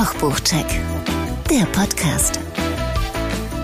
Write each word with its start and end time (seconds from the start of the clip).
Kochbuchcheck, 0.00 0.64
der 1.50 1.66
Podcast. 1.78 2.40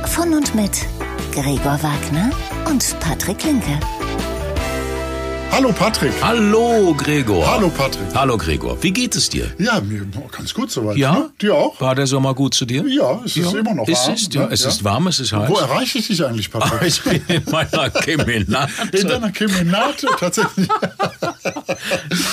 Von 0.05 0.35
und 0.35 0.55
mit 0.55 0.87
Gregor 1.33 1.83
Wagner 1.83 2.31
und 2.69 2.95
Patrick 3.01 3.43
Linke. 3.43 3.81
Hallo 5.51 5.73
Patrick. 5.73 6.13
Hallo 6.21 6.93
Gregor. 6.95 7.51
Hallo 7.51 7.71
Patrick. 7.71 8.15
Hallo 8.15 8.37
Gregor. 8.37 8.77
Wie 8.83 8.91
geht 8.91 9.17
es 9.17 9.31
dir? 9.31 9.51
Ja, 9.57 9.81
mir 9.81 10.07
ganz 10.31 10.53
gut 10.53 10.71
soweit. 10.71 10.99
Ja? 10.99 11.15
Ne? 11.15 11.31
Dir 11.41 11.55
auch? 11.55 11.81
War 11.81 11.95
der 11.95 12.07
Sommer 12.07 12.35
gut 12.35 12.53
zu 12.53 12.67
dir? 12.67 12.85
Ja, 12.87 13.23
es 13.25 13.35
ist 13.39 13.55
immer 13.55 13.73
noch 13.73 13.89
es 13.89 14.07
warm. 14.07 14.15
Ist, 14.15 14.35
ja, 14.35 14.43
ne? 14.43 14.53
es 14.53 14.65
ist 14.67 14.85
warm, 14.85 15.07
es 15.07 15.21
ist 15.21 15.33
heiß. 15.33 15.49
Wo 15.49 15.57
erreiche 15.57 15.97
ich 15.97 16.09
dich 16.09 16.23
eigentlich, 16.23 16.51
Patrick? 16.51 16.83
ich 16.87 17.03
bin 17.03 17.23
in 17.29 17.45
meiner 17.51 17.89
Kemenate. 17.89 18.71
In 18.93 19.09
deiner 19.09 19.33
Kemenate 19.33 20.07
tatsächlich. 20.21 20.69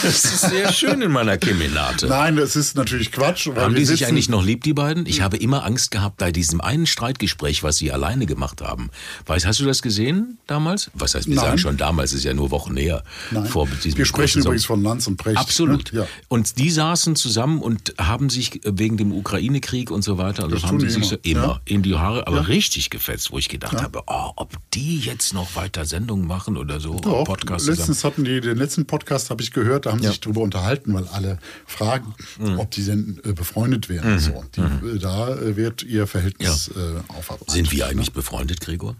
Es 0.03 0.23
ist 0.25 0.41
sehr 0.49 0.71
schön 0.71 1.01
in 1.01 1.11
meiner 1.11 1.37
Kemenate. 1.37 2.07
Nein, 2.07 2.35
das 2.35 2.55
ist 2.55 2.75
natürlich 2.75 3.11
Quatsch. 3.11 3.47
Haben 3.55 3.75
die 3.75 3.85
sich 3.85 4.05
eigentlich 4.05 4.29
noch 4.29 4.43
lieb, 4.43 4.63
die 4.63 4.73
beiden? 4.73 5.05
Ich 5.05 5.21
habe 5.21 5.37
immer 5.37 5.65
Angst 5.65 5.91
gehabt 5.91 6.17
bei 6.17 6.31
diesem 6.31 6.61
einen 6.61 6.85
Streitgespräch, 6.85 7.63
was 7.63 7.77
sie 7.77 7.91
alleine 7.91 8.25
gemacht 8.25 8.61
haben. 8.61 8.89
Weißt, 9.25 9.45
hast 9.45 9.59
du 9.59 9.65
das 9.65 9.81
gesehen 9.81 10.37
damals? 10.47 10.89
Was 10.93 11.15
heißt, 11.15 11.27
wir 11.27 11.35
Nein. 11.35 11.45
sagen 11.45 11.57
schon 11.57 11.77
damals, 11.77 12.13
ist 12.13 12.23
ja 12.23 12.33
nur 12.33 12.51
Wochen 12.51 12.73
näher. 12.73 13.03
Nein. 13.31 13.45
Vor 13.45 13.67
diesem 13.83 13.97
wir 13.97 14.05
sprechen 14.05 14.41
übrigens 14.41 14.65
von 14.65 14.81
Lanz 14.83 15.07
und 15.07 15.17
Precht. 15.17 15.37
Absolut. 15.37 15.93
Ne? 15.93 16.01
Ja. 16.01 16.07
Und 16.27 16.57
die 16.57 16.69
saßen 16.71 17.15
zusammen 17.15 17.61
und 17.61 17.93
haben 17.99 18.29
sich 18.29 18.61
wegen 18.63 18.97
dem 18.97 19.11
Ukraine-Krieg 19.11 19.91
und 19.91 20.03
so 20.03 20.17
weiter, 20.17 20.43
also 20.43 20.55
Das 20.55 20.65
haben 20.65 20.79
die 20.79 20.85
die 20.85 20.91
sich 20.91 21.05
so 21.05 21.15
immer. 21.23 21.43
immer 21.43 21.43
Ja. 21.43 21.61
in 21.65 21.81
die 21.83 21.95
Haare, 21.95 22.27
aber 22.27 22.47
richtig 22.47 22.89
gefetzt, 22.89 23.31
wo 23.31 23.37
ich 23.37 23.49
gedacht 23.49 23.81
habe, 23.81 24.01
oh, 24.07 24.31
ob 24.35 24.53
die 24.73 24.99
jetzt 24.99 25.33
noch 25.33 25.55
weiter 25.55 25.85
Sendungen 25.85 26.27
machen 26.27 26.57
oder 26.57 26.79
so, 26.79 26.95
Doch, 26.99 27.23
Podcast 27.25 27.65
zusammen. 27.65 27.77
letztens 27.77 28.03
hatten 28.03 28.23
die, 28.23 28.41
den 28.41 28.57
letzten 28.57 28.85
Podcast 28.85 29.02
habe 29.29 29.41
ich 29.41 29.51
gehört, 29.51 29.85
da 29.85 29.91
haben 29.91 30.01
sie 30.01 30.07
sich 30.07 30.19
darüber 30.19 30.41
unterhalten, 30.41 30.93
weil 30.93 31.07
alle 31.07 31.39
fragen, 31.65 32.13
Mhm. 32.39 32.59
ob 32.59 32.71
die 32.71 32.83
denn 32.83 33.19
äh, 33.23 33.33
befreundet 33.33 33.89
wären. 33.89 34.19
So, 34.19 34.43
die, 34.55 34.61
äh, 34.61 34.99
da 34.99 35.29
äh, 35.35 35.55
wird 35.55 35.83
ihr 35.83 36.07
Verhältnis 36.07 36.69
äh, 36.69 36.99
aufarbeitet. 37.17 37.51
Sind 37.51 37.71
wir 37.71 37.87
eigentlich 37.87 38.11
befreundet, 38.13 38.61
Gregor? 38.61 38.95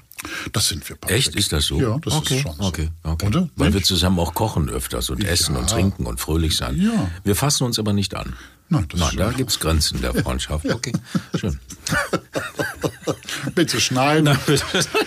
Das 0.53 0.69
sind 0.69 0.88
wir, 0.88 0.95
Patrick. 0.95 1.17
Echt? 1.17 1.36
Ist 1.36 1.52
das 1.52 1.66
so? 1.66 1.80
Ja, 1.81 1.97
das 2.00 2.13
okay. 2.13 2.36
ist 2.38 2.41
schon 2.44 2.55
so. 2.55 2.63
Okay, 2.63 2.89
okay. 3.03 3.28
Oder? 3.28 3.50
Weil 3.58 3.73
wir 3.73 3.83
zusammen 3.83 4.19
auch 4.19 4.33
kochen 4.33 4.69
öfters 4.69 5.09
und 5.09 5.23
essen 5.23 5.58
und 5.58 5.69
trinken 5.69 6.06
und 6.06 6.19
fröhlich 6.19 6.56
sein. 6.56 6.80
Ja. 6.80 7.09
Wir 7.25 7.35
fassen 7.35 7.66
uns 7.66 7.78
aber 7.78 7.91
nicht 7.91 8.16
an. 8.16 8.33
Nein, 8.69 8.86
das 8.89 9.00
Nein 9.00 9.09
ist 9.11 9.19
da 9.19 9.31
gibt 9.31 9.50
es 9.52 9.59
Grenzen 9.59 10.02
der 10.02 10.14
Freundschaft. 10.14 10.66
Okay, 10.73 10.94
schön. 11.39 11.59
Bitte 13.56 13.80
schneiden. 13.81 14.38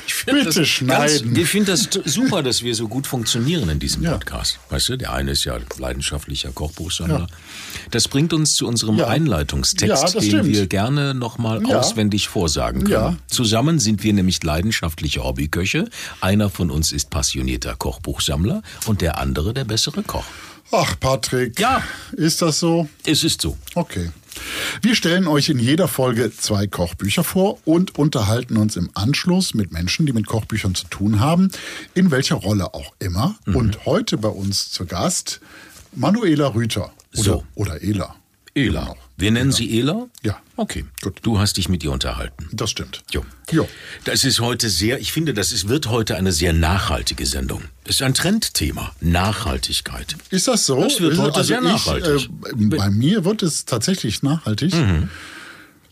ich 0.07 0.15
find 0.15 0.39
Bitte 0.45 0.61
das 0.61 0.69
schneiden. 0.69 1.29
Ganz, 1.29 1.39
ich 1.39 1.49
finde 1.49 1.73
das 1.73 1.89
super, 2.05 2.43
dass 2.43 2.62
wir 2.62 2.75
so 2.75 2.87
gut 2.89 3.07
funktionieren 3.07 3.69
in 3.69 3.79
diesem 3.79 4.03
Ja. 4.03 4.12
Podcast. 4.12 4.59
Weißt 4.69 4.91
du, 4.91 4.97
der 4.99 5.12
eine 5.12 5.31
ist 5.33 5.45
ja 5.45 5.59
leidenschaftlicher 5.79 6.53
Kochbuchsammler. 6.53 7.27
Das 7.91 8.09
bringt 8.09 8.33
uns 8.33 8.55
zu 8.55 8.67
unserem 8.67 8.99
Ja. 8.99 9.07
Einleitungstext, 9.09 10.05
Ja, 10.15 10.21
den 10.21 10.23
stimmt. 10.29 10.47
wir 10.47 10.67
gerne 10.67 11.15
nochmal 11.15 11.62
Ja. 11.67 11.79
auswendig 11.81 12.29
vorsagen 12.29 12.81
können. 12.84 12.93
Ja. 12.93 13.17
Zusammen 13.29 13.79
sind 13.79 14.03
wir 14.03 14.12
nämlich 14.12 14.43
leidenschaftliche 14.43 15.25
Hobbyköche. 15.25 15.89
Einer 16.21 16.51
von 16.51 16.71
uns 16.71 16.93
ist 16.93 17.11
passionierter 17.11 17.75
Kochbuchsammler 17.77 18.62
und 18.87 19.01
der 19.01 19.19
andere 19.19 19.55
der 19.55 19.65
bessere 19.65 20.03
Koch. 20.03 20.25
Ach, 20.72 20.98
Patrick. 20.98 21.59
Ja. 21.61 21.83
Ist 22.12 22.42
das 22.42 22.59
so? 22.59 22.89
Es 23.05 23.25
ist 23.25 23.41
so. 23.41 23.56
Okay. 23.75 24.11
Wir 24.83 24.95
stellen 24.95 25.27
euch 25.27 25.48
in 25.48 25.59
jeder 25.59 25.89
Folge 25.89 26.31
zwei 26.36 26.67
Kochbücher 26.67 27.25
vor 27.25 27.59
und 27.64 27.98
unterhalten 27.98 28.59
uns 28.59 28.77
im 28.77 28.91
Anschluss 28.94 29.55
mit 29.55 29.72
Menschen, 29.72 30.05
die 30.06 30.12
mit 30.12 30.27
Kochbüchern 30.27 30.75
zu 30.75 30.87
tun 30.89 31.20
haben, 31.20 31.50
in 31.94 32.11
welcher 32.11 32.37
Rolle 32.37 32.75
auch 32.75 32.92
immer. 32.98 33.37
Mhm. 33.47 33.56
Und 33.56 33.87
heute 33.87 34.19
bei 34.19 34.28
uns 34.28 34.70
zu 34.70 34.84
Gast 34.84 35.41
Manuela 35.94 36.48
Rüther. 36.55 36.92
Oder, 37.14 37.22
So. 37.22 37.44
oder 37.55 37.83
Ela. 37.83 38.14
Ela. 38.55 38.84
Noch. 38.87 38.97
Wir 39.19 39.31
nennen 39.31 39.50
sie 39.50 39.78
Ela? 39.81 40.09
Ja. 40.22 40.36
Okay. 40.56 40.84
Gut. 41.03 41.21
Du 41.22 41.38
hast 41.38 41.56
dich 41.56 41.69
mit 41.71 41.82
ihr 41.82 41.91
unterhalten. 41.91 42.49
Das 42.53 42.71
stimmt. 42.71 43.03
Jo. 43.10 43.25
Jo. 43.50 43.66
Das 44.04 44.25
ist 44.25 44.41
heute 44.41 44.69
sehr, 44.69 45.00
ich 45.00 45.10
finde, 45.12 45.32
das 45.32 45.53
ist, 45.53 45.69
wird 45.69 45.87
heute 45.88 46.16
eine 46.16 46.32
sehr 46.32 46.53
nachhaltige 46.53 47.25
Sendung. 47.25 47.62
Das 47.84 47.97
ist 47.97 48.03
ein 48.03 48.12
Trendthema. 48.12 48.93
Nachhaltigkeit. 49.00 50.16
Ist 50.31 50.49
das 50.49 50.66
so? 50.66 50.82
Das 50.82 51.00
wird 51.00 51.15
Ist- 51.15 51.19
heute 51.19 51.44
sehr 51.44 51.59
ich, 51.60 51.65
nachhaltig. 51.65 52.28
Äh, 52.28 52.76
bei 52.76 52.91
mir 52.91 53.25
wird 53.25 53.43
es 53.43 53.65
tatsächlich 53.65 54.22
nachhaltig. 54.22 54.75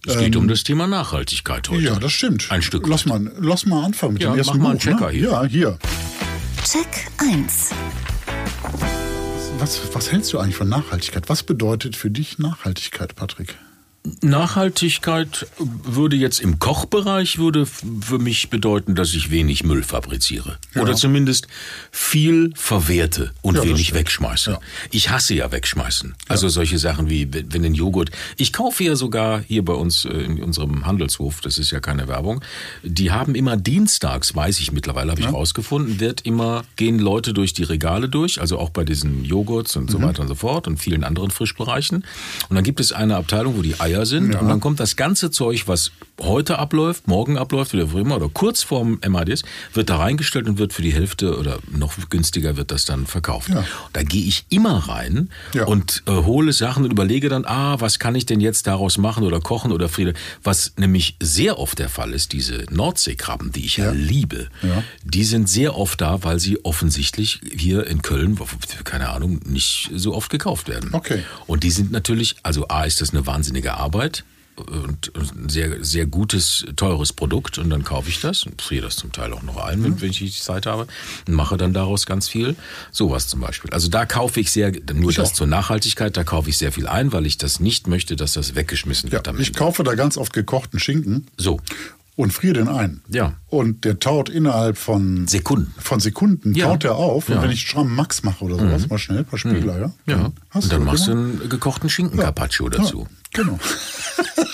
Es 0.06 0.18
geht 0.18 0.36
um 0.36 0.46
das 0.46 0.62
Thema 0.64 0.86
Nachhaltigkeit 0.86 1.70
heute. 1.70 1.80
Ähm, 1.80 1.86
Ja, 1.94 1.98
das 1.98 2.12
stimmt. 2.12 2.50
Ein 2.50 2.60
Stück 2.60 2.86
Lass 2.86 3.06
mal, 3.06 3.32
lass 3.40 3.64
mal 3.64 3.84
anfangen 3.86 4.14
mit 4.14 4.22
Ja, 4.22 4.32
dem 4.32 4.38
ersten 4.38 4.58
mach 4.58 4.62
mal 4.64 4.70
einen 4.72 4.78
Buch. 4.78 4.84
Checker 4.84 5.06
ne? 5.06 5.12
hier. 5.12 5.30
Ja, 5.30 5.44
hier. 5.44 5.78
Check 6.62 7.06
1. 7.18 7.70
Was, 9.58 9.94
was 9.94 10.10
hältst 10.10 10.32
du 10.32 10.38
eigentlich 10.38 10.56
von 10.56 10.68
Nachhaltigkeit? 10.68 11.28
Was 11.28 11.42
bedeutet 11.42 11.96
für 11.96 12.10
dich 12.10 12.38
Nachhaltigkeit, 12.38 13.14
Patrick? 13.14 13.56
Nachhaltigkeit 14.20 15.46
würde 15.58 16.16
jetzt 16.16 16.40
im 16.40 16.58
Kochbereich 16.58 17.38
würde 17.38 17.64
für 17.64 18.18
mich 18.18 18.50
bedeuten, 18.50 18.94
dass 18.94 19.14
ich 19.14 19.30
wenig 19.30 19.64
Müll 19.64 19.82
fabriziere. 19.82 20.58
Oder 20.76 20.94
zumindest 20.94 21.48
viel 21.90 22.52
verwerte 22.54 23.32
und 23.40 23.56
Ja, 23.56 23.64
wenig 23.64 23.94
wegschmeiße. 23.94 24.50
Ja. 24.52 24.60
Ich 24.90 25.08
hasse 25.08 25.34
ja 25.34 25.50
wegschmeißen. 25.50 26.14
Also 26.28 26.50
solche 26.50 26.78
Sachen 26.78 27.08
wie, 27.08 27.32
wenn 27.32 27.62
den 27.62 27.74
Joghurt. 27.74 28.10
Ich 28.36 28.52
kaufe 28.52 28.84
ja 28.84 28.94
sogar 28.94 29.40
hier 29.40 29.64
bei 29.64 29.72
uns 29.72 30.04
äh, 30.04 30.10
in 30.10 30.42
unserem 30.42 30.84
Handelshof, 30.84 31.40
das 31.40 31.56
ist 31.56 31.70
ja 31.70 31.80
keine 31.80 32.06
Werbung, 32.06 32.44
die 32.82 33.10
haben 33.10 33.34
immer 33.34 33.56
dienstags, 33.56 34.34
weiß 34.34 34.60
ich 34.60 34.70
mittlerweile, 34.72 35.12
habe 35.12 35.22
ich 35.22 35.32
rausgefunden, 35.32 35.98
wird 35.98 36.20
immer, 36.22 36.64
gehen 36.76 36.98
Leute 36.98 37.32
durch 37.32 37.54
die 37.54 37.62
Regale 37.62 38.10
durch, 38.10 38.38
also 38.38 38.58
auch 38.58 38.68
bei 38.68 38.84
diesen 38.84 39.24
Joghurts 39.24 39.76
und 39.76 39.90
so 39.90 40.02
weiter 40.02 40.20
und 40.20 40.28
so 40.28 40.34
fort 40.34 40.66
und 40.66 40.76
vielen 40.76 41.04
anderen 41.04 41.30
Frischbereichen. 41.30 42.04
Und 42.50 42.54
dann 42.54 42.64
gibt 42.64 42.80
es 42.80 42.92
eine 42.92 43.16
Abteilung, 43.16 43.56
wo 43.56 43.62
die 43.62 43.80
Eier 43.80 43.93
sind 44.04 44.34
und 44.34 44.48
dann 44.48 44.60
kommt 44.60 44.80
das 44.80 44.96
ganze 44.96 45.30
Zeug, 45.30 45.64
was 45.66 45.92
heute 46.20 46.58
abläuft, 46.58 47.08
morgen 47.08 47.38
abläuft, 47.38 47.74
oder 47.74 47.86
früher 47.88 48.02
immer, 48.02 48.16
oder 48.16 48.28
kurz 48.28 48.62
vorm 48.62 48.98
MADs, 49.08 49.42
wird 49.72 49.90
da 49.90 49.96
reingestellt 49.96 50.46
und 50.48 50.58
wird 50.58 50.72
für 50.72 50.82
die 50.82 50.92
Hälfte 50.92 51.38
oder 51.38 51.58
noch 51.70 51.94
günstiger 52.10 52.56
wird 52.56 52.70
das 52.70 52.84
dann 52.84 53.06
verkauft. 53.06 53.48
Ja. 53.50 53.64
Da 53.92 54.02
gehe 54.02 54.24
ich 54.24 54.44
immer 54.48 54.88
rein 54.88 55.28
Ja. 55.54 55.64
und 55.64 56.02
äh, 56.06 56.12
hole 56.12 56.52
Sachen 56.52 56.84
und 56.84 56.90
überlege 56.92 57.28
dann, 57.28 57.44
ah, 57.44 57.80
was 57.80 57.98
kann 57.98 58.14
ich 58.14 58.26
denn 58.26 58.40
jetzt 58.40 58.66
daraus 58.66 58.98
machen 58.98 59.24
oder 59.24 59.40
kochen 59.40 59.72
oder 59.72 59.88
friede. 59.88 60.14
Was 60.42 60.72
nämlich 60.76 61.16
sehr 61.20 61.58
oft 61.58 61.78
der 61.78 61.88
Fall 61.88 62.12
ist, 62.12 62.32
diese 62.32 62.64
Nordseekrabben, 62.70 63.52
die 63.52 63.64
ich 63.64 63.76
ja, 63.78 63.90
liebe, 63.90 64.48
Ja. 64.62 64.82
die 65.04 65.24
sind 65.24 65.48
sehr 65.48 65.76
oft 65.76 66.00
da, 66.00 66.22
weil 66.22 66.38
sie 66.40 66.64
offensichtlich 66.64 67.40
hier 67.56 67.86
in 67.86 68.02
Köln, 68.02 68.38
keine 68.84 69.08
Ahnung, 69.10 69.40
nicht 69.46 69.90
so 69.94 70.14
oft 70.14 70.30
gekauft 70.30 70.68
werden. 70.68 70.90
Okay. 70.92 71.22
Und 71.46 71.64
die 71.64 71.70
sind 71.70 71.90
natürlich, 71.90 72.36
also 72.42 72.68
A 72.68 72.84
ist 72.84 73.00
das 73.00 73.10
eine 73.10 73.26
wahnsinnige 73.26 73.74
Arbeit 73.74 73.83
und 73.92 74.24
und 74.56 75.34
ein 75.34 75.48
sehr, 75.48 75.82
sehr 75.84 76.06
gutes, 76.06 76.64
teures 76.76 77.12
Produkt 77.12 77.58
und 77.58 77.70
dann 77.70 77.82
kaufe 77.82 78.08
ich 78.08 78.20
das 78.20 78.44
und 78.44 78.62
friere 78.62 78.84
das 78.84 78.94
zum 78.94 79.10
Teil 79.10 79.32
auch 79.32 79.42
noch 79.42 79.56
ein, 79.56 79.80
Mhm. 79.80 79.84
wenn, 79.84 80.00
wenn 80.02 80.10
ich 80.10 80.18
die 80.18 80.30
Zeit 80.30 80.66
habe 80.66 80.86
und 81.26 81.34
mache 81.34 81.56
dann 81.56 81.72
daraus 81.72 82.06
ganz 82.06 82.28
viel. 82.28 82.54
Sowas 82.92 83.26
zum 83.26 83.40
Beispiel. 83.40 83.72
Also 83.72 83.88
da 83.88 84.06
kaufe 84.06 84.38
ich 84.38 84.52
sehr, 84.52 84.70
nur 84.94 85.10
Ich 85.10 85.16
das 85.16 85.30
auch. 85.30 85.34
zur 85.34 85.46
Nachhaltigkeit, 85.48 86.16
da 86.16 86.22
kaufe 86.22 86.50
ich 86.50 86.56
sehr 86.58 86.70
viel 86.70 86.86
ein, 86.86 87.12
weil 87.12 87.26
ich 87.26 87.36
das 87.36 87.58
nicht 87.58 87.88
möchte, 87.88 88.14
dass 88.14 88.34
das 88.34 88.54
weggeschmissen 88.54 89.08
Ja, 89.08 89.14
wird. 89.14 89.26
am 89.28 89.40
ich 89.40 89.48
Ende. 89.48 89.58
kaufe 89.58 89.82
da 89.82 89.94
ganz 89.96 90.16
oft 90.16 90.32
gekochten 90.32 90.78
Schinken 90.78 91.26
So, 91.36 91.58
und 92.14 92.32
friere 92.32 92.54
den 92.54 92.68
ein. 92.68 93.00
Ja. 93.08 93.34
Und 93.48 93.84
der 93.84 93.98
taut 93.98 94.28
innerhalb 94.28 94.78
von 94.78 95.26
Sekunden. 95.26 95.74
Von 95.78 95.98
Sekunden 95.98 96.54
Ja. 96.54 96.68
taut 96.68 96.84
er 96.84 96.94
auf. 96.94 97.28
Und 97.28 97.34
Ja. 97.34 97.40
Mhm. 97.40 97.44
wenn 97.46 97.50
ich 97.50 97.62
Schramm 97.62 97.92
Max 97.96 98.22
mache 98.22 98.44
oder 98.44 98.56
sowas, 98.56 98.88
mal 98.88 98.98
schnell, 98.98 99.18
ein 99.18 99.24
paar 99.24 99.38
Spieler, 99.40 99.80
ja. 99.80 99.92
Ja. 100.06 100.16
dann 100.16 100.32
und 100.52 100.72
dann 100.72 100.78
du, 100.78 100.86
machst 100.86 101.08
du 101.08 101.10
einen 101.10 101.48
gekochten 101.48 101.90
Schinken 101.90 102.20
Carpaccio 102.20 102.68
dazu. 102.68 103.08
Genau. 103.34 103.58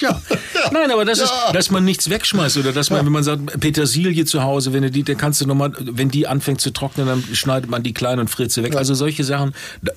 Ja. 0.01 0.19
Nein, 0.73 0.91
aber 0.91 1.05
das 1.05 1.19
ist, 1.19 1.33
dass 1.53 1.71
man 1.71 1.85
nichts 1.85 2.09
wegschmeißt 2.09 2.57
oder 2.57 2.73
dass 2.73 2.89
man, 2.89 3.05
wenn 3.05 3.13
man 3.13 3.23
sagt, 3.23 3.61
Petersilie 3.61 4.25
zu 4.25 4.43
Hause, 4.43 4.73
wenn 4.73 4.83
du 4.83 4.91
die, 4.91 5.03
dann 5.03 5.19
kannst 5.19 5.43
du 5.43 5.47
nochmal, 5.47 5.75
wenn 5.79 6.09
die 6.09 6.27
anfängt 6.27 6.63
zu 6.63 6.71
trocknen, 6.71 7.07
dann 7.07 7.23
schneidet 7.35 7.69
man 7.69 7.83
die 7.83 7.93
klein 7.93 8.19
und 8.19 8.29
friert 8.29 8.51
sie 8.51 8.63
weg. 8.63 8.77
Also 8.77 8.95
solche 8.95 9.25
Sachen. 9.25 9.55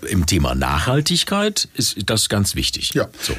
Im 0.09 0.25
Thema 0.25 0.55
Nachhaltigkeit 0.55 1.69
ist 1.75 1.95
das 2.05 2.27
ganz 2.27 2.55
wichtig. 2.55 2.93
Ja. 2.93 3.07
So. 3.21 3.33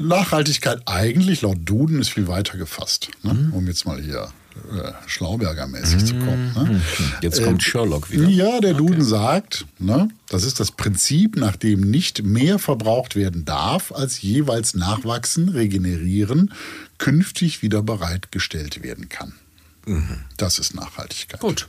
Nachhaltigkeit 0.00 0.82
eigentlich 0.86 1.42
laut 1.42 1.58
Duden 1.64 2.00
ist 2.00 2.10
viel 2.10 2.26
weiter 2.26 2.58
gefasst. 2.58 3.10
Ne? 3.22 3.34
Mhm. 3.34 3.52
Um 3.52 3.66
jetzt 3.68 3.86
mal 3.86 4.00
hier 4.00 4.28
äh, 4.72 4.92
Schlauberger-mäßig 5.06 6.04
zu 6.04 6.14
kommen. 6.14 6.52
Ne? 6.54 6.82
Jetzt 7.22 7.42
kommt 7.42 7.62
Sherlock 7.62 8.10
wieder. 8.10 8.28
Ja, 8.28 8.60
der 8.60 8.74
Duden 8.74 9.02
sagt, 9.02 9.66
ne, 9.78 10.08
das 10.28 10.44
ist 10.44 10.60
das 10.60 10.72
Prinzip, 10.72 11.36
nach 11.36 11.56
dem 11.56 11.82
nicht 11.90 12.22
mehr 12.22 12.58
verbraucht 12.58 13.16
werden 13.16 13.44
darf, 13.44 13.92
als 13.92 14.22
jeweils 14.22 14.74
nachwachsen, 14.74 15.48
regenerieren, 15.48 16.52
künftig 16.98 17.62
wieder 17.62 17.82
bereitgestellt 17.82 18.82
werden 18.82 19.08
kann. 19.08 19.34
Das 20.36 20.58
ist 20.58 20.74
Nachhaltigkeit. 20.74 21.42
Mhm. 21.42 21.46
Gut. 21.46 21.68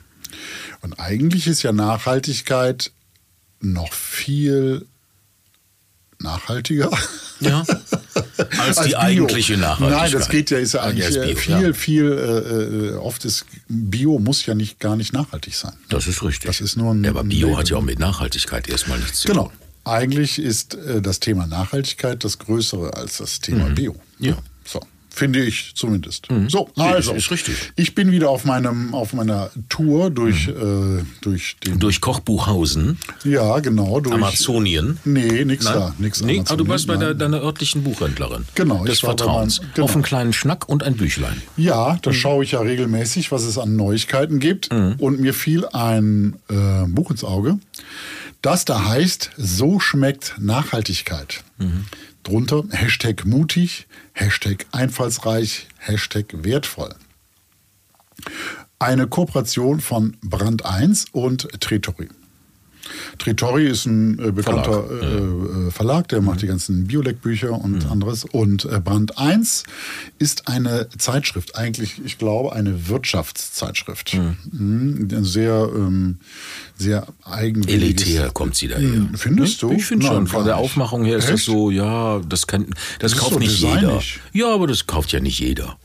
Und 0.81 1.00
eigentlich 1.00 1.47
ist 1.47 1.63
ja 1.63 1.71
Nachhaltigkeit 1.71 2.92
noch 3.62 3.94
viel 3.94 4.85
nachhaltiger. 6.19 6.92
Ja. 7.39 7.63
Als, 8.60 8.77
die 8.81 8.89
Bio. 8.89 8.98
eigentliche 9.00 9.57
Nachhaltigkeit. 9.57 10.01
Nein, 10.01 10.12
das 10.12 10.30
geht 10.30 10.50
ja, 10.51 10.57
ist 10.57 10.74
ja 10.74 10.81
Ah, 10.81 10.83
eigentlich 10.86 11.07
ist 11.07 11.16
äh, 11.18 11.25
Bio, 11.25 11.36
viel, 11.36 11.62
ja. 11.68 11.74
viel, 11.74 12.12
äh, 12.12 12.88
äh, 12.89 12.94
oft 12.95 13.25
ist 13.25 13.45
Bio 13.68 14.19
muss 14.19 14.45
ja 14.45 14.56
nicht 14.56 14.80
gar 14.80 14.95
nicht 14.95 15.13
nachhaltig 15.13 15.56
sein. 15.56 15.74
Das 15.89 16.07
ist 16.07 16.21
richtig. 16.24 16.48
Das 16.48 16.62
ist 16.62 16.75
nur 16.77 16.94
ein- 16.94 17.04
ja, 17.04 17.12
aber 17.12 17.24
Bio 17.24 17.57
hat 17.57 17.69
ja 17.69 17.77
auch 17.77 17.81
mit 17.83 18.00
Nachhaltigkeit 18.00 18.68
erstmal 18.69 19.00
nichts 19.00 19.19
zu 19.21 19.27
Genau. 19.30 19.44
tun. 19.45 19.51
eigentlich 19.86 20.38
ist 20.39 20.75
äh, 20.75 21.01
das 21.01 21.19
Thema 21.19 21.48
Nachhaltigkeit 21.48 22.24
das 22.24 22.38
Größere 22.39 22.94
als 22.95 23.18
das 23.18 23.39
Thema 23.39 23.69
Bio. 23.69 23.95
Ja. 24.19 24.38
So. 24.66 24.80
Finde 25.19 25.44
ich 25.44 25.74
zumindest. 25.75 26.27
So, 26.48 26.69
Nee, 26.77 26.83
also, 26.83 27.12
ist- 27.12 27.25
ist 27.25 27.31
richtig. 27.31 27.56
ich 27.75 27.94
bin 27.94 28.10
wieder 28.12 28.30
auf 28.30 28.45
meinem 28.45 28.94
auf 28.94 29.12
meiner 29.13 29.51
Tour 29.68 30.10
durch 30.10 30.48
Mhm. 30.48 31.00
äh, 31.01 31.04
durch 31.21 31.57
den 31.66 31.77
Durch 31.80 32.00
Kochbuchhausen, 32.00 32.98
ja 33.25 33.60
genau 33.60 34.00
durch 34.00 34.16
Amazonien. 34.16 34.98
Nee, 35.04 35.44
nix 35.44 35.66
Nein? 35.66 35.74
da, 35.74 35.95
nix 36.00 36.21
nee, 36.21 36.39
aber 36.45 36.56
du 36.56 36.68
warst 36.69 36.88
bei 36.88 36.95
der, 36.95 37.13
deiner 37.16 37.42
örtlichen 37.42 37.83
Buchhändlerin. 37.83 38.45
Genau, 38.56 38.86
Des 38.86 39.01
Vertrauens. 39.01 39.60
meinem- 39.60 39.71
genau. 39.74 39.86
Auf 39.86 39.94
einen 39.94 40.04
kleinen 40.04 40.31
Schnack 40.33 40.69
und 40.69 40.83
ein 40.83 40.95
Büchlein. 40.95 41.42
Ja, 41.57 41.94
Mhm. 41.95 42.00
da 42.01 42.13
schaue 42.13 42.44
ich 42.45 42.51
ja 42.54 42.62
regelmäßig, 42.62 43.31
was 43.33 43.44
es 43.44 43.57
an 43.57 43.75
Neuigkeiten 43.75 44.39
gibt. 44.39 44.69
Und 44.71 45.19
mir 45.19 45.33
fiel 45.33 45.66
ein 45.74 46.36
äh, 46.50 46.86
Buch 46.88 47.12
ins 47.12 47.24
Auge, 47.25 47.60
das 48.42 48.63
da 48.63 48.86
heißt, 48.88 49.31
so 49.38 49.80
schmeckt 49.81 50.36
Nachhaltigkeit. 50.39 51.44
Drunter 52.24 52.63
Hashtag 52.71 53.25
mutig, 53.25 53.88
Hashtag 54.13 54.66
einfallsreich, 54.71 55.68
Hashtag 55.77 56.44
wertvoll. 56.44 56.95
Eine 58.77 59.07
Kooperation 59.07 59.80
von 59.80 60.18
Brand 60.21 60.66
1 60.66 61.07
und 61.12 61.48
Tretori. 61.60 62.10
Tritori 63.18 63.68
ist 63.68 63.86
ein 63.86 64.19
äh, 64.19 64.31
bekannter 64.31 64.83
Verlag, 64.83 65.01
äh, 65.01 65.68
äh, 65.68 65.71
Verlag 65.71 66.07
der 66.09 66.21
macht 66.21 66.41
die 66.41 66.47
ganzen 66.47 66.88
Biolek-Bücher 66.88 67.51
und 67.51 67.89
anderes. 67.89 68.25
Und 68.25 68.65
äh, 68.65 68.80
Brand 68.80 69.18
1 69.18 69.63
ist 70.18 70.47
eine 70.47 70.88
Zeitschrift, 70.97 71.56
eigentlich, 71.56 72.01
ich 72.03 72.18
glaube, 72.18 72.53
eine 72.53 72.88
Wirtschaftszeitschrift. 72.88 74.15
Mhm. 74.15 75.07
Ein 75.12 75.24
Sehr, 75.24 75.69
ähm, 75.75 76.18
sehr 76.77 77.07
eigenwilliges. 77.24 78.06
Elitär 78.06 78.31
kommt 78.31 78.56
sie 78.56 78.68
daher. 78.68 78.81
Hm, 78.81 79.15
findest 79.15 79.62
du? 79.62 79.71
Ich 79.71 79.85
finde 79.85 80.06
schon. 80.06 80.27
Von 80.27 80.45
der. 80.45 80.59
Aufmachung 80.59 81.06
her 81.06 81.18
ist 81.18 81.30
das 81.30 81.45
so, 81.45 81.71
ja, 81.71 82.19
das 82.27 82.45
kann, 82.47 82.68
das, 83.00 83.12
Das 83.12 83.19
kauft 83.19 83.33
so 83.33 83.39
nicht 83.39 83.59
jeder. 83.59 84.01
Ja, 84.33 84.53
aber 84.53 84.68
das 84.68 84.88
kauft 84.88 85.12
ja 85.12 85.19
nicht 85.19 85.39
jeder. 85.39 85.77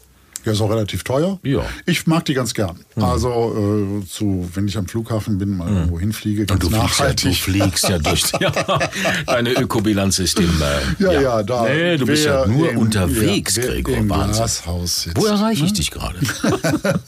Ja, 0.44 0.52
ist 0.52 0.60
auch 0.60 0.70
relativ 0.70 1.04
teuer. 1.04 1.38
Ja. 1.42 1.60
Mhm. 1.60 1.66
Ich 1.86 2.06
mag 2.06 2.24
die 2.26 2.34
ganz 2.34 2.52
gern. 2.54 2.78
Also, 2.96 3.98
äh, 4.02 4.06
zu, 4.06 4.48
wenn 4.54 4.68
ich 4.68 4.76
am 4.76 4.86
Flughafen 4.86 5.38
bin, 5.38 5.56
mal 5.56 5.68
irgendwo 5.68 5.98
hinfliege, 5.98 6.46
ganz 6.46 6.60
du 6.60 6.68
fliegst, 6.68 6.80
ja, 6.80 6.86
du 6.86 7.02
nachhaltig. 7.04 7.36
fliegst 7.36 7.88
ja 7.88 7.98
durch. 7.98 8.24
Ja, 8.40 8.78
deine 9.26 9.52
Ökobilanz 9.52 10.18
ist 10.18 10.38
im. 10.38 10.50
Äh, 10.60 11.02
Ja, 11.02 11.12
ja, 11.20 11.42
da. 11.42 11.64
Nee, 11.64 11.96
du 11.96 12.06
bist 12.06 12.24
ja 12.26 12.46
nur 12.46 12.70
im- 12.70 12.78
unterwegs, 12.78 13.56
ja, 13.56 13.64
Gregor. 13.64 13.96
Im 13.96 14.08
Wahnsinn. 14.10 14.34
Glashaus 14.44 15.02
sitzt. 15.02 15.16
Wo 15.16 15.24
erreiche 15.26 15.64
ich 15.64 15.70
ne? 15.72 15.76
dich 15.78 15.90
gerade? 15.90 16.18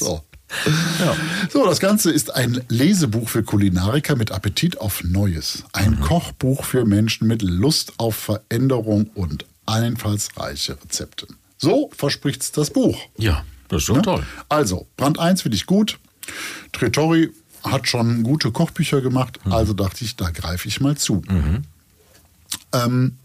So. 0.00 0.22
So, 1.52 1.64
das 1.64 1.78
Ganze 1.78 2.10
ist 2.10 2.34
ein 2.34 2.60
Lesebuch 2.68 3.28
für 3.28 3.44
Kulinariker 3.44 4.16
mit 4.16 4.32
Appetit 4.32 4.80
auf 4.80 5.04
Neues. 5.04 5.62
Ein 5.72 5.92
Mhm. 5.92 6.00
Kochbuch 6.00 6.64
für 6.64 6.84
Menschen 6.84 7.28
mit 7.28 7.42
Lust 7.42 7.92
auf 7.98 8.16
Veränderung 8.16 9.10
und 9.14 9.44
einfallsreiche 9.66 10.76
Rezepte. 10.82 11.26
So 11.60 11.90
verspricht's 11.94 12.52
das 12.52 12.70
Buch. 12.70 12.98
Ja, 13.18 13.44
das 13.68 13.82
ist 13.82 13.86
schon 13.86 14.02
toll. 14.02 14.24
Also, 14.48 14.86
Brand 14.96 15.18
1 15.18 15.42
finde 15.42 15.56
ich 15.56 15.66
gut. 15.66 15.98
Tretori 16.72 17.30
hat 17.62 17.86
schon 17.88 18.22
gute 18.22 18.50
Kochbücher 18.50 19.00
gemacht, 19.02 19.38
Mhm. 19.44 19.52
also 19.52 19.72
dachte 19.74 20.04
ich, 20.04 20.16
da 20.16 20.30
greife 20.30 20.66
ich 20.68 20.80
mal 20.80 20.96
zu. 20.96 21.22
Ähm, 22.72 23.16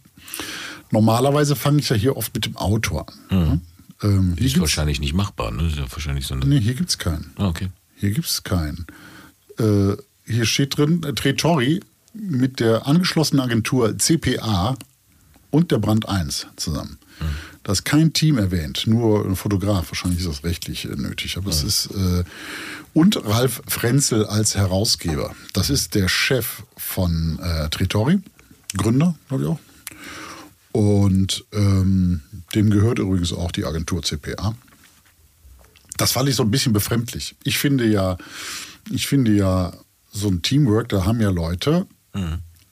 normalerweise 0.92 1.56
fange 1.56 1.80
ich 1.80 1.90
ja 1.90 1.96
hier 1.96 2.18
oft 2.18 2.34
mit 2.36 2.46
dem 2.46 2.58
Autor 2.58 3.08
an. 3.30 3.38
ne? 3.38 3.62
Ähm, 4.04 4.36
hier 4.38 4.48
Ist 4.48 4.60
wahrscheinlich 4.60 5.00
nicht 5.00 5.14
machbar. 5.14 5.52
Ne? 5.52 5.68
Ist 5.68 5.78
ja 5.78 5.86
wahrscheinlich 5.90 6.28
so 6.28 6.34
eine. 6.36 6.46
nee, 6.46 6.60
hier 6.60 6.74
gibt 6.74 6.90
es 6.90 6.98
keinen. 6.98 7.32
Ah, 7.38 7.48
okay. 7.48 7.70
Hier 7.96 8.12
gibt 8.12 8.28
es 8.28 8.44
keinen. 8.44 8.86
Äh, 9.58 9.94
hier 10.26 10.46
steht 10.46 10.78
drin, 10.78 11.02
Tretori 11.02 11.82
mit 12.14 12.60
der 12.60 12.88
angeschlossenen 12.88 13.44
Agentur 13.44 13.98
CPA 13.98 14.76
und 15.52 15.72
der 15.72 15.78
Brand 15.78 16.10
1 16.10 16.48
zusammen. 16.58 16.98
Da 17.66 17.72
ist 17.72 17.84
kein 17.84 18.14
Team 18.14 18.38
erwähnt, 18.38 18.86
nur 18.86 19.26
ein 19.26 19.36
Fotograf. 19.36 19.90
Wahrscheinlich 19.90 20.20
ist 20.20 20.28
das 20.28 20.44
rechtlich 20.44 20.86
äh, 20.86 20.90
nötig. 20.90 21.36
Aber 21.36 21.50
es 21.50 21.64
ist. 21.64 21.88
Äh, 21.88 22.24
und 22.94 23.26
Ralf 23.26 23.64
Frenzel 23.68 24.28
als 24.28 24.56
Herausgeber. 24.56 25.36
Das 25.54 25.72
ist 25.72 25.96
der 25.96 26.08
Chef 26.08 26.62
von 26.78 27.40
äh, 27.40 27.68
Tretori, 27.70 28.20
Gründer, 28.78 29.16
glaube 29.28 29.44
ich 29.44 29.50
auch. 29.50 29.60
Und 30.74 31.44
ähm, 31.54 32.22
dem 32.54 32.70
gehört 32.70 33.00
übrigens 33.00 33.34
auch 33.34 33.52
die 33.52 33.66
Agentur 33.66 34.04
CPA. 34.04 34.56
Das 35.98 36.12
fand 36.12 36.30
ich 36.30 36.36
so 36.36 36.44
ein 36.44 36.52
bisschen 36.52 36.72
befremdlich. 36.72 37.36
Ich 37.44 37.58
finde 37.58 37.88
ja, 37.88 38.18
ich 38.92 39.08
finde 39.08 39.32
ja, 39.32 39.74
so 40.12 40.28
ein 40.28 40.44
Teamwork, 40.44 40.90
da 40.90 41.06
haben 41.06 41.20
ja 41.20 41.32
Leute 41.32 41.88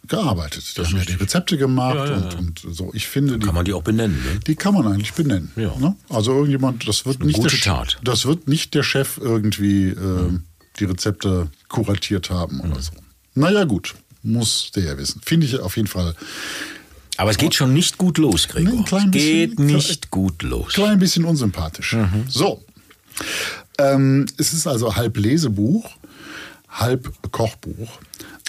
gearbeitet. 0.08 0.78
Die 0.78 0.82
haben 0.82 0.98
ja 0.98 1.06
die 1.06 1.14
Rezepte 1.14 1.58
gemacht 1.58 1.96
Ja, 1.96 2.06
ja, 2.06 2.12
ja. 2.30 2.38
Und, 2.38 2.66
und 2.66 2.76
so. 2.76 2.92
Ich 2.94 3.08
finde, 3.08 3.38
die, 3.40 3.46
Kann 3.46 3.56
man 3.56 3.66
die 3.66 3.74
auch 3.74 3.84
benennen. 3.84 4.16
Ne? 4.24 4.40
die 4.46 4.56
kann 4.56 4.74
man 4.74 4.86
eigentlich 4.88 5.14
benennen. 5.14 5.52
Ja. 5.56 5.74
Ne? 5.78 5.96
Also 6.10 6.34
irgendjemand, 6.34 6.88
das 6.88 7.06
wird 7.06 7.22
eine 7.22 7.28
nicht 7.28 7.44
der, 7.44 7.60
Tat. 7.60 8.00
das 8.04 8.26
wird 8.26 8.48
nicht 8.48 8.74
der 8.74 8.84
Chef 8.84 9.18
irgendwie 9.18 9.90
äh, 9.90 10.40
die 10.80 10.86
Rezepte 10.86 11.50
kuratiert 11.70 12.30
haben 12.30 12.60
oder 12.62 12.82
so. 12.82 12.92
Naja, 13.36 13.64
gut. 13.64 13.96
Muss 14.24 14.72
der 14.76 14.84
ja 14.84 14.98
wissen. 14.98 15.22
Finde 15.24 15.46
ich 15.48 15.60
auf 15.60 15.76
jeden 15.76 15.88
Fall 15.88 16.16
Aber 17.18 17.32
es 17.32 17.38
geht 17.38 17.56
schon 17.56 17.74
nicht 17.74 17.98
gut 17.98 18.18
los, 18.18 18.48
Gregor. 18.48 18.74
Nee, 18.74 18.84
es 18.84 19.12
geht 19.12 19.56
bisschen- 19.56 19.74
nicht 19.76 20.12
gut 20.12 20.44
los. 20.44 20.74
klein 20.74 21.00
bisschen 21.00 21.26
unsympathisch. 21.26 21.96
So. 22.30 22.64
Ähm, 23.78 24.26
es 24.38 24.54
ist 24.54 24.68
also 24.68 24.96
halb 24.96 25.18
Lesebuch, 25.18 25.90
halb 26.70 27.12
Kochbuch. 27.32 27.90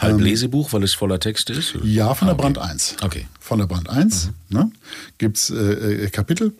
Halb 0.00 0.20
Lesebuch, 0.20 0.72
weil 0.72 0.82
es 0.82 0.94
voller 0.94 1.20
Texte 1.20 1.52
ist? 1.52 1.74
oder? 1.76 1.84
Ja, 1.84 2.14
von 2.14 2.28
Ah, 2.28 2.32
der 2.34 2.44
okay. 2.44 2.52
Brand 2.52 2.58
1. 2.70 2.96
Okay. 3.02 3.26
Von 3.40 3.58
der 3.60 3.66
Brand 3.66 3.88
1 3.88 4.30
ne, 4.48 4.70
gibt 5.18 5.36
es 5.36 5.50
äh, 5.50 5.54
äh, 6.04 6.10
Kapitel. 6.10 6.52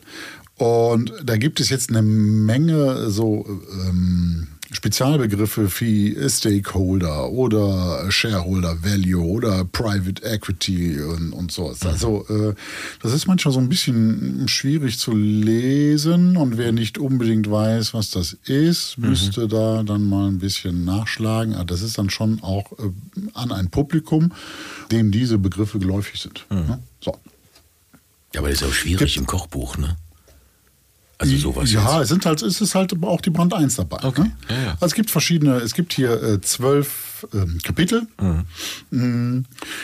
Und 0.57 1.11
da 1.23 1.35
gibt 1.35 1.59
es 1.59 1.69
jetzt 1.69 1.89
eine 1.89 2.01
Menge 2.01 3.09
so 3.09 3.45
ähm, 3.87 4.47
Spezialbegriffe 4.75 5.69
wie 5.79 6.17
Stakeholder 6.29 7.29
oder 7.29 8.11
Shareholder 8.11 8.83
Value 8.83 9.23
oder 9.23 9.65
Private 9.65 10.21
Equity 10.23 11.01
und, 11.01 11.33
und 11.33 11.51
so. 11.51 11.73
Also 11.83 12.25
äh, 12.29 12.53
das 13.01 13.13
ist 13.13 13.25
manchmal 13.25 13.53
so 13.53 13.59
ein 13.59 13.69
bisschen 13.69 14.47
schwierig 14.47 14.99
zu 14.99 15.13
lesen 15.13 16.37
und 16.37 16.57
wer 16.57 16.71
nicht 16.71 16.97
unbedingt 16.97 17.49
weiß, 17.49 17.93
was 17.93 18.11
das 18.11 18.33
ist, 18.45 18.97
müsste 18.97 19.47
da 19.47 19.83
dann 19.83 20.07
mal 20.07 20.27
ein 20.27 20.39
bisschen 20.39 20.85
nachschlagen. 20.85 21.55
Aber 21.55 21.65
das 21.65 21.81
ist 21.81 21.97
dann 21.97 22.09
schon 22.09 22.43
auch 22.43 22.71
äh, 22.73 22.91
an 23.33 23.51
ein 23.51 23.69
Publikum, 23.69 24.33
dem 24.91 25.11
diese 25.11 25.37
Begriffe 25.37 25.79
geläufig 25.79 26.21
sind. 26.21 26.45
Ne? 26.49 26.79
So. 27.01 27.17
Ja, 28.33 28.41
aber 28.41 28.49
das 28.49 28.61
ist 28.61 28.67
auch 28.67 28.73
schwierig 28.73 29.15
im 29.17 29.25
Kochbuch, 29.25 29.77
ne? 29.77 29.95
Also 31.17 31.35
sowas 31.37 31.71
Ja, 31.71 31.93
jetzt. 31.95 32.03
es 32.03 32.09
sind 32.09 32.25
halt, 32.25 32.41
es 32.41 32.59
ist 32.61 32.75
halt 32.75 32.93
auch 33.03 33.21
die 33.21 33.29
Brand 33.29 33.53
1 33.53 33.75
dabei. 33.75 34.03
Okay, 34.03 34.21
Ne? 34.23 34.31
ja, 34.49 34.55
ja. 34.63 34.71
Also 34.73 34.87
es 34.87 34.93
gibt 34.95 35.09
verschiedene, 35.11 35.55
es 35.57 35.73
gibt 35.73 35.93
hier 35.93 36.21
äh, 36.21 36.41
zwölf 36.41 37.25
ähm, 37.33 37.57
Kapitel. 37.63 38.05
Mm, 38.91 39.41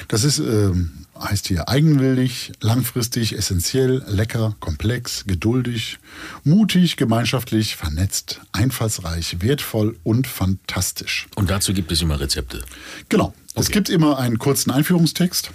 Das 0.08 0.24
ist, 0.24 0.40
ähm, 0.40 0.92
heißt 1.20 1.48
hier 1.48 1.70
eigenwillig, 1.70 2.52
langfristig, 2.62 3.38
essentiell, 3.38 4.04
lecker, 4.08 4.56
komplex, 4.60 5.24
geduldig, 5.26 6.00
mutig, 6.44 6.98
gemeinschaftlich, 6.98 7.76
vernetzt, 7.76 8.42
einfallsreich, 8.52 9.38
wertvoll 9.42 9.98
und 10.04 10.28
fantastisch. 10.28 11.28
Und 11.36 11.50
dazu 11.50 11.74
gibt 11.74 11.92
es 11.92 12.02
immer 12.02 12.20
Rezepte. 12.20 12.62
Genau. 13.10 13.34
Es 13.56 13.66
Okay. 13.68 13.74
gibt 13.74 13.90
immer 13.90 14.18
einen 14.18 14.40
kurzen 14.40 14.72
Einführungstext, 14.72 15.52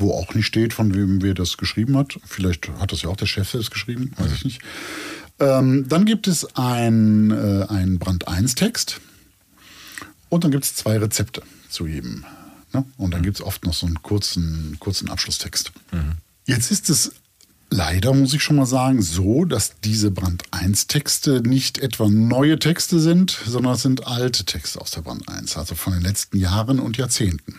wo 0.00 0.12
auch 0.12 0.34
nicht 0.34 0.46
steht, 0.46 0.72
von 0.72 0.94
wem 0.94 1.22
wer 1.22 1.34
das 1.34 1.56
geschrieben 1.56 1.96
hat. 1.96 2.18
Vielleicht 2.24 2.68
hat 2.80 2.92
das 2.92 3.02
ja 3.02 3.08
auch 3.08 3.16
der 3.16 3.26
Chef 3.26 3.48
selbst 3.50 3.70
geschrieben, 3.70 4.12
weiß 4.16 4.32
ich 4.32 4.44
nicht. 4.44 4.60
Ähm, 5.38 5.88
dann 5.88 6.04
gibt 6.04 6.26
es 6.26 6.56
ein, 6.56 7.30
äh, 7.30 7.66
einen 7.68 7.98
Brand 7.98 8.28
1-Text 8.28 9.00
und 10.28 10.44
dann 10.44 10.50
gibt 10.50 10.64
es 10.64 10.74
zwei 10.74 10.98
Rezepte 10.98 11.42
zu 11.68 11.86
jedem. 11.86 12.24
Ne? 12.72 12.84
Und 12.96 13.12
dann 13.12 13.22
gibt 13.22 13.38
es 13.38 13.42
oft 13.42 13.64
noch 13.64 13.74
so 13.74 13.86
einen 13.86 14.02
kurzen, 14.02 14.76
kurzen 14.80 15.08
Abschlusstext. 15.08 15.72
Jetzt 16.46 16.70
ist 16.70 16.90
es 16.90 17.12
leider, 17.70 18.12
muss 18.12 18.34
ich 18.34 18.42
schon 18.42 18.56
mal 18.56 18.66
sagen, 18.66 19.00
so, 19.00 19.44
dass 19.44 19.80
diese 19.82 20.10
Brand 20.10 20.44
1-Texte 20.50 21.40
nicht 21.40 21.78
etwa 21.78 22.08
neue 22.08 22.58
Texte 22.58 23.00
sind, 23.00 23.38
sondern 23.46 23.74
es 23.74 23.82
sind 23.82 24.06
alte 24.06 24.44
Texte 24.44 24.80
aus 24.80 24.90
der 24.90 25.02
Brand 25.02 25.28
1, 25.28 25.56
also 25.56 25.74
von 25.74 25.92
den 25.92 26.02
letzten 26.02 26.38
Jahren 26.38 26.80
und 26.80 26.96
Jahrzehnten. 26.96 27.54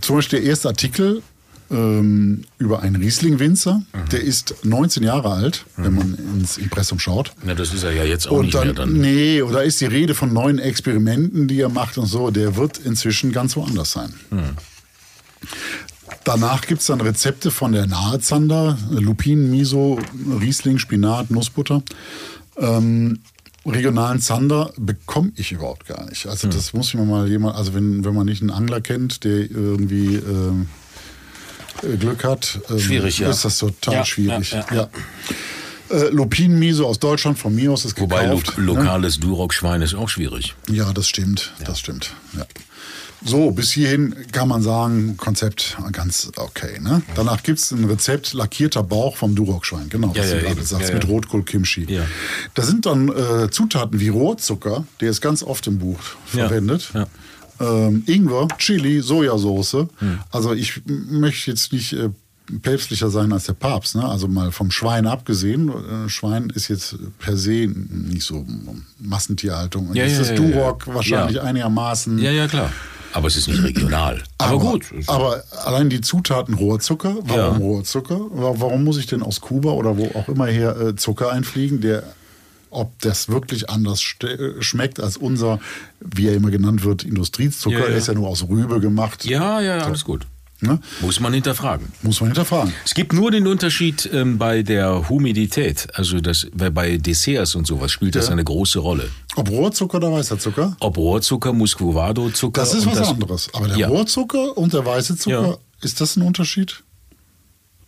Zum 0.00 0.16
Beispiel 0.16 0.40
der 0.40 0.48
erste 0.48 0.68
Artikel 0.68 1.22
ähm, 1.70 2.44
über 2.58 2.80
einen 2.82 2.96
Riesling-Winzer, 2.96 3.82
der 4.10 4.20
ist 4.22 4.54
19 4.64 5.02
Jahre 5.02 5.30
alt, 5.30 5.66
wenn 5.76 5.94
man 5.94 6.14
ins 6.34 6.56
Impressum 6.58 6.98
schaut. 6.98 7.32
Na, 7.44 7.54
das 7.54 7.74
ist 7.74 7.82
er 7.82 7.92
ja 7.92 8.04
jetzt 8.04 8.26
auch 8.28 8.38
Und 8.38 8.46
nicht 8.46 8.54
mehr 8.54 8.64
dann, 8.72 8.74
dann. 8.76 8.92
nee, 8.94 9.42
oder 9.42 9.64
ist 9.64 9.80
die 9.80 9.86
Rede 9.86 10.14
von 10.14 10.32
neuen 10.32 10.58
Experimenten, 10.58 11.46
die 11.48 11.60
er 11.60 11.68
macht 11.68 11.98
und 11.98 12.06
so, 12.06 12.30
der 12.30 12.56
wird 12.56 12.78
inzwischen 12.78 13.32
ganz 13.32 13.54
woanders 13.56 13.92
sein. 13.92 14.14
Danach 16.24 16.62
gibt 16.66 16.80
es 16.80 16.86
dann 16.86 17.00
Rezepte 17.00 17.50
von 17.50 17.72
der 17.72 17.86
Nahezander, 17.86 18.78
Lupin, 18.90 19.50
Miso, 19.50 19.98
Riesling, 20.40 20.78
Spinat, 20.78 21.30
Nussbutter. 21.30 21.82
Ähm, 22.58 23.20
regionalen 23.70 24.20
Zander 24.20 24.72
bekomme 24.76 25.32
ich 25.36 25.52
überhaupt 25.52 25.86
gar 25.86 26.04
nicht. 26.08 26.24
Hm. 26.24 26.30
Also 26.30 26.48
das 26.48 26.72
muss 26.72 26.94
mir 26.94 27.04
mal 27.04 27.28
jemand, 27.28 27.56
also 27.56 27.74
wenn, 27.74 28.04
wenn 28.04 28.14
man 28.14 28.26
nicht 28.26 28.40
einen 28.42 28.50
Angler 28.50 28.80
kennt, 28.80 29.24
der 29.24 29.50
irgendwie 29.50 30.16
ähm, 30.16 30.66
äh, 31.82 31.96
Glück 31.96 32.24
hat, 32.24 32.60
ähm, 32.70 32.78
Schwierig, 32.78 33.18
ja. 33.18 33.30
ist 33.30 33.44
das 33.44 33.58
total 33.58 33.94
Ja, 33.94 34.04
schwierig. 34.04 34.52
ja, 34.52 34.66
Ja, 34.72 34.88
Äh, 35.90 36.08
Lupinenmiso 36.10 36.86
aus 36.86 36.98
Deutschland, 36.98 37.38
von 37.38 37.54
mir 37.54 37.72
aus 37.72 37.84
ist 37.86 37.98
Wobei 37.98 38.26
lo 38.26 38.36
gekauft. 38.36 38.58
ne? 38.58 38.64
lokales 38.64 39.20
Duroc-Schwein 39.20 39.80
ist 39.80 39.94
auch 39.94 40.08
schwierig. 40.10 40.54
Ja, 40.68 40.92
das 40.92 41.08
stimmt, 41.08 41.54
das 41.64 41.80
stimmt. 41.80 42.12
Ja. 42.36 42.44
So, 43.24 43.50
bis 43.50 43.72
hierhin 43.72 44.14
kann 44.32 44.48
man 44.48 44.62
sagen, 44.62 45.16
Konzept 45.16 45.76
ganz 45.92 46.30
okay. 46.36 46.78
Ne? 46.80 47.02
Danach 47.14 47.42
gibt 47.42 47.58
es 47.58 47.70
ein 47.72 47.84
Rezept 47.84 48.32
lackierter 48.32 48.82
Bauch 48.82 49.16
vom 49.16 49.34
Duroc-Schwein. 49.34 49.88
Genau, 49.88 50.12
Ja, 50.14 50.22
was 50.22 50.30
ja, 50.30 50.36
du 50.36 50.42
gerade 50.44 50.62
sagst, 50.62 50.88
Ja, 50.88 50.94
mit 50.94 51.04
ja. 51.04 51.10
Rotkohl-Kimchi. 51.10 51.86
Ja. 51.92 52.06
Da 52.54 52.62
sind 52.62 52.86
dann 52.86 53.08
äh, 53.08 53.50
Zutaten 53.50 54.00
wie 54.00 54.08
Rohrzucker, 54.08 54.86
der 55.00 55.10
ist 55.10 55.20
ganz 55.20 55.42
oft 55.42 55.66
im 55.66 55.78
Buch 55.78 55.98
verwendet. 56.26 56.92
Ähm, 57.60 58.04
Ingwer, 58.06 58.46
Chili, 58.58 59.00
Sojasauce. 59.00 59.88
Hm. 59.98 60.20
Also 60.30 60.52
ich 60.52 60.82
möchte 60.86 61.50
jetzt 61.50 61.72
nicht 61.72 61.92
äh, 61.92 62.10
päpstlicher 62.62 63.10
sein 63.10 63.32
als 63.32 63.44
der 63.44 63.54
Papst. 63.54 63.96
Ne? 63.96 64.04
Also 64.04 64.28
mal 64.28 64.52
vom 64.52 64.70
Schwein 64.70 65.06
abgesehen. 65.06 65.68
Äh, 65.68 66.08
Schwein 66.08 66.50
ist 66.50 66.68
jetzt 66.68 66.96
per 67.18 67.36
se 67.36 67.66
nicht 67.66 68.22
so 68.22 68.46
Massentierhaltung. 69.00 69.92
Ja, 69.94 70.04
ist 70.04 70.12
ja, 70.12 70.18
das 70.18 70.28
ja, 70.30 70.36
Duroc 70.36 70.86
ja. 70.86 70.94
wahrscheinlich 70.94 71.40
einigermaßen. 71.40 72.18
Ja, 72.18 72.30
ja, 72.30 72.46
klar. 72.46 72.70
Aber 73.18 73.26
es 73.26 73.36
ist 73.36 73.48
nicht 73.48 73.62
regional. 73.64 74.22
Aber, 74.38 74.58
gut. 74.58 74.86
Aber 75.08 75.42
allein 75.64 75.90
die 75.90 76.00
Zutaten 76.00 76.54
Rohrzucker, 76.54 77.16
warum 77.22 77.36
Ja. 77.36 77.48
Rohrzucker? 77.66 78.18
Wa- 78.30 78.54
Warum 78.58 78.84
muss 78.84 78.96
ich 78.96 79.06
denn 79.06 79.22
aus 79.24 79.40
Kuba 79.40 79.72
oder 79.72 79.96
wo 79.98 80.06
auch 80.14 80.28
immer 80.28 80.46
her 80.46 80.76
äh, 80.80 80.94
Zucker 80.96 81.32
einfliegen, 81.32 81.80
der 81.80 82.04
ob 82.70 82.96
das 83.00 83.28
wirklich 83.28 83.70
anders 83.70 84.00
ste- 84.00 84.56
schmeckt 84.60 85.00
als 85.00 85.16
unser, 85.16 85.58
wie 86.00 86.28
er 86.28 86.34
immer 86.34 86.50
genannt 86.50 86.84
wird, 86.84 87.02
Industriezucker. 87.02 87.76
Ja, 87.76 87.84
ja. 87.86 87.90
Er 87.92 87.96
ist 87.96 88.06
ja 88.08 88.14
nur 88.14 88.28
aus 88.28 88.46
Rübe 88.48 88.78
gemacht. 88.78 89.24
ja, 89.24 89.60
ja, 89.60 89.78
ja, 89.78 89.84
alles 89.84 90.04
gut. 90.04 90.26
Ne? 90.60 90.80
Muss 91.00 91.20
man 91.20 91.32
hinterfragen. 91.32 91.92
Muss 92.02 92.20
man 92.20 92.30
hinterfragen. 92.30 92.72
Es 92.84 92.94
gibt 92.94 93.12
nur 93.12 93.30
den 93.30 93.46
Unterschied 93.46 94.10
ähm, 94.12 94.38
bei 94.38 94.62
der 94.64 95.08
Humidität, 95.08 95.86
also 95.94 96.20
das, 96.20 96.48
bei- 96.52 96.96
Desserts 96.98 97.54
und 97.54 97.66
sowas 97.66 97.92
spielt 97.92 98.16
das 98.16 98.26
Ja. 98.26 98.32
eine 98.32 98.42
große 98.42 98.80
Rolle. 98.80 99.08
Ob 99.36 99.48
Rohrzucker 99.50 99.98
oder 99.98 100.10
weißer 100.12 100.38
Zucker? 100.40 100.76
Ob 100.80 100.96
Rohrzucker, 100.96 101.52
Muscovado-Zucker. 101.52 102.60
Das 102.60 102.74
ist 102.74 102.86
und 102.86 102.98
was 102.98 103.08
anderes. 103.08 103.48
Aber 103.54 103.68
der 103.68 103.76
Ja. 103.76 103.86
Rohrzucker 103.88 104.56
und 104.58 104.72
der 104.72 104.84
weiße 104.84 105.16
Zucker, 105.16 105.42
Ja. 105.48 105.56
ist 105.82 106.00
das 106.00 106.16
ein 106.16 106.22
Unterschied? 106.22 106.82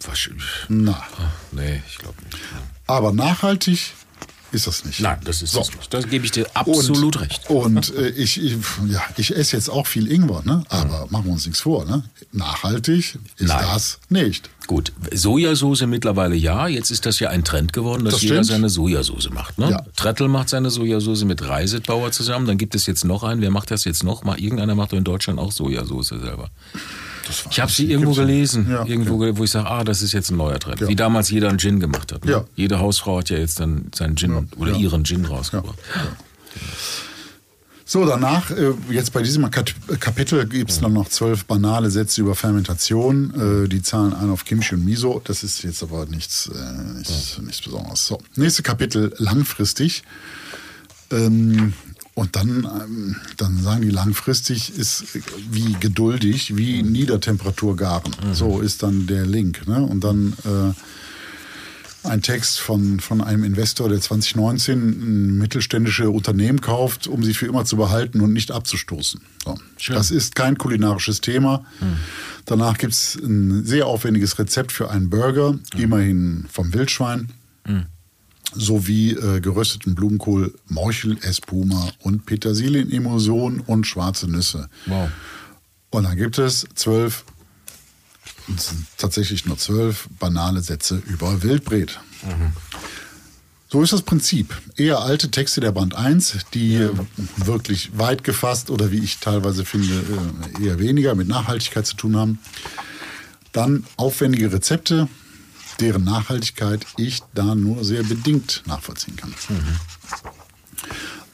Was- 0.06 0.30
Na. 0.68 1.02
Nee, 1.52 1.82
ich 1.88 1.98
glaube 1.98 2.14
nicht. 2.30 2.38
Aber 2.86 3.12
nachhaltig 3.12 3.94
ist 4.52 4.66
das 4.66 4.85
nicht. 4.85 5.00
Nein, 5.00 5.19
das 5.25 5.42
ist 5.42 5.52
So. 5.52 5.61
es 5.61 5.75
nicht. 5.75 5.92
Da 5.92 6.00
gebe 6.00 6.25
ich 6.25 6.30
dir 6.30 6.47
absolut 6.54 7.16
und, 7.16 7.21
recht. 7.23 7.50
Und 7.50 7.95
äh, 7.95 8.09
ich, 8.11 8.42
ich, 8.42 8.57
ja, 8.88 9.02
ich 9.16 9.35
esse 9.35 9.57
jetzt 9.57 9.69
auch 9.69 9.87
viel 9.87 10.11
Ingwer, 10.11 10.42
ne? 10.45 10.64
aber 10.69 11.07
machen 11.11 11.26
wir 11.26 11.33
uns 11.33 11.47
nichts 11.47 11.61
vor. 11.61 11.85
Ne? 11.85 12.02
Nachhaltig 12.33 13.19
ist 13.37 13.49
Nein. 13.49 13.64
das 13.71 13.99
nicht. 14.09 14.50
Gut, 14.66 14.92
Sojasauce 15.12 15.83
mittlerweile 15.87 16.37
ja. 16.37 16.69
Jetzt 16.69 16.90
ist 16.90 17.07
das 17.07 17.19
ja 17.19 17.28
ein 17.30 17.42
Trend 17.45 17.73
geworden, 17.73 18.04
dass 18.04 18.14
Das 18.14 18.23
jeder 18.23 18.45
seine 18.45 18.69
Sojasauce 18.69 19.30
macht. 19.30 19.59
Ne? 19.59 19.71
Ja. 19.71 19.83
Trettl 19.97 20.28
macht 20.28 20.49
seine 20.49 20.71
Sojasauce 20.71 21.25
mit 21.25 21.42
Reisetbauer 21.47 22.12
zusammen. 22.12 22.47
Dann 22.47 22.59
gibt 22.59 22.75
es 22.75 22.87
jetzt 22.87 23.04
noch 23.04 23.25
einen. 23.25 23.40
Wer 23.40 23.50
macht 23.50 23.71
das 23.71 23.85
jetzt 23.85 24.04
noch? 24.04 24.23
Mal 24.23 24.38
irgendeiner 24.38 24.75
macht 24.75 24.92
doch 24.92 24.99
in 24.99 25.04
Deutschland 25.04 25.38
auch 25.38 25.52
Sojasauce 25.52 26.09
selber. 26.09 26.50
Ich 27.50 27.60
habe 27.60 27.70
sie 27.70 27.90
irgendwo 27.90 28.12
gelesen, 28.12 28.68
Ja, 28.70 28.84
irgendwo, 28.84 29.18
ge- 29.18 29.37
wo 29.37 29.44
ich 29.44 29.50
sage, 29.50 29.68
ah, 29.68 29.84
das 29.84 30.02
ist 30.02 30.12
jetzt 30.12 30.30
ein 30.30 30.37
neuer 30.37 30.58
Trend. 30.58 30.80
Ja. 30.80 30.88
Wie 30.88 30.96
damals 30.96 31.30
jeder 31.30 31.49
einen 31.49 31.58
Gin 31.58 31.80
gemacht 31.80 32.12
hat. 32.12 32.25
Ne? 32.25 32.30
Ja. 32.32 32.44
Jede 32.56 32.78
Hausfrau 32.80 33.18
hat 33.18 33.30
ja 33.30 33.38
jetzt 33.38 33.60
dann 33.60 33.90
seinen 33.94 34.16
Gin 34.16 34.49
oder 34.56 34.72
ja. 34.72 34.78
ihren 34.78 35.04
Gin 35.04 35.25
rausgebracht. 35.25 35.78
So, 37.84 38.06
danach, 38.06 38.52
äh, 38.52 38.72
jetzt 38.90 39.12
bei 39.12 39.20
diesem 39.22 39.50
Kapitel 39.50 40.46
gibt 40.46 40.70
es 40.70 40.78
dann 40.80 40.92
noch 40.92 41.08
zwölf 41.08 41.44
banale 41.46 41.90
Sätze 41.90 42.20
über 42.20 42.37
Fermentation. 42.37 43.64
Äh, 43.64 43.68
die 43.68 43.82
zahlen 43.82 44.12
ein 44.14 44.30
auf 44.30 44.44
Kimchi 44.44 44.76
und 44.76 44.84
Miso. 44.84 45.20
Das 45.25 45.42
ist 45.42 45.64
jetzt 45.64 45.82
aber 45.82 46.06
nichts, 46.06 46.49
äh, 46.54 46.99
nichts, 46.99 47.38
nichts 47.42 47.62
Besonderes. 47.62 48.06
So, 48.06 48.20
nächste 48.37 48.62
Kapitel 48.62 49.12
langfristig. 49.18 50.04
Ähm, 51.10 51.72
und 52.20 52.36
dann, 52.36 52.68
ähm, 52.70 53.16
dann 53.38 53.62
sagen 53.62 53.80
die 53.80 53.88
langfristig 53.88 54.76
ist 54.76 55.04
wie 55.50 55.72
geduldig, 55.80 56.54
wie 56.54 56.82
Niedertemperatur 56.82 57.76
garen. 57.76 58.14
So 58.34 58.60
ist 58.60 58.82
dann 58.82 59.06
der 59.06 59.24
Link. 59.24 59.66
Ne? 59.66 59.80
Und 59.80 60.04
dann 60.04 60.34
äh, 60.44 62.06
ein 62.06 62.20
Text 62.20 62.60
von, 62.60 63.00
von 63.00 63.22
einem 63.22 63.42
Investor, 63.42 63.88
der 63.88 64.02
2019 64.02 64.78
ein 64.78 65.38
mittelständische 65.38 66.10
Unternehmen 66.10 66.60
kauft, 66.60 67.06
um 67.06 67.24
sie 67.24 67.32
für 67.32 67.46
immer 67.46 67.64
zu 67.64 67.78
behalten 67.78 68.20
und 68.20 68.34
nicht 68.34 68.50
abzustoßen. 68.50 69.22
So. 69.42 69.58
Das 69.88 70.10
ist 70.10 70.34
kein 70.34 70.58
kulinarisches 70.58 71.22
Thema. 71.22 71.64
Danach 72.44 72.76
gibt 72.76 72.92
es 72.92 73.14
ein 73.14 73.64
sehr 73.64 73.86
aufwendiges 73.86 74.38
Rezept 74.38 74.72
für 74.72 74.90
einen 74.90 75.08
Burger, 75.08 75.58
immerhin 75.74 76.44
vom 76.52 76.74
Wildschwein, 76.74 77.30
sowie 78.52 79.12
äh, 79.12 79.40
gerösteten 79.40 79.95
Blumenkohl, 79.95 80.54
Morchel, 80.69 81.19
Espuma 81.23 81.90
und 82.00 82.26
Petersilienemulsion 82.26 83.61
und 83.61 83.87
schwarze 83.87 84.28
Nüsse. 84.28 84.69
Wow. 84.87 85.11
Und 85.90 86.04
dann 86.04 86.16
gibt 86.16 86.38
es 86.38 86.66
zwölf, 86.75 87.25
es 88.57 88.69
sind 88.69 88.87
tatsächlich 88.97 89.47
nur 89.47 89.59
zwölf 89.59 90.09
banale 90.19 90.61
Sätze 90.61 91.02
über 91.07 91.42
Wildbret. 91.42 92.00
So 93.69 93.83
ist 93.83 93.92
das 93.92 94.02
Prinzip. 94.02 94.61
Eher 94.76 94.99
alte 94.99 95.30
Texte 95.30 95.61
der 95.61 95.71
Band 95.71 95.95
1, 95.95 96.38
die 96.54 96.75
äh, 96.75 96.90
wirklich 97.37 97.97
weit 97.97 98.25
gefasst 98.25 98.69
oder 98.69 98.90
wie 98.90 98.99
ich 98.99 99.19
teilweise 99.19 99.64
finde, 99.64 99.95
äh, 100.61 100.64
eher 100.66 100.80
weniger 100.80 101.14
mit 101.14 101.28
Nachhaltigkeit 101.28 101.87
zu 101.87 101.95
tun 101.97 102.16
haben. 102.16 102.38
Dann 103.52 103.85
aufwendige 103.97 104.52
Rezepte, 104.52 105.09
deren 105.80 106.04
Nachhaltigkeit 106.04 106.87
ich 106.96 107.20
da 107.34 107.54
nur 107.54 107.84
sehr 107.84 108.02
bedingt 108.02 108.62
nachvollziehen 108.66 109.16
kann. 109.16 109.34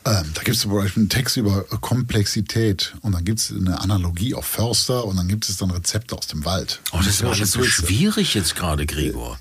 Ähm, 0.05 0.25
da 0.35 0.43
gibt 0.43 0.57
es 0.57 0.63
zum 0.63 0.73
Beispiel 0.73 1.01
einen 1.03 1.09
Text 1.09 1.37
über 1.37 1.65
Komplexität 1.65 2.95
und 3.03 3.13
dann 3.13 3.25
gibt 3.25 3.41
es 3.41 3.51
eine 3.51 3.81
Analogie 3.81 4.35
auf 4.35 4.47
Förster 4.47 5.05
und 5.05 5.17
dann 5.17 5.27
gibt 5.27 5.49
es 5.49 5.57
dann 5.57 5.71
Rezepte 5.73 6.17
aus 6.17 6.29
dem 6.29 6.45
Wald. 6.45 6.81
Oh, 6.93 6.99
das 6.99 7.09
ist 7.09 7.23
Und 7.23 7.29
alles 7.33 7.51
so 7.51 7.63
schwierig 7.65 8.35
jetzt 8.35 8.55
gerade, 8.55 8.87
Gregor. 8.87 9.39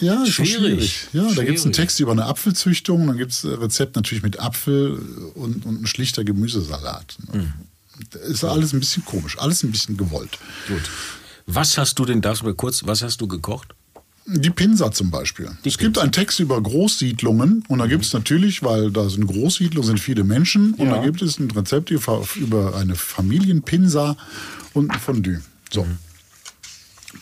Ja, 0.00 0.22
ist 0.24 0.30
Schwierig. 0.32 0.56
schwierig. 0.56 1.08
Ja, 1.12 1.22
da 1.34 1.44
gibt 1.44 1.58
es 1.58 1.64
einen 1.64 1.74
Schwierig. 1.74 1.76
Text 1.76 2.00
über 2.00 2.12
eine 2.12 2.24
Apfelzüchtung, 2.26 3.06
dann 3.06 3.18
gibt 3.18 3.32
es 3.32 3.44
Rezept 3.44 3.96
natürlich 3.96 4.22
mit 4.22 4.40
Apfel 4.40 4.98
und, 5.34 5.64
und 5.66 5.82
ein 5.82 5.86
schlichter 5.86 6.24
Gemüsesalat. 6.24 7.16
Mhm. 7.32 7.52
Das 8.10 8.22
ist 8.22 8.44
alles 8.44 8.72
ein 8.74 8.80
bisschen 8.80 9.04
komisch, 9.04 9.38
alles 9.38 9.62
ein 9.62 9.70
bisschen 9.70 9.96
gewollt. 9.96 10.38
Gut. 10.68 10.82
Was 11.46 11.78
hast 11.78 11.98
du 11.98 12.04
denn, 12.04 12.20
darfst 12.22 12.42
du 12.42 12.46
mal 12.46 12.54
kurz, 12.54 12.84
was 12.86 13.02
hast 13.02 13.20
du 13.20 13.26
gekocht? 13.28 13.74
Die 14.28 14.50
Pinsa 14.50 14.90
zum 14.90 15.10
Beispiel. 15.10 15.48
Die 15.64 15.68
es 15.68 15.78
gibt 15.78 15.92
Pinsa. 15.94 16.02
einen 16.02 16.12
Text 16.12 16.40
über 16.40 16.60
Großsiedlungen 16.60 17.62
und 17.68 17.78
da 17.78 17.86
gibt 17.86 18.04
es 18.04 18.12
natürlich, 18.12 18.62
weil 18.62 18.90
da 18.90 19.08
sind 19.08 19.26
Großsiedlungen, 19.26 19.86
sind 19.86 20.00
viele 20.00 20.24
Menschen 20.24 20.74
und 20.74 20.88
Ja. 20.88 20.96
da 20.96 21.04
gibt 21.04 21.22
es 21.22 21.38
ein 21.38 21.50
Rezept 21.50 21.90
über 21.90 22.74
eine 22.76 22.96
Familienpinsa 22.96 24.16
und 24.72 24.90
ein 24.90 24.98
Fondue. 24.98 25.40
So. 25.72 25.86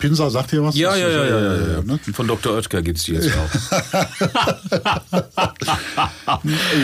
Pinsa 0.05 0.29
sagt 0.31 0.53
ihr 0.53 0.63
was? 0.63 0.75
Das 0.75 0.97
ist, 0.97 1.03
äh, 1.03 1.83
ne? 1.87 1.99
Von 2.13 2.27
Dr. 2.29 2.55
Oetker 2.55 2.83
gibt 2.83 2.99
es 2.99 3.05
die 3.05 3.13
jetzt 3.13 3.31
auch. 3.33 3.51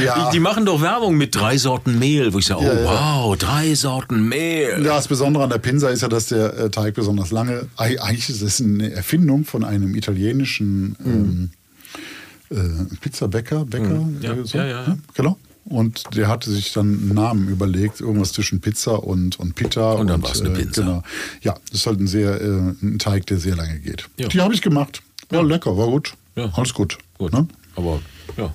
Ja. 0.05 0.27
Die, 0.27 0.33
die 0.37 0.41
machen 0.41 0.65
doch 0.65 0.81
Werbung 0.83 1.17
mit 1.17 1.35
drei 1.35 1.59
Sorten 1.59 1.99
Mehl, 1.99 2.33
wo 2.33 2.39
ich 2.39 2.47
sage, 2.47 2.61
oh 2.63 2.65
Ja, 2.67 2.75
ja. 2.75 2.85
wow, 2.85 3.37
drei 3.37 3.75
Sorten 3.75 4.29
Mehl. 4.29 4.71
Ja, 4.85 4.95
das 4.97 5.09
Besondere 5.09 5.45
an 5.45 5.51
der 5.51 5.59
Pinsa 5.59 5.89
ist 5.91 6.03
ja, 6.03 6.09
dass 6.09 6.27
der 6.27 6.57
äh, 6.59 6.71
Teig 6.71 6.95
besonders 6.95 7.31
lange. 7.31 7.67
Eig- 7.77 7.99
Eigentlich 7.99 8.29
ist 8.31 8.43
es 8.43 8.61
eine 8.61 8.93
Erfindung 8.93 9.45
von 9.45 9.65
einem 9.65 9.95
italienischen 9.95 10.97
ähm, 11.05 11.51
äh, 12.51 12.95
Pizzabäcker, 13.01 13.65
Bäcker, 13.65 13.89
Mhm. 13.89 14.19
Ja, 14.23 14.35
so, 14.45 14.59
ja, 14.59 14.67
ja. 14.67 14.89
ne? 14.89 14.99
genau. 15.15 15.37
Und 15.65 16.17
der 16.17 16.27
hatte 16.29 16.51
sich 16.51 16.73
dann 16.73 16.87
einen 16.87 17.15
Namen 17.15 17.49
überlegt, 17.49 18.01
irgendwas 18.01 18.33
zwischen 18.33 18.61
Pizza 18.61 19.03
und, 19.05 19.39
und 19.39 19.55
Pita. 19.55 19.93
Und 19.93 20.09
dann 20.09 20.23
war's 20.23 20.41
eine 20.41 20.51
Pinsa. 20.51 20.83
Genau. 20.83 21.03
Ja, 21.43 21.55
das 21.71 21.81
ist 21.81 21.87
halt 21.87 22.01
ein 22.01 22.07
sehr 22.07 22.41
äh, 22.41 22.73
ein 22.83 22.99
Teig, 22.99 23.27
der 23.27 23.39
sehr 23.39 23.55
lange 23.57 23.79
geht. 23.79 24.09
Ja. 24.19 24.29
Die 24.29 24.41
habe 24.41 24.55
ich 24.55 24.63
gemacht. 24.63 25.03
War 25.29 25.45
lecker, 25.45 25.77
war 25.77 25.87
gut. 25.87 26.15
Ja. 26.35 26.51
Alles 26.55 26.75
gut. 26.75 26.99
Gut, 27.19 27.33
Ne? 27.33 27.47
aber 27.77 28.01
ja. 28.37 28.53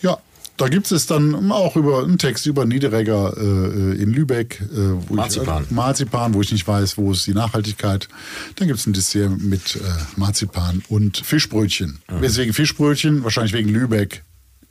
Ja, 0.00 0.18
da 0.56 0.68
gibt 0.68 0.90
es 0.92 1.06
dann 1.06 1.50
auch 1.52 1.76
über 1.76 2.04
einen 2.04 2.16
Text 2.18 2.46
über 2.46 2.64
Niederegger 2.64 3.34
äh, 3.36 4.00
in 4.00 4.10
Lübeck. 4.12 4.60
Äh, 4.72 5.08
wo 5.08 5.14
Marzipan. 5.14 5.64
Ich, 5.64 5.70
äh, 5.70 5.74
Marzipan, 5.74 6.32
wo 6.34 6.40
ich 6.40 6.52
nicht 6.52 6.66
weiß, 6.66 6.96
wo 6.96 7.12
ist 7.12 7.26
die 7.26 7.34
Nachhaltigkeit. 7.34 8.08
Dann 8.56 8.68
gibt 8.68 8.78
es 8.80 8.86
ein 8.86 8.92
Dessert 8.92 9.38
mit 9.40 9.76
äh, 9.76 9.80
Marzipan 10.16 10.82
und 10.88 11.18
Fischbrötchen. 11.18 11.98
Weswegen 12.08 12.54
Fischbrötchen? 12.54 13.24
Wahrscheinlich 13.24 13.52
wegen 13.52 13.68
Lübeck. 13.68 14.22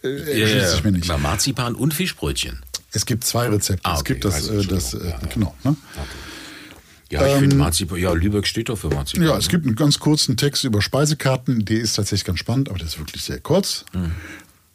Äh, 0.04 0.42
erschließt 0.42 0.72
sich 0.72 0.84
mir 0.84 0.92
nicht. 0.92 1.08
Marzipan 1.08 1.76
und 1.76 1.94
Fischbrötchen. 1.94 2.62
Es 2.92 3.06
gibt 3.06 3.24
zwei 3.24 3.48
Rezepte. 3.48 3.86
Ah, 3.86 3.96
es 3.96 4.02
okay, 4.02 4.14
gibt 4.14 4.26
das, 4.26 4.50
also, 4.50 4.64
das 4.64 4.94
äh. 4.94 5.10
Ja, 5.10 5.20
genau. 5.34 5.56
Ne? 5.64 5.76
Ja, 7.10 7.28
ich 7.28 7.34
finde 7.36 7.56
Marzipan, 7.56 8.00
ja, 8.00 8.12
Lübeck 8.14 8.48
steht 8.48 8.70
doch 8.70 8.78
für 8.78 8.90
Marzipan. 8.90 9.28
Ja, 9.28 9.38
es 9.38 9.48
gibt 9.48 9.66
einen 9.66 9.76
ganz 9.76 10.00
kurzen 10.00 10.36
Text 10.36 10.64
über 10.64 10.82
Speisekarten. 10.82 11.64
Der 11.66 11.80
ist 11.80 11.94
tatsächlich 11.94 12.26
ganz 12.26 12.40
spannend, 12.40 12.70
aber 12.70 12.80
der 12.80 12.88
ist 12.88 12.98
wirklich 12.98 13.24
sehr 13.24 13.40
kurz. 13.40 13.86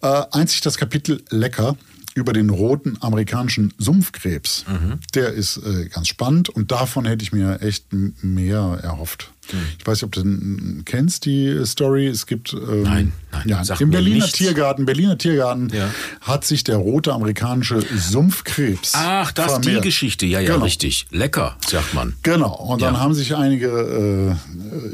Äh, 0.03 0.23
einzig 0.31 0.61
das 0.61 0.77
Kapitel 0.77 1.23
Lecker 1.31 1.77
über 2.19 2.33
den 2.33 2.51
roten 2.51 2.97
amerikanischen 3.01 3.73
Sumpfkrebs. 3.79 4.65
Mhm. 4.69 4.99
Der 5.15 5.33
ist 5.33 5.57
äh, 5.59 5.89
ganz 5.89 6.09
spannend 6.09 6.49
und 6.49 6.71
davon 6.73 7.05
hätte 7.07 7.23
ich 7.23 7.33
mir 7.33 7.63
echt 7.63 7.87
mehr 8.23 8.79
erhofft. 8.83 9.31
Mhm. 9.53 9.59
Ich 9.79 9.87
weiß 9.87 9.99
nicht, 9.99 10.05
ob 10.05 10.13
du 10.13 10.23
den 10.23 10.83
kennst, 10.85 11.25
die 11.25 11.65
Story. 11.65 12.07
Es 12.09 12.27
gibt 12.27 12.53
ähm, 12.53 12.83
Nein, 12.83 13.13
nein, 13.33 13.43
ja, 13.47 13.63
im 13.79 13.91
Berliner 13.91 14.25
nichts. 14.25 14.33
Tiergarten, 14.39 14.85
Berliner 14.85 15.17
Tiergarten 15.17 15.71
Ja. 15.73 15.89
hat 16.21 16.45
sich 16.45 16.65
der 16.65 16.77
rote 16.77 17.13
amerikanische 17.13 17.81
Sumpfkrebs 17.97 18.93
Ach, 18.95 19.33
das 19.33 19.53
ist 19.53 19.59
die 19.61 19.63
vermehrt. 19.65 19.85
Geschichte. 19.85 20.27
Ja, 20.27 20.41
ja, 20.41 20.53
Genau. 20.55 20.65
richtig. 20.65 21.07
Lecker, 21.11 21.57
sagt 21.67 21.95
man. 21.95 22.15
Genau, 22.23 22.53
und 22.55 22.83
dann 22.83 22.95
Ja. 22.95 23.01
haben 23.01 23.15
sich 23.15 23.35
einige 23.37 24.37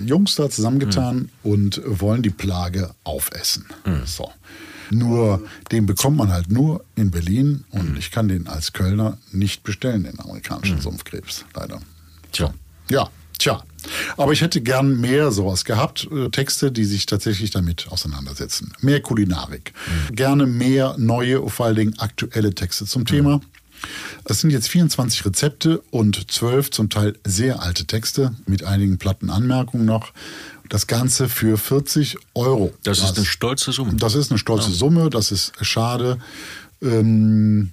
äh, 0.03 0.05
Jungs 0.07 0.35
da 0.37 0.49
zusammengetan 0.51 1.17
Hm. 1.17 1.29
und 1.43 1.81
wollen 1.87 2.23
die 2.23 2.31
Plage 2.31 2.91
aufessen. 3.03 3.65
Hm. 3.85 4.03
So. 4.05 4.31
Nur 4.91 5.43
den 5.73 5.87
bekommt 5.87 6.17
man 6.17 6.33
halt 6.33 6.51
nur 6.51 6.85
in 6.97 7.11
Berlin 7.11 7.65
und 7.71 7.89
Hm. 7.91 7.97
ich 7.97 8.11
kann 8.11 8.29
den 8.29 8.47
als 8.47 8.73
Kölner 8.73 9.19
nicht 9.33 9.63
bestellen, 9.63 10.05
den 10.05 10.19
amerikanischen 10.21 10.81
Sumpfkrebs, 10.81 11.45
leider. 11.55 11.81
Tja. 12.33 12.53
Ja, 12.91 13.09
tja. 13.39 13.63
Aber 14.17 14.33
ich 14.33 14.41
hätte 14.41 14.61
gern 14.61 15.01
mehr 15.01 15.31
sowas 15.31 15.65
gehabt, 15.65 16.09
äh, 16.11 16.31
Texte, 16.31 16.73
die 16.73 16.85
sich 16.85 17.07
tatsächlich 17.07 17.51
damit 17.51 17.89
auseinandersetzen. 17.89 18.73
Mehr 18.81 19.01
Kulinarik. 19.01 19.73
Gerne 20.13 20.47
mehr 20.47 20.97
neue, 20.99 21.49
vor 21.51 21.67
allen 21.67 21.77
Dingen 21.77 21.99
aktuelle 21.99 22.55
Texte 22.55 22.87
zum 22.87 23.05
Thema. 23.05 23.41
Es 24.25 24.41
sind 24.41 24.51
jetzt 24.51 24.69
24 24.69 25.27
Rezepte 25.27 25.83
und 25.91 26.31
12 26.31 26.71
zum 26.71 26.89
Teil 26.89 27.19
sehr 27.25 27.61
alte 27.61 27.85
Texte 27.85 28.35
mit 28.47 28.65
einigen 28.65 28.97
platten 28.97 29.29
Anmerkungen 29.29 29.85
noch. 29.85 30.13
Das 30.69 30.87
Ganze 30.87 31.29
für 31.29 31.59
40 31.59 32.17
Euro. 32.35 32.73
Das 32.83 32.99
ist 32.99 33.17
eine 33.17 33.27
stolze 33.27 33.73
Summe. 33.73 33.95
Das 33.95 34.15
ist 34.15 34.31
eine 34.31 34.39
stolze 34.39 34.71
Summe, 34.71 35.11
das 35.11 35.31
ist 35.31 35.53
schade. 35.61 36.19
Ähm, 36.83 37.71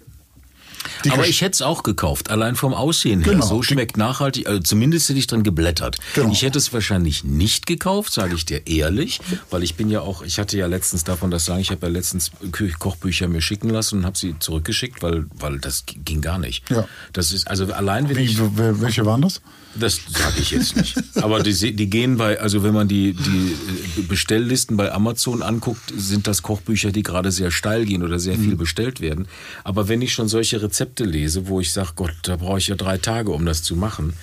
Aber 1.10 1.28
ich 1.28 1.42
hätte 1.42 1.54
es 1.54 1.62
auch 1.62 1.84
gekauft, 1.84 2.30
allein 2.30 2.56
vom 2.56 2.74
Aussehen 2.74 3.22
her. 3.22 3.34
Genau. 3.34 3.46
So 3.46 3.64
schmeckt 3.64 3.98
nachhaltig, 3.98 4.48
also 4.48 4.60
zumindest 4.62 5.08
hätte 5.10 5.20
ich 5.20 5.28
drin 5.28 5.44
geblättert. 5.44 5.98
Genau. 6.16 6.32
Ich 6.32 6.42
hätte 6.42 6.58
es 6.58 6.74
wahrscheinlich 6.74 7.24
nicht 7.24 7.66
gekauft, 7.66 8.12
sage 8.12 8.36
ich 8.36 8.46
dir 8.46 8.68
ehrlich, 8.68 9.20
weil 9.50 9.64
ich 9.64 9.76
bin 9.76 9.90
ja 9.90 10.02
auch, 10.02 10.22
ich 10.22 10.38
hatte 10.38 10.58
ja 10.58 10.68
letztens 10.68 11.04
davon 11.04 11.32
das 11.32 11.46
sagen, 11.46 11.62
ich 11.62 11.72
habe 11.72 11.88
ja 11.88 11.92
letztens 11.92 12.32
Kochbücher 12.80 13.28
mir 13.28 13.42
schicken 13.42 13.70
lassen 13.70 14.00
und 14.00 14.06
habe 14.06 14.18
sie 14.18 14.36
zurückgeschickt, 14.40 15.02
weil, 15.02 15.26
weil 15.40 15.60
das 15.60 15.86
ging 15.86 16.22
gar 16.22 16.40
nicht. 16.40 16.70
Ja. 16.70 16.88
Das 17.14 17.32
ist, 17.32 17.48
also 17.48 17.72
allein 17.72 18.10
wenn 18.10 18.18
Wie, 18.18 18.24
ich, 18.26 18.38
welche 18.40 19.06
waren 19.06 19.22
das? 19.22 19.42
Das 19.76 20.00
sage 20.10 20.36
ich 20.40 20.52
jetzt 20.52 20.76
nicht. 20.76 20.96
Aber 21.16 21.42
die, 21.42 21.74
die 21.76 21.90
gehen 21.90 22.18
bei, 22.18 22.40
also 22.40 22.64
wenn 22.64 22.74
man 22.74 22.88
die, 22.88 23.14
die 23.14 23.56
äh, 24.00 24.04
Bestelllisten 24.04 24.78
bei 24.78 24.92
Amazon 24.92 25.42
anguckt, 25.42 25.94
sind 25.96 26.28
das 26.28 26.42
Kochbücher, 26.42 26.92
die 26.92 27.04
gerade 27.04 27.32
sehr 27.32 27.52
steil 27.52 27.86
gehen 27.86 28.04
oder 28.04 28.20
sehr 28.20 28.36
viel 28.38 28.56
bestellt 28.56 29.02
werden. 29.02 29.28
Aber 29.64 29.88
wenn 29.88 30.02
ich 30.02 30.14
schon 30.14 30.28
solche 30.28 30.62
Rezepte 30.62 31.04
lese, 31.06 31.48
wo 31.48 31.60
ich 31.60 31.72
sage, 31.72 31.92
Gott, 31.96 32.14
da 32.24 32.36
brauche 32.36 32.58
ich 32.60 32.68
ja 32.68 32.76
drei 32.76 32.98
Tage, 32.98 33.32
um 33.32 33.46
das 33.46 33.64
zu 33.64 33.76
machen, 33.76 34.14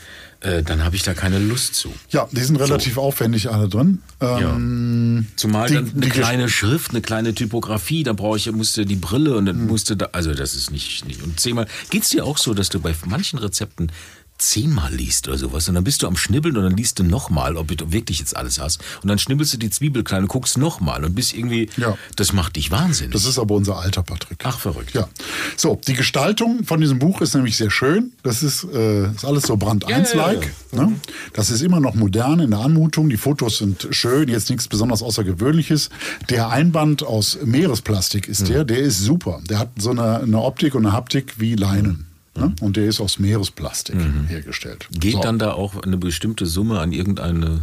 äh, 0.40 0.62
dann 0.62 0.84
habe 0.84 0.94
ich 0.94 1.02
da 1.02 1.14
keine 1.14 1.40
Lust 1.40 1.74
zu. 1.74 1.92
Ja, 2.10 2.28
die 2.30 2.40
sind 2.42 2.56
relativ 2.56 2.96
aufwendig 2.96 3.50
alle 3.50 3.68
drin. 3.68 4.02
Ähm, 4.20 5.26
Zumal 5.36 5.68
die- 5.68 5.74
dann 5.74 5.92
eine 5.96 6.08
kleine 6.08 6.48
Schrift, 6.48 6.90
eine 6.92 7.00
kleine 7.00 7.34
Typografie, 7.34 8.04
da 8.04 8.12
brauche 8.12 8.36
ich, 8.36 8.50
musste 8.52 8.86
die 8.86 8.94
Brille 8.96 9.36
und 9.36 9.46
dann 9.46 9.66
musste 9.66 9.96
da, 9.96 10.10
also 10.12 10.32
das 10.34 10.54
ist 10.54 10.70
nicht, 10.70 11.04
nicht. 11.06 11.22
Und 11.22 11.40
zehnmal, 11.40 11.66
geht's 11.90 12.10
dir 12.10 12.24
auch 12.24 12.38
so, 12.38 12.54
dass 12.54 12.68
du 12.68 12.78
bei 12.80 12.94
manchen 13.06 13.38
Rezepten 13.40 13.90
zehnmal 14.38 14.92
liest 14.94 15.28
oder 15.28 15.36
sowas 15.38 15.68
und 15.68 15.74
dann 15.74 15.84
bist 15.84 16.02
du 16.02 16.06
am 16.06 16.16
Schnibbeln 16.16 16.56
und 16.56 16.62
dann 16.62 16.76
liest 16.76 16.98
du 16.98 17.04
nochmal, 17.04 17.56
ob 17.56 17.68
du 17.76 17.92
wirklich 17.92 18.18
jetzt 18.20 18.36
alles 18.36 18.58
hast 18.60 18.80
und 19.02 19.08
dann 19.08 19.18
schnibbelst 19.18 19.52
du 19.54 19.58
die 19.58 19.70
Zwiebel 19.70 20.04
klein 20.04 20.22
und 20.22 20.28
guckst 20.28 20.56
nochmal 20.58 21.04
und 21.04 21.14
bist 21.14 21.34
irgendwie, 21.34 21.68
Ja. 21.76 21.96
das 22.16 22.32
macht 22.32 22.56
dich 22.56 22.70
wahnsinnig. 22.70 23.12
Das 23.12 23.24
ist 23.24 23.38
aber 23.38 23.54
unser 23.54 23.76
alter 23.78 24.02
Patrick. 24.02 24.38
Ach, 24.44 24.58
verrückt. 24.58 24.94
Ja. 24.94 25.08
So, 25.56 25.80
die 25.86 25.94
Gestaltung 25.94 26.64
von 26.64 26.80
diesem 26.80 26.98
Buch 26.98 27.20
ist 27.20 27.34
nämlich 27.34 27.56
sehr 27.56 27.70
schön. 27.70 28.12
Das 28.22 28.42
ist, 28.42 28.64
äh, 28.64 29.10
ist 29.10 29.24
alles 29.24 29.44
so 29.44 29.56
Brand 29.56 29.84
Ja, 29.88 29.96
1-like. 29.96 30.50
ja, 30.72 30.84
Ne? 30.84 30.92
Das 31.32 31.50
ist 31.50 31.62
immer 31.62 31.80
noch 31.80 31.94
modern 31.94 32.40
in 32.40 32.50
der 32.50 32.60
Anmutung. 32.60 33.08
Die 33.08 33.16
Fotos 33.16 33.58
sind 33.58 33.88
schön, 33.90 34.28
jetzt 34.28 34.50
nichts 34.50 34.68
besonders 34.68 35.02
Außergewöhnliches. 35.02 35.90
Der 36.30 36.48
Einband 36.50 37.02
aus 37.02 37.38
Meeresplastik 37.44 38.28
ist 38.28 38.48
der, 38.48 38.64
der 38.64 38.78
ist 38.78 39.00
super. 39.00 39.40
Der 39.48 39.58
hat 39.58 39.70
so 39.78 39.90
eine, 39.90 40.20
eine 40.20 40.40
Optik 40.40 40.74
und 40.74 40.84
eine 40.86 40.94
Haptik 40.94 41.34
wie 41.38 41.54
Leinen. 41.54 42.06
Ne? 42.38 42.54
Und 42.60 42.76
der 42.76 42.86
ist 42.86 43.00
aus 43.00 43.18
Meeresplastik 43.18 43.96
hergestellt. 44.28 44.88
Geht 44.92 45.14
So. 45.14 45.20
dann 45.20 45.38
da 45.38 45.52
auch 45.52 45.82
eine 45.82 45.96
bestimmte 45.96 46.46
Summe 46.46 46.80
an 46.80 46.92
irgendeine 46.92 47.62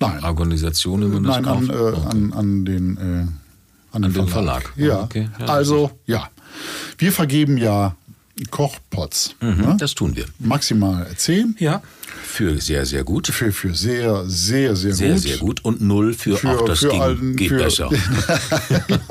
Nein. 0.00 0.22
Organisation, 0.24 1.02
wenn 1.02 1.22
man 1.22 1.24
das 1.24 1.36
Nein, 1.36 1.44
an, 1.46 1.68
kauft? 1.68 2.04
äh, 2.04 2.08
an, 2.08 2.32
an 2.32 2.64
den, 2.64 2.96
äh, 2.96 3.00
an 3.92 4.04
An 4.04 4.12
den 4.12 4.28
Verlag. 4.28 4.72
Ja. 4.76 5.02
Okay, 5.02 5.28
ja, 5.38 5.46
also, 5.46 5.90
ja. 6.06 6.28
Wir 6.98 7.12
vergeben 7.12 7.56
ja 7.58 7.96
Kochpots. 8.50 9.34
Ne? 9.40 9.76
Das 9.78 9.94
tun 9.94 10.16
wir. 10.16 10.26
Maximal 10.38 11.06
10. 11.16 11.56
Ja. 11.58 11.82
Für 12.24 12.60
sehr, 12.60 12.84
sehr 12.86 13.04
gut. 13.04 13.26
Für, 13.28 13.52
für 13.52 13.74
sehr, 13.74 14.24
sehr, 14.26 14.76
sehr, 14.76 14.94
Sehr, 14.94 15.12
gut. 15.14 15.22
sehr 15.22 15.36
gut. 15.38 15.64
Und 15.64 15.80
null 15.80 16.14
für, 16.14 16.36
Für- 16.36 16.58
ach, 16.60 16.64
das 16.66 16.80
für 16.80 16.88
ging, 16.90 17.00
allen- 17.00 17.36
geht 17.36 17.48
für- 17.48 17.58
besser. 17.58 17.90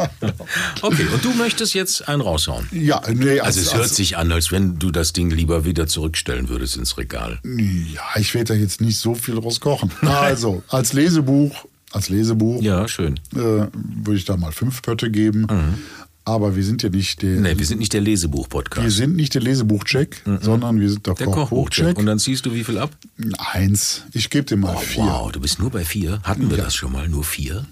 okay, 0.81 1.05
und 1.13 1.23
du 1.23 1.33
möchtest 1.33 1.73
jetzt 1.73 2.07
einen 2.07 2.21
raushauen. 2.21 2.67
Ja, 2.71 3.01
nee, 3.13 3.39
Also 3.39 3.59
als, 3.59 3.67
es 3.67 3.73
hört 3.73 3.83
als, 3.83 3.95
sich 3.95 4.17
an, 4.17 4.31
als 4.31 4.51
wenn 4.51 4.79
du 4.79 4.91
das 4.91 5.13
Ding 5.13 5.29
lieber 5.29 5.65
wieder 5.65 5.87
zurückstellen 5.87 6.49
würdest 6.49 6.77
ins 6.77 6.97
Regal. 6.97 7.39
Ja, 7.43 8.19
ich 8.19 8.33
werde 8.33 8.53
da 8.53 8.59
jetzt 8.59 8.81
nicht 8.81 8.97
so 8.97 9.15
viel 9.15 9.35
draus 9.35 9.59
kochen. 9.59 9.91
Also, 10.01 10.63
als 10.69 10.93
Lesebuch, 10.93 11.65
als 11.91 12.09
Lesebuch 12.09 12.61
Ja, 12.61 12.87
schön. 12.87 13.19
äh, 13.35 13.39
würde 13.39 14.15
ich 14.15 14.25
da 14.25 14.37
mal 14.37 14.51
fünf 14.51 14.81
Pötte 14.81 15.11
geben. 15.11 15.47
Aber 16.27 16.57
wir 16.57 16.63
sind 16.65 16.83
ja 16.83 16.89
nicht 16.89 17.21
der, 17.21 17.39
Nee, 17.39 17.57
wir 17.57 17.65
sind 17.65 17.79
nicht 17.79 17.93
der 17.93 18.01
wir 18.01 18.11
Lesebuch-Podcast. 18.11 18.91
sind 18.97 19.15
nicht 19.15 19.33
der 19.33 19.41
Lesebuchcheck, 19.41 20.23
sondern 20.41 20.77
wir 20.81 20.89
sind 20.89 21.07
der, 21.07 21.13
Der 21.13 21.27
Kochbuchcheck. 21.27 21.97
Und 21.97 22.05
dann 22.05 22.19
ziehst 22.19 22.45
du 22.45 22.53
wie 22.53 22.65
viel 22.65 22.77
ab? 22.77 22.91
Eins. 23.53 24.03
Ich 24.11 24.29
gebe 24.29 24.43
dir 24.43 24.57
mal 24.57 24.75
Oh, 24.75 24.79
vier. 24.79 25.03
wow, 25.03 25.31
du 25.31 25.39
bist 25.39 25.59
nur 25.59 25.69
bei 25.71 25.85
vier. 25.85 26.19
Hatten 26.23 26.49
wir 26.49 26.57
das 26.57 26.75
schon 26.75 26.91
mal? 26.91 27.07
Nur 27.07 27.23
vier? 27.23 27.65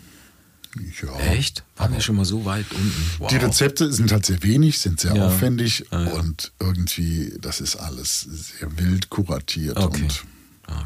Ja. 1.03 1.17
Echt? 1.33 1.63
Waren 1.75 1.93
wir 1.93 1.99
schon 2.01 2.15
mal 2.15 2.23
so 2.25 2.45
weit 2.45 2.65
unten? 2.71 2.93
Wow. 3.19 3.29
Die 3.29 3.35
Rezepte 3.37 3.91
sind 3.91 4.11
halt 4.13 4.25
sehr 4.25 4.41
wenig, 4.43 4.79
sind 4.79 4.99
sehr 5.01 5.15
Ja. 5.15 5.27
aufwendig 5.27 5.85
Ah, 5.91 6.03
ja. 6.03 6.11
und 6.13 6.51
irgendwie, 6.59 7.33
das 7.41 7.59
ist 7.59 7.75
alles 7.75 8.21
sehr 8.21 8.69
wild 8.77 9.09
kuratiert. 9.09 9.77
Okay. 9.77 10.03
Und 10.03 10.23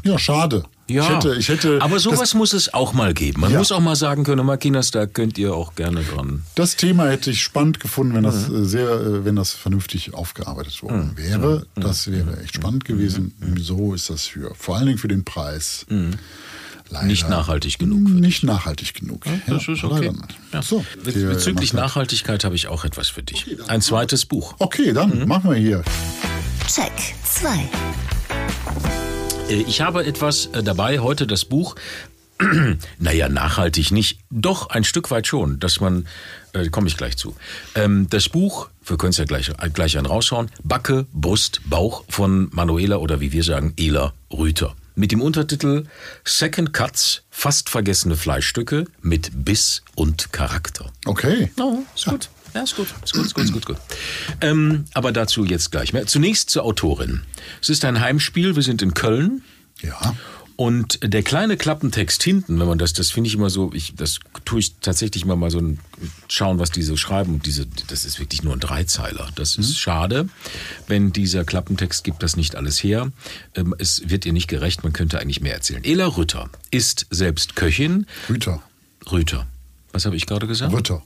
ja, 0.04 0.18
schade. 0.18 0.64
Ja, 0.88 1.02
Ich 1.04 1.08
hätte, 1.08 1.34
ich 1.36 1.48
hätte 1.48 1.80
aber 1.82 1.94
das, 1.94 2.02
sowas 2.02 2.34
muss 2.34 2.52
es 2.52 2.74
auch 2.74 2.92
mal 2.94 3.14
geben. 3.14 3.42
Man 3.42 3.52
Ja. 3.52 3.58
muss 3.58 3.70
auch 3.70 3.78
mal 3.80 3.94
sagen 3.94 4.24
können, 4.24 4.44
mal 4.44 4.56
Kinders, 4.56 4.90
da 4.90 5.06
könnt 5.06 5.38
ihr 5.38 5.54
auch 5.54 5.76
gerne 5.76 6.02
dran. 6.02 6.42
das 6.56 6.74
Thema 6.74 7.08
hätte 7.08 7.30
ich 7.30 7.42
spannend 7.42 7.78
gefunden, 7.78 8.14
wenn 8.14 8.24
das 8.24 8.48
Mhm. 8.48 8.64
äh, 8.64 8.64
sehr, 8.66 8.88
äh, 8.90 9.24
wenn 9.24 9.36
das 9.36 9.52
vernünftig 9.52 10.14
aufgearbeitet 10.14 10.82
worden 10.82 11.12
wäre. 11.16 11.64
Mhm. 11.76 11.80
Das 11.82 12.10
wäre 12.10 12.40
echt 12.42 12.56
spannend 12.56 12.84
gewesen. 12.84 13.34
So 13.60 13.94
ist 13.94 14.10
das 14.10 14.26
für, 14.26 14.52
vor 14.56 14.76
allen 14.76 14.86
Dingen 14.86 14.98
für 14.98 15.06
den 15.08 15.24
Preis. 15.24 15.86
Leider 15.88 17.02
Mhm. 17.04 17.06
Nicht 17.06 17.28
nachhaltig 17.28 17.78
genug 17.78 18.08
Nicht 18.08 18.42
nachhaltig 18.42 18.94
genug. 18.94 19.24
Das 19.46 19.64
Ja, 19.66 19.72
ist 19.74 19.84
okay. 19.84 20.10
Ja. 20.52 20.60
So, 20.62 20.84
Bezüglich 21.04 21.72
Nachhaltigkeit 21.72 22.42
habe 22.42 22.56
ich 22.56 22.66
auch 22.66 22.84
etwas 22.84 23.08
für 23.08 23.22
dich. 23.22 23.46
Ein 23.68 23.80
zweites 23.80 24.26
Buch. 24.26 24.56
Okay, 24.58 24.92
dann 24.92 25.20
Mhm. 25.20 25.28
machen 25.28 25.50
wir 25.50 25.56
hier. 25.56 25.84
Check 26.66 26.90
2. 27.24 27.68
Äh, 29.50 29.64
Ich 29.66 29.80
habe 29.80 30.04
etwas 30.04 30.46
äh, 30.46 30.62
dabei, 30.62 31.00
heute 31.00 31.26
das 31.26 31.44
Buch. 31.44 31.74
Naja, 32.98 33.28
nachhaltig 33.28 33.90
nicht. 33.90 34.18
Doch, 34.30 34.70
ein 34.70 34.82
Stück 34.84 35.10
weit 35.10 35.26
schon, 35.26 35.60
dass 35.60 35.80
man, 35.80 36.06
äh, 36.54 36.68
komme 36.70 36.88
ich 36.88 36.96
gleich 36.96 37.18
zu. 37.18 37.36
Ähm, 37.74 38.06
das 38.08 38.30
Buch, 38.30 38.70
wir 38.86 38.96
können 38.96 39.10
es 39.10 39.18
ja 39.18 39.26
gleich, 39.26 39.50
äh, 39.50 39.68
gleich 39.68 39.98
einen 39.98 40.06
raushauen, 40.06 40.50
Backe, 40.64 41.06
Brust, 41.12 41.60
Bauch 41.66 42.04
von 42.08 42.48
Manuela 42.52 42.96
oder 42.96 43.20
wie 43.20 43.32
wir 43.32 43.44
sagen, 43.44 43.74
Ela 43.78 44.14
Rüther. 44.32 44.74
Mit 44.94 45.12
dem 45.12 45.20
Untertitel 45.20 45.84
Second 46.24 46.72
Cuts, 46.72 47.22
fast 47.30 47.68
vergessene 47.68 48.16
Fleischstücke 48.16 48.86
mit 49.02 49.30
Biss 49.44 49.82
und 49.94 50.32
Charakter. 50.32 50.90
Okay. 51.04 51.50
Oh, 51.60 51.80
ist 51.94 52.06
gut. 52.06 52.30
Ja, 52.54 52.62
ist 52.62 52.76
gut. 52.76 52.88
Ist 53.04 53.12
gut, 53.12 53.26
ist 53.26 53.34
gut, 53.34 53.44
ist 53.44 53.52
gut, 53.52 53.66
gut. 53.66 53.76
Ähm, 54.40 54.84
aber 54.94 55.12
dazu 55.12 55.44
jetzt 55.44 55.70
gleich 55.70 55.92
mehr. 55.92 56.06
Zunächst 56.06 56.50
zur 56.50 56.64
Autorin. 56.64 57.22
Es 57.60 57.68
ist 57.68 57.84
ein 57.84 58.00
Heimspiel. 58.00 58.56
Wir 58.56 58.62
sind 58.62 58.82
in 58.82 58.94
Köln. 58.94 59.42
Ja. 59.82 60.16
Und 60.60 60.98
der 61.02 61.22
kleine 61.22 61.56
Klappentext 61.56 62.22
hinten, 62.22 62.60
wenn 62.60 62.66
man 62.66 62.76
das, 62.76 62.92
das 62.92 63.10
finde 63.10 63.28
ich 63.28 63.34
immer 63.34 63.48
so, 63.48 63.72
ich, 63.72 63.94
das 63.96 64.20
tue 64.44 64.58
ich 64.58 64.74
tatsächlich 64.80 65.22
immer 65.22 65.34
mal 65.34 65.50
so 65.50 65.58
ein, 65.58 65.78
schauen, 66.28 66.58
was 66.58 66.70
die 66.70 66.82
so 66.82 66.98
schreiben. 66.98 67.36
Und 67.36 67.46
diese, 67.46 67.66
das 67.86 68.04
ist 68.04 68.20
wirklich 68.20 68.42
nur 68.42 68.52
ein 68.52 68.60
Dreizeiler. 68.60 69.30
Das 69.36 69.56
ist 69.56 69.78
schade, 69.78 70.28
wenn 70.86 71.14
dieser 71.14 71.46
Klappentext 71.46 72.04
gibt 72.04 72.22
das 72.22 72.36
nicht 72.36 72.56
alles 72.56 72.82
her. 72.82 73.10
Ähm, 73.54 73.74
es 73.78 74.10
wird 74.10 74.26
ihr 74.26 74.34
nicht 74.34 74.48
gerecht, 74.48 74.82
man 74.82 74.92
könnte 74.92 75.18
eigentlich 75.18 75.40
mehr 75.40 75.54
erzählen. 75.54 75.82
Ela 75.82 76.14
Rütter 76.18 76.50
ist 76.70 77.06
selbst 77.08 77.56
Köchin. 77.56 78.04
Rüter. 78.28 78.62
Rüter. 79.10 79.46
Was 79.92 80.04
habe 80.04 80.16
ich 80.16 80.26
gerade 80.26 80.46
gesagt? 80.46 80.74
Rütter. 80.74 81.02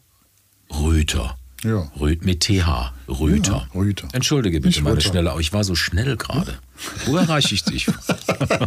Rüter. 0.82 1.36
Ja. 1.62 1.90
Rü 1.98 2.18
mit 2.20 2.40
TH. 2.40 2.92
Rüter. 3.08 3.68
Ja, 3.72 3.80
Rüter. 3.80 4.08
Entschuldige 4.12 4.60
bitte 4.60 4.82
meine. 4.82 5.00
Schnelle, 5.00 5.30
aber 5.30 5.40
ich 5.40 5.52
war 5.52 5.64
so 5.64 5.74
schnell 5.74 6.16
gerade. 6.16 6.58
Wo 7.06 7.16
erreiche 7.16 7.54
ich 7.54 7.64
dich? 7.64 7.86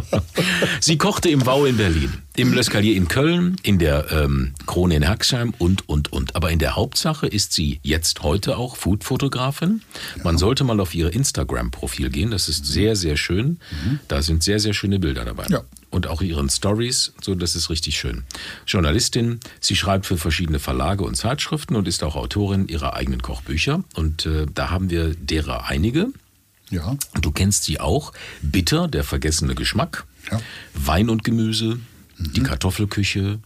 Sie 0.80 0.98
kochte 0.98 1.28
im 1.28 1.44
Wau 1.46 1.64
in 1.66 1.76
Berlin, 1.76 2.12
im 2.36 2.52
L'Escalier 2.52 2.94
in 2.94 3.08
Köln, 3.08 3.56
in 3.62 3.78
der 3.78 4.10
ähm, 4.10 4.54
Krone 4.66 4.96
in 4.96 5.02
Herxheim 5.02 5.54
und, 5.58 5.88
und, 5.88 6.12
und. 6.12 6.36
Aber 6.36 6.50
in 6.50 6.58
der 6.58 6.76
Hauptsache 6.76 7.26
ist 7.26 7.52
sie 7.52 7.80
jetzt 7.82 8.22
heute 8.22 8.56
auch 8.56 8.76
Foodfotografin. 8.76 9.82
Man 10.22 10.38
sollte 10.38 10.64
mal 10.64 10.80
auf 10.80 10.94
ihr 10.94 11.12
Instagram-Profil 11.12 12.10
gehen. 12.10 12.30
Das 12.30 12.48
ist 12.48 12.66
sehr, 12.66 12.96
sehr 12.96 13.16
schön. 13.16 13.58
Da 14.08 14.22
sind 14.22 14.42
sehr, 14.42 14.60
sehr 14.60 14.74
schöne 14.74 14.98
Bilder 14.98 15.24
dabei. 15.24 15.46
Ja. 15.48 15.62
Und 15.90 16.06
auch 16.06 16.20
ihren 16.20 16.50
Stories, 16.50 17.12
so 17.20 17.34
das 17.34 17.56
ist 17.56 17.70
richtig 17.70 17.98
schön. 17.98 18.24
Journalistin, 18.66 19.40
sie 19.60 19.74
schreibt 19.74 20.06
für 20.06 20.18
verschiedene 20.18 20.58
Verlage 20.58 21.04
und 21.04 21.14
Zeitschriften 21.14 21.76
und 21.76 21.88
ist 21.88 22.02
auch 22.04 22.14
Autorin 22.14 22.68
ihrer 22.68 22.94
eigenen 22.94 23.22
Kochbücher. 23.22 23.82
Und 23.94 24.26
äh, 24.26 24.46
da 24.52 24.70
haben 24.70 24.90
wir 24.90 25.14
derer 25.14 25.66
einige. 25.66 26.08
Ja. 26.70 26.88
Und 27.14 27.24
du 27.24 27.30
kennst 27.30 27.64
sie 27.64 27.80
auch. 27.80 28.12
Bitter, 28.42 28.88
der 28.88 29.04
vergessene 29.04 29.54
Geschmack. 29.54 30.04
Ja. 30.30 30.38
Mhm. 30.38 30.42
Wein 30.86 31.10
und 31.10 31.24
Gemüse. 31.24 31.78
Die 32.18 32.42
Kartoffelküche. 32.42 33.38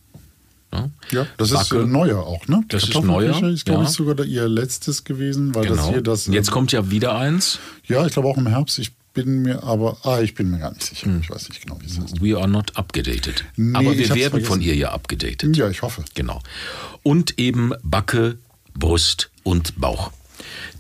Ja, 0.73 0.91
Ja, 1.11 1.27
das 1.37 1.51
ist 1.51 1.69
Backe. 1.69 1.83
äh, 1.83 1.87
neuer 1.87 2.21
auch, 2.27 2.49
ne? 2.49 2.65
Das 2.69 2.85
ist 2.85 2.95
neuer, 3.03 3.43
ist, 3.51 3.67
glaube 3.67 3.83
ja. 3.83 3.89
ich, 3.89 3.95
sogar 3.95 4.25
ihr 4.25 4.49
letztes 4.49 5.05
gewesen, 5.05 5.55
weil 5.55 5.67
das 5.67 5.77
Genau. 5.79 5.91
hier 5.91 6.01
das. 6.01 6.27
Jetzt 6.29 6.49
äh, 6.49 6.53
kommt 6.53 6.73
ja 6.73 6.91
wieder 6.91 7.15
eins. 7.15 7.59
Ja, 7.87 8.07
ich 8.07 8.13
glaube 8.15 8.29
auch 8.29 8.39
im 8.39 8.47
Herbst. 8.47 8.79
Ich 8.79 8.93
bin 9.13 9.43
mir 9.43 9.63
aber. 9.63 9.99
Ah, 10.05 10.21
ich 10.23 10.35
bin 10.35 10.51
mir 10.51 10.59
gar 10.59 10.71
nicht 10.73 10.85
sicher. 10.85 11.05
Hm. 11.09 11.21
Ich 11.21 11.29
weiß 11.29 11.51
nicht 11.51 11.61
genau, 11.63 11.79
wie 11.83 11.87
es 11.87 12.01
heißt. 12.01 12.23
We 12.23 12.35
are 12.39 12.49
not 12.49 12.75
upgedatet. 12.79 13.45
Nee, 13.57 13.77
Aber 13.77 13.93
wir 13.99 14.09
werden 14.15 14.41
von 14.41 14.61
vergessen. 14.61 14.63
ihr 14.63 14.75
ja 14.77 14.93
abgedatet. 14.93 15.55
Ja, 15.55 15.69
ich 15.69 15.83
hoffe. 15.83 16.03
Genau. 16.15 16.41
Und 17.03 17.39
eben 17.39 17.73
Backe, 17.83 18.39
Brust 18.73 19.31
und 19.43 19.79
Bauch. 19.79 20.11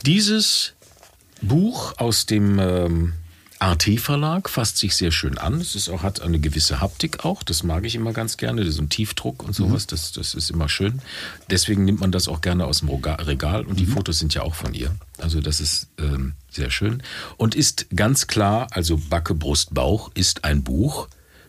Dieses 0.06 0.72
Buch 1.42 1.94
aus 1.98 2.26
dem 2.26 2.58
ähm, 2.58 3.12
AT-Verlag 3.62 4.48
fasst 4.48 4.78
sich 4.78 4.96
sehr 4.96 5.12
schön 5.12 5.38
an. 5.38 5.60
Es 5.60 5.76
ist 5.76 5.88
auch, 5.88 6.02
hat 6.02 6.20
eine 6.20 6.40
gewisse 6.40 6.80
Haptik 6.80 7.24
auch. 7.24 7.44
Das 7.44 7.62
mag 7.62 7.84
ich 7.84 7.94
immer 7.94 8.12
ganz 8.12 8.36
gerne. 8.36 8.68
So 8.70 8.82
ein 8.82 8.88
Tiefdruck 8.88 9.44
und 9.44 9.54
sowas. 9.54 9.86
Das, 9.86 10.10
das 10.10 10.34
ist 10.34 10.50
immer 10.50 10.68
schön. 10.68 11.00
Deswegen 11.48 11.84
nimmt 11.84 12.00
man 12.00 12.10
das 12.10 12.26
auch 12.26 12.40
gerne 12.40 12.66
aus 12.66 12.80
dem 12.80 12.88
Regal. 12.88 13.64
Und 13.64 13.78
die 13.78 13.86
Fotos 13.86 14.18
sind 14.18 14.34
ja 14.34 14.42
auch 14.42 14.56
von 14.56 14.74
ihr. 14.74 14.92
Also 15.18 15.40
das 15.40 15.60
ist 15.60 15.86
ähm, 15.98 16.32
sehr 16.50 16.70
schön. 16.72 17.04
Und 17.36 17.54
ist 17.54 17.86
ganz 17.94 18.26
klar, 18.26 18.66
also 18.72 18.96
Backe, 18.96 19.34
Brust, 19.34 19.72
Bauch 19.74 20.10
ist 20.14 20.42
ein 20.42 20.64
Buch. 20.64 21.06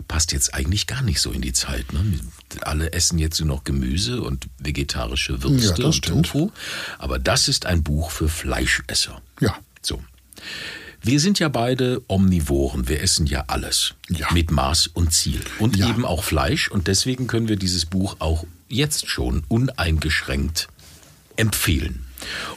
Passt 0.07 0.33
jetzt 0.33 0.53
eigentlich 0.53 0.85
gar 0.85 1.01
nicht 1.01 1.19
so 1.19 1.31
in 1.31 1.41
die 1.41 1.53
Zeit. 1.53 1.93
Ne? 1.93 2.19
Alle 2.61 2.93
essen 2.93 3.17
jetzt 3.17 3.39
nur 3.39 3.47
noch 3.47 3.63
Gemüse 3.63 4.21
und 4.21 4.49
vegetarische 4.59 5.41
Würste 5.41 5.81
Ja, 5.81 5.87
und. 5.87 6.05
Tofu. 6.05 6.51
Aber 6.99 7.17
das 7.17 7.47
ist 7.47 7.65
ein 7.65 7.81
Buch 7.81 8.11
für 8.11 8.29
Fleischesser. 8.29 9.19
Ja. 9.39 9.55
So. 9.85 10.03
Wir 11.01 11.19
sind 11.19 11.39
ja 11.39 11.49
beide 11.49 12.01
Omnivoren. 12.07 12.87
Wir 12.87 13.01
essen 13.01 13.25
ja 13.25 13.43
alles. 13.47 13.95
Ja. 14.09 14.31
Mit 14.31 14.51
Maß 14.51 14.87
und 14.87 15.11
Ziel. 15.13 15.41
Und 15.59 15.75
Ja. 15.75 15.89
eben 15.89 16.05
auch 16.05 16.23
Fleisch. 16.23 16.69
Und 16.69 16.87
deswegen 16.87 17.27
können 17.27 17.49
wir 17.49 17.57
dieses 17.57 17.85
Buch 17.85 18.15
auch 18.19 18.45
jetzt 18.69 19.07
schon 19.09 19.43
uneingeschränkt 19.49 20.69
empfehlen. 21.35 22.05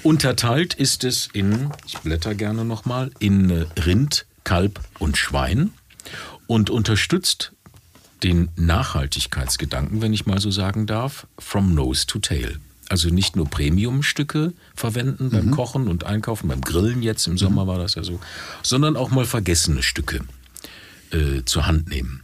Unterteilt 0.05 0.75
ist 0.75 1.03
es 1.03 1.29
in, 1.33 1.71
ich 1.87 1.99
blätter 1.99 2.35
gerne 2.37 2.65
nochmal, 2.65 3.11
in 3.19 3.51
Rind, 3.85 4.27
Kalb 4.45 4.81
und 5.01 5.19
Schwein 5.19 5.73
und 6.47 6.71
unterstützt 6.71 7.53
den 8.23 8.49
Nachhaltigkeitsgedanken, 8.57 10.01
wenn 10.03 10.12
ich 10.15 10.27
mal 10.27 10.41
so 10.41 10.51
sagen 10.53 10.87
darf, 10.87 11.27
from 11.39 11.75
nose 11.75 12.07
to 12.07 12.21
tail. 12.21 12.61
Also 12.88 13.09
nicht 13.11 13.35
nur 13.37 13.49
Premiumstücke 13.49 14.53
verwenden 14.75 15.31
beim 15.31 15.51
Kochen 15.51 15.88
und 15.88 16.05
Einkaufen, 16.05 16.49
beim 16.49 16.61
Grillen 16.61 17.03
jetzt 17.03 17.27
im 17.27 17.37
Sommer 17.37 17.66
war 17.66 17.79
das 17.79 17.94
ja 17.96 18.05
so, 18.05 18.20
sondern 18.62 18.96
auch 18.96 19.11
mal 19.11 19.25
vergessene 19.25 19.83
Stücke 19.83 20.20
äh, 21.11 21.42
zur 21.44 21.66
Hand 21.66 21.88
nehmen. 21.88 22.22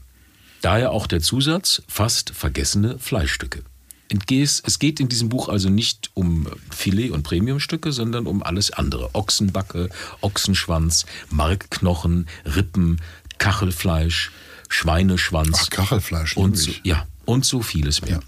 Daher 0.60 0.92
auch 0.92 1.08
der 1.08 1.20
Zusatz 1.20 1.82
fast 1.88 2.30
vergessene 2.30 2.98
Fleischstücke. 3.00 3.62
Entgehst- 4.08 4.62
Es 4.66 4.78
geht 4.78 5.00
in 5.00 5.08
diesem 5.08 5.28
Buch 5.30 5.48
also 5.48 5.68
nicht 5.68 6.10
um 6.14 6.46
Filet- 6.70 7.10
und 7.10 7.22
Premiumstücke, 7.24 7.90
sondern 7.92 8.26
um 8.26 8.42
alles 8.44 8.70
andere. 8.70 9.14
Ochsenbacke, 9.14 9.88
Ochsenschwanz, 10.20 11.06
Markknochen, 11.30 12.28
Rippen, 12.44 13.00
Kachelfleisch, 13.38 14.30
Schweineschwanz. 14.68 15.58
Ach, 15.64 15.70
Kachelfleisch, 15.70 16.36
Und 16.36 16.56
so, 16.56 16.70
ja, 16.84 17.06
und 17.24 17.44
so 17.44 17.62
vieles 17.62 18.02
mehr. 18.02 18.10
Ja. 18.12 18.20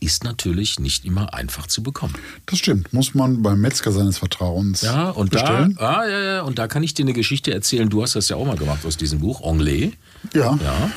Ist 0.00 0.24
natürlich 0.24 0.78
nicht 0.78 1.04
immer 1.04 1.32
einfach 1.34 1.66
zu 1.66 1.82
bekommen. 1.82 2.14
Das 2.46 2.58
stimmt. 2.58 2.92
Muss 2.92 3.14
man 3.14 3.42
beim 3.42 3.60
Metzger 3.60 3.92
seines 3.92 4.18
Vertrauens 4.18 4.82
Ja, 4.82 5.08
und 5.10 5.30
bestellen. 5.30 5.76
da, 5.78 6.00
ah, 6.00 6.08
ja, 6.08 6.20
ja, 6.20 6.42
und 6.42 6.58
da 6.58 6.68
kann 6.68 6.82
ich 6.82 6.94
dir 6.94 7.04
eine 7.04 7.12
Geschichte 7.14 7.52
erzählen. 7.54 7.88
Du 7.88 8.02
hast 8.02 8.14
das 8.14 8.28
ja 8.28 8.36
auch 8.36 8.44
mal 8.46 8.56
gemacht 8.56 8.84
aus 8.84 8.96
diesem 8.96 9.20
Buch, 9.20 9.42
Anglais. 9.42 9.92
Ja. 10.34 10.58
Ja. 10.62 10.90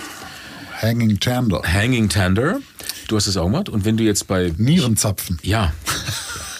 Hanging 0.81 1.19
Tender. 1.19 1.61
Hanging 1.65 2.09
Tender. 2.09 2.59
Du 3.07 3.15
hast 3.15 3.27
das 3.27 3.37
auch 3.37 3.45
gemacht. 3.45 3.69
Und 3.69 3.85
wenn 3.85 3.97
du 3.97 4.03
jetzt 4.03 4.27
bei. 4.27 4.53
Nierenzapfen. 4.57 5.39
Ja. 5.43 5.73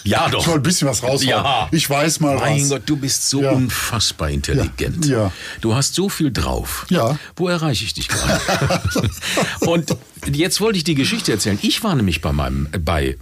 Ja, 0.04 0.26
Ich 0.26 0.32
doch. 0.32 0.46
wollte 0.46 0.60
ein 0.60 0.62
bisschen 0.62 0.88
was 0.88 1.02
raushauen. 1.02 1.28
Ja. 1.28 1.68
Ich 1.72 1.88
weiß 1.88 2.20
mal 2.20 2.36
Mein 2.36 2.62
was. 2.62 2.68
Gott, 2.70 2.82
du 2.86 2.96
bist 2.96 3.28
so 3.28 3.42
Ja. 3.42 3.50
unfassbar 3.52 4.30
intelligent. 4.30 5.04
Ja. 5.06 5.24
Ja. 5.24 5.32
Du 5.60 5.74
hast 5.74 5.94
so 5.94 6.08
viel 6.08 6.30
drauf. 6.32 6.86
Ja. 6.90 7.18
Wo 7.36 7.48
erreiche 7.48 7.84
ich 7.84 7.94
dich 7.94 8.08
gerade? 8.08 8.80
Und 9.60 9.96
jetzt 10.32 10.60
wollte 10.60 10.78
ich 10.78 10.84
die 10.84 10.94
Geschichte 10.94 11.32
erzählen. 11.32 11.58
Ich 11.62 11.82
war 11.82 11.94
nämlich 11.94 12.20
bei 12.20 12.32
meinem, 12.32 12.68
bei 12.84 13.16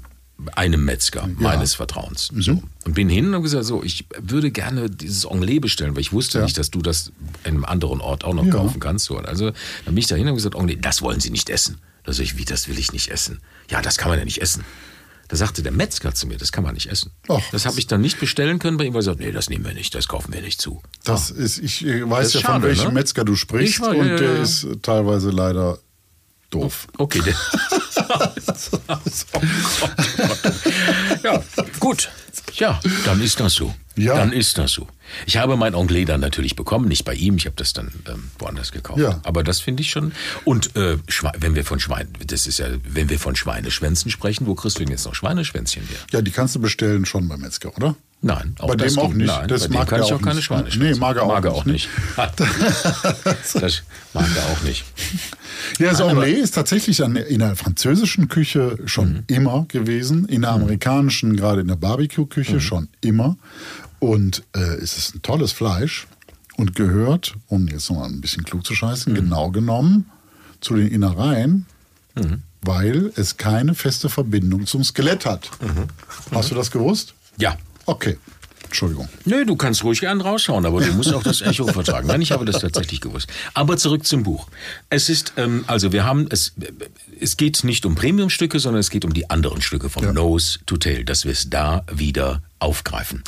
einem 0.54 0.84
Metzger 0.84 1.28
meines 1.38 1.74
Vertrauens. 1.74 2.30
Mhm. 2.30 2.42
So. 2.42 2.62
Und 2.84 2.94
bin 2.94 3.08
hin 3.08 3.26
und 3.26 3.34
habe 3.34 3.42
gesagt, 3.42 3.64
so, 3.64 3.82
ich 3.82 4.06
würde 4.20 4.52
gerne 4.52 4.88
dieses 4.88 5.26
Anglais 5.26 5.58
bestellen, 5.58 5.94
weil 5.96 6.00
ich 6.02 6.12
wusste 6.12 6.38
Ja. 6.38 6.44
nicht, 6.44 6.56
dass 6.56 6.70
du 6.70 6.80
das 6.80 7.10
in 7.42 7.54
einem 7.54 7.64
anderen 7.64 8.00
Ort 8.00 8.22
auch 8.24 8.34
noch 8.34 8.44
Ja. 8.46 8.52
kaufen 8.52 8.78
kannst. 8.78 9.06
So. 9.06 9.16
Also 9.18 9.46
dann 9.46 9.94
bin 9.94 9.98
ich 9.98 10.06
da 10.06 10.14
hin 10.14 10.22
und 10.24 10.28
habe 10.28 10.36
gesagt, 10.36 10.54
Anglais, 10.54 10.78
das 10.80 11.02
wollen 11.02 11.18
Sie 11.18 11.30
nicht 11.30 11.50
essen. 11.50 11.78
Da 12.04 12.12
sag 12.12 12.22
ich, 12.22 12.36
wie, 12.38 12.44
das 12.44 12.68
will 12.68 12.78
ich 12.78 12.92
nicht 12.92 13.08
essen. 13.10 13.40
Ja, 13.68 13.82
das 13.82 13.98
kann 13.98 14.10
man 14.10 14.18
ja 14.18 14.24
nicht 14.24 14.40
essen. 14.40 14.64
Da 15.28 15.36
sagte 15.36 15.62
der 15.62 15.72
Metzger 15.72 16.14
zu 16.14 16.26
mir, 16.26 16.38
das 16.38 16.52
kann 16.52 16.64
man 16.64 16.74
nicht 16.74 16.90
essen. 16.90 17.12
Ach. 17.28 17.42
das 17.52 17.66
habe 17.66 17.78
ich 17.78 17.86
dann 17.86 18.00
nicht 18.00 18.18
bestellen 18.18 18.58
können 18.58 18.78
bei 18.78 18.84
ihm, 18.84 18.94
weil 18.94 19.00
er 19.00 19.04
sagt, 19.04 19.20
nee, 19.20 19.30
das 19.30 19.50
nehmen 19.50 19.64
wir 19.64 19.74
nicht, 19.74 19.94
das 19.94 20.08
kaufen 20.08 20.32
wir 20.32 20.40
nicht 20.40 20.60
zu. 20.60 20.82
Das 21.04 21.30
ist, 21.30 21.58
ich 21.58 21.84
äh, 21.84 22.08
weiß 22.08 22.28
ist 22.28 22.34
ja, 22.34 22.40
von 22.40 22.54
schade, 22.54 22.68
welchem 22.68 22.88
ne? 22.88 22.94
Metzger 22.94 23.24
du 23.24 23.36
sprichst. 23.36 23.74
Ich 23.74 23.80
weiß, 23.80 23.94
ja, 23.94 24.00
und 24.00 24.08
ja, 24.08 24.16
der 24.16 24.40
ist 24.40 24.66
teilweise 24.82 25.30
leider 25.30 25.78
doof. 26.50 26.88
Okay, 26.96 27.20
ja, 31.22 31.42
gut. 31.78 32.10
Ja, 32.58 32.80
dann 33.04 33.20
ist 33.20 33.40
das 33.40 33.54
so. 33.54 33.74
Ja. 33.96 34.14
Dann 34.14 34.32
ist 34.32 34.58
das 34.58 34.72
so. 34.72 34.86
Ich 35.26 35.36
habe 35.36 35.56
mein 35.56 35.74
Anglais 35.74 36.04
dann 36.04 36.20
natürlich 36.20 36.54
bekommen, 36.54 36.86
nicht 36.86 37.04
bei 37.04 37.14
ihm. 37.14 37.36
Ich 37.36 37.46
habe 37.46 37.56
das 37.56 37.72
dann 37.72 37.90
ähm, 38.08 38.30
woanders 38.38 38.70
gekauft. 38.70 39.00
Ja. 39.00 39.20
Aber 39.24 39.42
das 39.42 39.60
finde 39.60 39.82
ich 39.82 39.90
schon. 39.90 40.12
Und 40.44 40.76
äh, 40.76 40.98
wenn 41.38 41.54
wir 41.54 41.64
von 41.64 41.80
Schwein, 41.80 42.08
das 42.24 42.46
ist 42.46 42.58
ja, 42.58 42.66
wenn 42.84 43.08
wir 43.08 43.18
von 43.18 43.34
Schweineschwänzen 43.34 44.10
sprechen, 44.10 44.46
wo 44.46 44.54
kriegst 44.54 44.78
du 44.78 44.84
denn 44.84 44.92
jetzt 44.92 45.04
noch 45.04 45.14
Schweineschwänzchen 45.14 45.82
her? 45.88 45.98
Ja, 46.12 46.22
die 46.22 46.30
kannst 46.30 46.54
du 46.54 46.60
bestellen 46.60 47.06
schon 47.06 47.28
beim 47.28 47.40
Metzger, 47.40 47.76
oder? 47.76 47.96
Nein, 48.20 48.56
auch 48.58 48.66
Bei 48.68 48.74
das 48.74 48.94
dem 48.94 49.02
auch 49.02 49.12
nicht. 49.14 49.26
Nein, 49.28 49.46
Das 49.46 49.60
bei 49.62 49.66
dem 49.68 49.74
mag 49.74 49.88
kann 49.88 50.00
er 50.00 50.04
ich 50.06 50.12
auch 50.12 50.16
auch 50.16 50.22
keine 50.22 50.34
nicht. 50.36 50.44
Schweineschwänze. 50.46 50.92
Nee, 50.94 50.98
mag 50.98 51.16
er 51.16 51.22
auch 51.22 51.28
mag 51.28 51.44
er 51.44 51.50
nicht, 51.52 51.60
auch 51.60 51.64
nicht. 51.66 51.88
das 53.62 53.82
mag 54.12 54.26
er 54.36 54.46
auch 54.52 54.62
nicht. 54.62 54.84
Ja, 55.78 55.90
das 55.90 56.00
Anglais 56.00 56.32
ist 56.32 56.52
tatsächlich 56.54 56.98
in 57.00 57.38
der 57.38 57.54
französischen 57.56 58.28
Küche 58.28 58.78
schon 58.86 59.12
Mhm. 59.12 59.24
immer 59.28 59.64
gewesen, 59.68 60.24
in 60.26 60.42
der 60.42 60.50
amerikanischen, 60.50 61.36
gerade 61.36 61.60
in 61.60 61.68
der 61.68 61.76
Barbecue-Küche 61.76 62.54
Mhm. 62.56 62.60
schon 62.60 62.88
immer. 63.00 63.36
Und 64.00 64.42
äh, 64.54 64.60
es 64.60 64.96
ist 64.98 65.14
ein 65.14 65.22
tolles 65.22 65.52
Fleisch 65.52 66.06
und 66.56 66.74
gehört, 66.74 67.36
um 67.46 67.68
jetzt 67.68 67.88
noch 67.90 67.98
mal 67.98 68.06
ein 68.08 68.20
bisschen 68.20 68.44
klug 68.44 68.66
zu 68.66 68.74
scheißen, 68.74 69.12
Mhm. 69.12 69.16
genau 69.16 69.50
genommen 69.50 70.06
zu 70.60 70.74
den 70.74 70.88
Innereien, 70.88 71.66
weil 72.62 73.12
es 73.14 73.36
keine 73.36 73.74
feste 73.76 74.08
Verbindung 74.08 74.66
zum 74.66 74.82
Skelett 74.82 75.24
hat. 75.24 75.50
Hast 76.32 76.50
du 76.50 76.56
das 76.56 76.72
gewusst? 76.72 77.14
Ja. 77.38 77.56
Okay, 77.88 78.18
Entschuldigung. 78.64 79.08
Nö, 79.24 79.46
du 79.46 79.56
kannst 79.56 79.82
ruhig 79.82 80.00
gern 80.00 80.20
rausschauen, 80.20 80.66
aber 80.66 80.82
du 80.82 80.92
musst 80.92 81.14
auch 81.14 81.22
das 81.22 81.40
Echo 81.40 81.66
vertragen. 81.72 82.06
Nein, 82.06 82.20
ich 82.20 82.32
habe 82.32 82.44
das 82.44 82.60
tatsächlich 82.60 83.00
gewusst. 83.00 83.28
Aber 83.54 83.78
zurück 83.78 84.06
zum 84.06 84.24
Buch. 84.24 84.48
Es 84.90 85.08
ist, 85.08 85.32
ähm, 85.38 85.64
also 85.66 85.90
wir 85.92 86.04
haben, 86.04 86.26
es, 86.30 86.52
es 87.18 87.38
geht 87.38 87.64
nicht 87.64 87.86
um 87.86 87.94
Premiumstücke, 87.94 88.60
sondern 88.60 88.80
es 88.80 88.90
geht 88.90 89.06
um 89.06 89.14
die 89.14 89.30
anderen 89.30 89.62
Stücke 89.62 89.88
von 89.88 90.02
Ja. 90.04 90.12
Nose 90.12 90.58
to 90.66 90.76
Tail, 90.76 91.04
dass 91.04 91.24
wir 91.24 91.32
es 91.32 91.48
da 91.48 91.84
wieder 91.90 92.42
aufgreifen. 92.58 93.22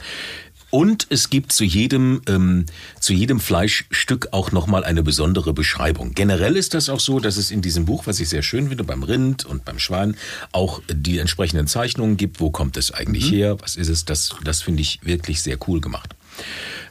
Und 0.71 1.07
es 1.11 1.31
gibt 1.31 1.53
zu 1.53 1.65
jedem, 1.65 2.23
ähm, 2.29 2.67
zu 3.01 3.13
jedem 3.13 3.41
Fleischstück 3.41 4.29
auch 4.31 4.53
nochmal 4.53 4.85
eine 4.85 5.03
besondere 5.03 5.53
Beschreibung. 5.53 6.15
Generell 6.15 6.57
ist 6.57 6.75
das 6.75 6.89
auch 6.89 7.01
so, 7.01 7.19
dass 7.19 7.37
es 7.37 7.51
in 7.51 7.61
diesem 7.61 7.85
Buch, 7.85 8.07
was 8.07 8.21
ich 8.21 8.29
sehr 8.29 8.43
schön 8.43 8.69
finde, 8.69 8.85
beim 8.85 9.03
Rind 9.03 9.45
und 9.45 9.65
beim 9.65 9.79
Schwein, 9.79 10.17
auch 10.53 10.81
die 10.89 11.19
entsprechenden 11.19 11.67
Zeichnungen 11.67 12.17
gibt. 12.17 12.41
Wo 12.41 12.51
kommt 12.51 12.77
es 12.77 12.93
eigentlich 12.93 13.31
her? 13.31 13.57
Was 13.61 13.77
ist 13.77 13.89
es? 13.89 14.05
Das, 14.05 14.37
das 14.45 14.63
finde 14.63 14.83
ich 14.83 15.01
wirklich 15.03 15.43
sehr 15.43 15.59
cool 15.67 15.81
gemacht. 15.81 16.15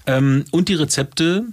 Ähm, 0.06 0.46
und 0.52 0.70
die 0.70 0.76
Rezepte, 0.76 1.46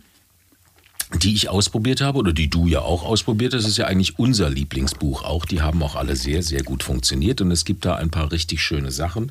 die 1.14 1.34
ich 1.34 1.48
ausprobiert 1.48 2.00
habe 2.00 2.18
oder 2.18 2.32
die 2.32 2.48
du 2.48 2.66
ja 2.66 2.80
auch 2.80 3.04
ausprobiert 3.04 3.54
hast, 3.54 3.66
ist 3.66 3.76
ja 3.78 3.86
eigentlich 3.86 4.18
unser 4.18 4.50
Lieblingsbuch 4.50 5.22
auch. 5.22 5.44
Die 5.44 5.62
haben 5.62 5.82
auch 5.82 5.94
alle 5.94 6.16
sehr, 6.16 6.42
sehr 6.42 6.62
gut 6.62 6.82
funktioniert 6.82 7.40
und 7.40 7.50
es 7.50 7.64
gibt 7.64 7.84
da 7.84 7.96
ein 7.96 8.10
paar 8.10 8.32
richtig 8.32 8.60
schöne 8.60 8.90
Sachen. 8.90 9.30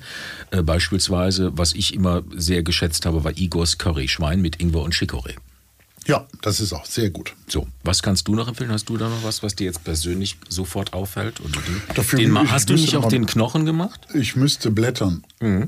Äh, 0.52 0.62
beispielsweise, 0.64 1.58
was 1.58 1.74
ich 1.74 1.94
immer 1.94 2.24
sehr 2.36 2.64
geschätzt 2.64 3.06
habe, 3.06 3.24
war 3.24 3.38
Igors 3.38 3.78
Curry 3.78 4.08
Schwein 4.08 4.42
mit 4.42 4.62
Ingwer 4.62 4.84
und 4.84 4.94
Chicorée. 4.94 5.36
Ja, 6.08 6.28
das 6.42 6.60
ist 6.60 6.72
auch 6.72 6.86
sehr 6.86 7.10
gut. 7.10 7.34
So, 7.48 7.68
was 7.84 8.04
kannst 8.04 8.28
du 8.28 8.36
noch 8.36 8.48
empfehlen? 8.48 8.72
Hast 8.72 8.88
du 8.90 8.98
da 8.98 9.10
noch 9.10 9.24
was, 9.24 9.42
was 9.42 9.56
dir 9.56 9.64
jetzt 9.66 9.84
persönlich 9.84 10.38
sofort 10.50 10.94
auffällt? 10.94 11.40
Oder 11.42 11.60
den, 11.62 11.82
Dafür 11.96 12.20
den, 12.20 12.36
ich 12.44 12.52
hast 12.52 12.70
du 12.70 12.74
nicht 12.74 12.96
auch 12.96 13.08
den 13.08 13.26
Knochen 13.26 13.66
gemacht? 13.66 14.02
Ich 14.14 14.36
müsste 14.36 14.70
blättern. 14.70 15.24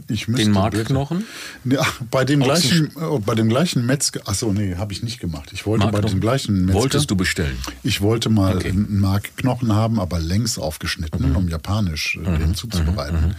Ich 0.07 0.27
müsste 0.27 0.45
Den. 0.45 0.53
Markknochen? 0.53 1.23
Ja, 1.65 1.85
bei 2.11 2.23
dem 2.23 2.41
Ochsen- 2.43 2.91
gleichen, 2.93 3.15
äh, 3.15 3.19
bei 3.25 3.33
dem 3.35 3.49
gleichen 3.49 3.85
Metzger. 3.87 4.21
Achso, 4.25 4.53
nee, 4.53 4.75
habe 4.75 4.93
ich 4.93 5.01
nicht 5.01 5.19
gemacht. 5.19 5.49
Ich 5.53 5.65
wollte 5.65 5.87
bei 5.87 6.01
dem 6.01 6.19
gleichen 6.19 6.65
Metzger. 6.65 6.81
Wolltest 6.81 7.09
du 7.09 7.15
bestellen? 7.15 7.57
Ich 7.83 8.01
wollte 8.01 8.29
mal 8.29 8.57
Okay. 8.57 8.69
einen 8.69 8.99
Markknochen 8.99 9.73
haben, 9.73 9.99
aber 9.99 10.19
längs 10.19 10.59
aufgeschnitten, 10.59 11.35
um 11.35 11.47
japanisch 11.49 12.17
äh, 12.23 12.37
den 12.37 12.53
zuzubereiten. 12.53 13.35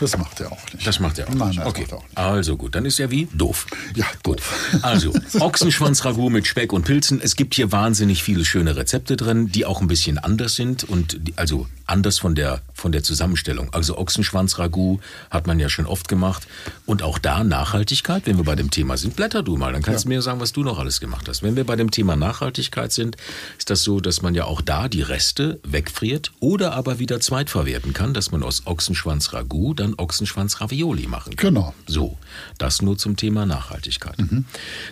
Das 0.00 0.16
macht 0.16 0.40
er 0.40 0.52
auch 0.52 0.72
nicht. 0.72 0.86
Das 0.86 0.98
macht 1.00 1.18
er 1.18 1.28
auch 1.28 1.34
Nein, 1.34 1.48
nicht. 1.48 1.58
nein, 1.58 1.66
okay. 1.66 1.86
er 1.88 1.96
auch 1.98 2.02
nicht. 2.02 2.18
Also 2.18 2.56
gut, 2.56 2.74
dann 2.74 2.84
ist 2.86 2.98
er 2.98 3.10
wie 3.10 3.28
doof. 3.34 3.66
Ja, 3.94 4.06
gut. 4.22 4.40
Also 4.82 5.12
Ochsenschwanz-Ragout 5.38 6.30
mit 6.30 6.46
Speck 6.46 6.72
und 6.72 6.84
Pilzen. 6.84 7.20
Es 7.22 7.36
gibt 7.36 7.54
hier 7.54 7.70
wahnsinnig 7.72 8.22
viele 8.22 8.44
schöne 8.44 8.76
Rezepte 8.76 9.16
drin, 9.16 9.52
die 9.52 9.66
auch 9.66 9.80
ein 9.80 9.88
bisschen 9.88 10.18
anders 10.18 10.54
sind 10.54 10.84
und 10.84 11.16
die, 11.28 11.34
also 11.36 11.66
anders 11.86 12.18
von 12.18 12.34
der 12.34 12.62
von 12.72 12.92
der 12.92 13.02
Zusammenstellung. 13.02 13.72
Also 13.74 13.98
Ochsenschwanz-Ragout 13.98 15.00
hat 15.30 15.46
man 15.46 15.58
ja 15.60 15.68
schon 15.68 15.86
oft 15.86 16.08
gemacht 16.08 16.46
und 16.86 17.02
auch 17.02 17.18
da 17.18 17.44
Nachhaltigkeit. 17.44 18.26
Wenn 18.26 18.38
wir 18.38 18.44
bei 18.44 18.56
dem 18.56 18.70
Thema 18.70 18.96
sind, 18.96 19.16
blätter 19.16 19.42
du 19.42 19.56
mal, 19.56 19.72
dann 19.72 19.82
kannst 19.82 20.04
du 20.04 20.08
mir 20.08 20.22
sagen, 20.22 20.40
was 20.40 20.52
du 20.52 20.62
noch 20.62 20.78
alles 20.78 21.00
gemacht 21.00 21.28
hast. 21.28 21.42
Wenn 21.42 21.56
wir 21.56 21.64
bei 21.64 21.76
dem 21.76 21.90
Thema 21.90 22.16
Nachhaltigkeit 22.16 22.92
sind, 22.92 23.16
ist 23.58 23.68
das 23.70 23.82
so, 23.82 24.00
dass 24.00 24.22
man 24.22 24.34
ja 24.34 24.44
auch 24.44 24.62
da 24.62 24.88
die 24.88 25.02
Reste 25.02 25.60
wegfriert 25.62 26.32
oder 26.40 26.72
aber 26.72 26.98
wieder 26.98 27.20
zweitverwerten 27.20 27.92
kann, 27.92 28.14
dass 28.14 28.30
man 28.32 28.42
aus 28.42 28.66
Ochsenschwanz-Ragout 28.66 29.74
dann 29.74 29.89
Ochsenschwanz-Ravioli 29.98 31.06
machen 31.06 31.36
kann. 31.36 31.54
Genau. 31.54 31.74
So, 31.86 32.18
das 32.58 32.82
nur 32.82 32.98
zum 32.98 33.16
Thema 33.16 33.46
Nachhaltigkeit. 33.46 34.16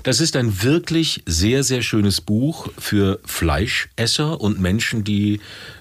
Das 0.03 0.21
ist 0.21 0.37
ein 0.37 0.63
wirklich 0.63 1.23
sehr, 1.27 1.63
sehr 1.63 1.83
schönes 1.83 2.21
Buch 2.21 2.69
für 2.79 3.21
Fleischesser 3.25 4.41
und 4.41 4.61
Menschen, 4.61 5.05
die 5.05 5.41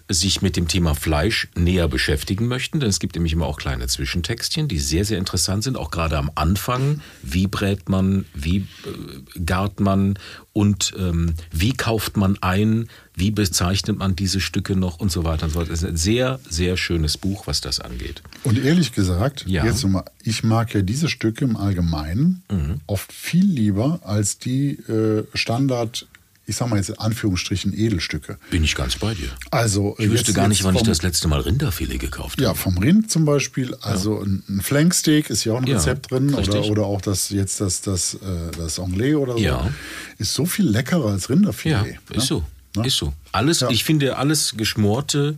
sich 0.10 0.42
mit 0.42 0.56
dem 0.56 0.68
Thema 0.70 0.96
Fleisch 0.96 1.50
näher 1.56 1.88
beschäftigen 1.90 2.48
möchten, 2.48 2.80
denn 2.80 2.90
es 2.90 3.00
gibt 3.00 3.16
nämlich 3.16 3.34
immer 3.34 3.46
auch 3.46 3.58
kleine 3.58 3.88
Zwischentextchen, 3.88 4.68
die 4.70 4.80
sehr, 4.80 5.04
sehr 5.04 5.18
interessant 5.18 5.64
sind, 5.66 5.76
auch 5.78 5.92
gerade 5.92 6.18
am 6.18 6.32
Anfang. 6.36 7.02
Wie 7.24 7.48
brät 7.48 7.90
man, 7.90 8.24
wie 8.34 8.60
äh, 8.86 9.40
gart 9.46 9.80
man 9.82 10.18
und 10.54 10.94
ähm, 10.98 11.34
wie 11.52 11.74
kauft 11.74 12.16
man 12.16 12.38
ein, 12.42 12.88
wie 13.16 13.32
bezeichnet 13.32 13.98
man 13.98 14.16
diese 14.16 14.40
Stücke 14.40 14.76
noch 14.76 15.00
und 15.00 15.12
so 15.12 15.24
weiter 15.26 15.46
und 15.46 15.50
so 15.52 15.60
fort. 15.60 15.70
Es 15.70 15.82
ist 15.84 15.90
ein 15.90 15.98
sehr, 15.98 16.40
sehr 16.50 16.78
schönes 16.78 17.18
Buch, 17.18 17.46
was 17.48 17.60
das 17.62 17.80
angeht. 17.82 18.22
Und 18.44 18.58
ehrlich 18.64 18.94
gesagt, 18.94 19.44
Ja. 19.48 19.66
jetzt 19.66 19.84
nochmal, 19.84 20.06
ich 20.24 20.44
mag 20.44 20.74
ja 20.74 20.84
diese 20.84 21.10
Stücke 21.10 21.44
im 21.44 21.58
Allgemeinen 21.58 22.44
Mhm. 22.50 22.80
oft 22.88 23.12
viel 23.12 23.46
lieber 23.46 24.00
als 24.04 24.38
die 24.40 24.70
äh, 24.88 25.26
Standard, 25.34 26.08
ich 26.50 26.56
sag 26.56 26.70
mal 26.70 26.78
jetzt 26.78 26.90
in 26.90 26.98
Anführungsstrichen 26.98 27.78
Edelstücke. 27.78 28.38
Bin 28.50 28.64
ich 28.64 28.74
ganz 28.74 28.96
bei 28.96 29.14
dir. 29.14 29.28
Also 29.52 29.96
Ich 30.00 30.10
wüsste 30.10 30.32
gar 30.34 30.48
nicht, 30.48 30.64
wann 30.64 30.74
ich 30.76 30.80
vom- 30.80 30.88
das 30.88 31.02
letzte 31.04 31.28
Mal 31.28 31.42
Rinderfilet 31.42 32.00
gekauft 32.00 32.40
Ja, 32.42 32.50
habe. 32.50 32.58
vom 32.58 32.78
Rind 32.78 33.12
zum 33.12 33.26
Beispiel, 33.26 33.76
also 33.82 34.22
ein 34.24 34.44
ein 34.48 34.62
Flanksteak 34.62 35.30
ist 35.30 35.44
ja 35.44 35.54
auch 35.54 35.58
ein 35.62 35.68
Ja, 35.68 35.76
Rezept 35.78 36.10
drin 36.10 36.30
oder, 36.30 36.38
richtig. 36.40 36.72
oder 36.72 36.84
auch 36.86 37.02
das 37.02 37.30
jetzt 37.30 37.60
das 37.62 37.82
das 37.82 38.14
äh, 38.16 38.18
das 38.58 38.80
Anglais 38.80 39.16
oder 39.16 39.34
so. 39.34 39.40
Ja. 39.40 39.70
Ist 40.18 40.34
so 40.34 40.46
viel 40.46 40.66
leckerer 40.68 41.12
als 41.12 41.30
Rinderfilet. 41.30 41.74
Ja, 41.76 41.84
ne? 41.84 41.98
ist 42.14 42.28
so. 42.28 42.44
Ne? 42.78 42.88
Ist 42.88 42.98
so. 42.98 43.14
Alles, 43.34 43.60
Ja. 43.60 43.70
ich 43.70 43.84
finde 43.84 44.18
alles 44.18 44.54
geschmorte 44.56 45.36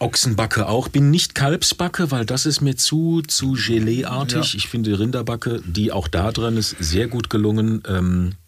Ochsenbacke 0.00 0.66
auch. 0.68 0.88
Bin 0.88 1.10
nicht 1.10 1.34
Kalbsbacke, 1.34 2.10
weil 2.10 2.24
das 2.26 2.46
ist 2.46 2.60
mir 2.60 2.76
zu, 2.76 3.22
zu 3.26 3.52
Geleeartig. 3.52 4.52
Ja. 4.52 4.56
Ich 4.58 4.68
finde 4.68 4.98
Rinderbacke, 4.98 5.62
die 5.64 5.92
auch 5.92 6.08
da 6.08 6.32
drin 6.32 6.56
ist, 6.56 6.74
sehr 6.80 7.06
gut 7.06 7.30
gelungen. 7.30 7.82
Ähm, 7.88 8.32
ja, 8.32 8.43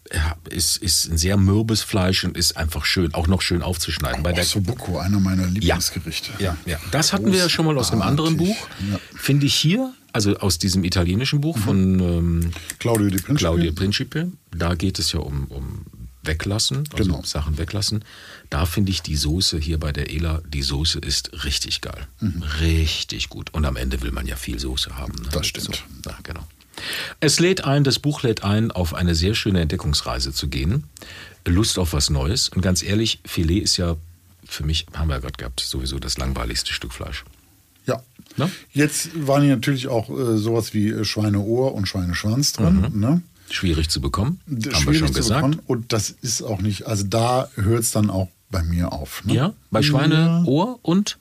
ist, 0.49 0.77
ist 0.77 1.07
ein 1.09 1.17
sehr 1.17 1.37
mürbes 1.37 1.81
Fleisch 1.81 2.23
und 2.23 2.37
ist 2.37 2.55
einfach 2.57 2.85
schön, 2.85 3.13
auch 3.13 3.27
noch 3.27 3.41
schön 3.41 3.61
aufzuschneiden. 3.61 4.23
Bei 4.23 4.31
der 4.31 4.43
Ossobuco, 4.43 4.99
einer 4.99 5.19
meiner 5.19 5.45
Lieblingsgerichte. 5.47 6.31
ja, 6.39 6.55
ja. 6.65 6.79
Das 6.91 7.13
hatten 7.13 7.31
wir 7.31 7.39
ja 7.39 7.49
schon 7.49 7.65
mal 7.65 7.77
aus 7.77 7.91
einem 7.91 8.01
anderen 8.01 8.37
Buch. 8.37 8.55
Ja. 8.89 8.99
Finde 9.15 9.45
ich 9.45 9.55
hier, 9.55 9.93
also 10.13 10.37
aus 10.37 10.57
diesem 10.59 10.83
italienischen 10.83 11.41
Buch 11.41 11.57
von 11.57 11.99
ähm, 11.99 12.51
Claudio 12.79 13.07
Di 13.09 13.17
Principe. 13.17 13.35
Claudia 13.35 13.71
Principe. 13.73 14.31
Da 14.51 14.75
geht 14.75 14.97
es 14.99 15.11
ja 15.11 15.19
um, 15.19 15.45
um 15.45 15.85
Weglassen, 16.23 16.79
also 16.91 17.03
Genau. 17.03 17.23
Sachen 17.23 17.57
weglassen. 17.57 18.03
Da 18.49 18.65
finde 18.65 18.91
ich 18.91 19.01
die 19.01 19.15
Soße 19.15 19.57
hier 19.59 19.79
bei 19.79 19.91
der 19.93 20.09
Ela, 20.11 20.41
die 20.47 20.61
Soße 20.61 20.99
ist 20.99 21.43
richtig 21.45 21.81
geil. 21.81 22.07
Richtig 22.61 23.29
gut. 23.29 23.53
Und 23.53 23.65
am 23.65 23.75
Ende 23.77 24.01
will 24.01 24.11
man 24.11 24.25
ja 24.25 24.35
viel 24.35 24.59
Soße 24.59 24.97
haben. 24.97 25.13
Ne? 25.21 25.29
Das 25.31 25.47
stimmt. 25.47 25.83
So, 26.03 26.09
ja, 26.09 26.17
genau. 26.23 26.45
Es 27.19 27.39
lädt 27.39 27.63
ein, 27.65 27.83
das 27.83 27.99
Buch 27.99 28.23
lädt 28.23 28.43
ein, 28.43 28.71
auf 28.71 28.93
eine 28.93 29.15
sehr 29.15 29.33
schöne 29.35 29.61
Entdeckungsreise 29.61 30.31
zu 30.33 30.47
gehen. 30.47 30.83
Lust 31.45 31.79
auf 31.79 31.93
was 31.93 32.09
Neues. 32.09 32.49
Und 32.49 32.61
ganz 32.61 32.83
ehrlich, 32.83 33.19
Filet 33.25 33.59
ist 33.61 33.77
ja 33.77 33.95
für 34.45 34.65
mich, 34.65 34.85
haben 34.93 35.07
wir 35.07 35.15
ja 35.15 35.21
gerade 35.21 35.37
gehabt, 35.37 35.59
sowieso 35.61 35.97
das 35.99 36.17
langweiligste 36.17 36.73
Stück 36.73 36.93
Fleisch. 36.93 37.23
Ja. 37.85 38.01
Ne? 38.35 38.51
Jetzt 38.73 39.09
waren 39.27 39.43
hier 39.43 39.55
natürlich 39.55 39.87
auch 39.87 40.09
äh, 40.09 40.37
sowas 40.37 40.73
wie 40.73 41.05
Schweineohr 41.05 41.73
und 41.73 41.87
Schweineschwanz 41.87 42.51
drin. 42.53 42.87
Ne? 42.93 43.21
Schwierig 43.49 43.89
zu 43.89 44.01
bekommen, 44.01 44.41
Mhm. 44.45 44.55
haben 44.55 44.63
wir 44.65 44.73
schwierig 44.75 44.99
schon 44.99 45.07
zu 45.07 45.13
gesagt. 45.13 45.41
bekommen. 45.41 45.61
Und 45.67 45.93
das 45.93 46.09
ist 46.09 46.41
auch 46.41 46.59
nicht, 46.61 46.85
also 46.85 47.05
da 47.05 47.49
hört 47.55 47.79
es 47.83 47.91
dann 47.91 48.09
auch 48.09 48.27
bei 48.51 48.61
mir 48.63 48.91
auf. 48.91 49.23
Ne? 49.23 49.33
Ja, 49.35 49.53
bei 49.71 49.81
Schweineohr 49.81 50.79
und 50.81 51.17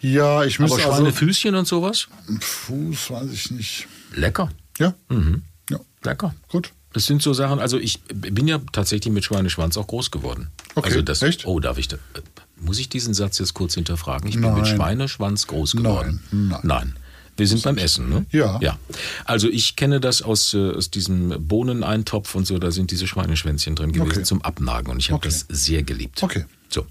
Ja, 0.00 0.44
ich 0.44 0.58
aber 0.58 0.68
müsste 0.68 0.84
also, 0.86 0.96
Schweinefüßchen 0.96 1.54
und 1.54 1.66
sowas? 1.68 2.08
Fuß, 2.40 3.10
weiß 3.12 3.30
ich 3.32 3.50
nicht. 3.52 3.86
Lecker. 4.12 4.50
Ja, 4.78 4.94
Mhm. 5.08 5.42
ja, 5.70 5.78
Lecker. 6.04 6.34
gut. 6.48 6.72
Das 6.92 7.04
sind 7.04 7.20
so 7.20 7.34
Sachen, 7.34 7.58
also 7.58 7.78
ich 7.78 8.00
bin 8.04 8.48
ja 8.48 8.58
tatsächlich 8.72 9.12
mit 9.12 9.22
Schweineschwanz 9.24 9.76
auch 9.76 9.86
groß 9.86 10.10
geworden. 10.10 10.48
Okay, 10.76 10.88
also 10.88 11.02
das, 11.02 11.20
echt? 11.22 11.44
Oh, 11.46 11.60
darf 11.60 11.76
ich 11.76 11.88
da, 11.88 11.96
äh, 11.96 12.20
muss 12.58 12.78
ich 12.78 12.88
diesen 12.88 13.12
Satz 13.12 13.38
jetzt 13.38 13.52
kurz 13.52 13.74
hinterfragen? 13.74 14.26
Ich 14.28 14.34
bin 14.36 14.44
Nein. 14.44 14.54
mit 14.54 14.66
Schweineschwanz 14.68 15.46
groß 15.46 15.72
geworden. 15.76 16.20
Nein, 16.30 16.58
nein. 16.62 16.96
Wir 17.36 17.46
sind 17.46 17.62
beim 17.64 17.76
Essen, 17.76 18.08
ne? 18.08 18.24
Ja. 18.30 18.58
Ja. 18.62 18.78
Also 19.26 19.50
ich 19.50 19.76
kenne 19.76 20.00
das 20.00 20.22
aus, 20.22 20.54
äh, 20.54 20.70
aus 20.70 20.90
diesem 20.90 21.34
Bohneneintopf 21.46 22.34
und 22.34 22.46
so, 22.46 22.58
da 22.58 22.70
sind 22.70 22.90
diese 22.90 23.06
Schweineschwänzchen 23.06 23.74
drin 23.76 23.92
gewesen 23.92 24.10
Okay. 24.12 24.22
zum 24.22 24.40
Abnagen 24.40 24.90
und 24.90 24.98
ich 25.00 25.08
habe 25.10 25.16
Okay. 25.18 25.28
das 25.28 25.44
sehr 25.50 25.82
geliebt. 25.82 26.22
Okay. 26.22 26.46
So. 26.70 26.86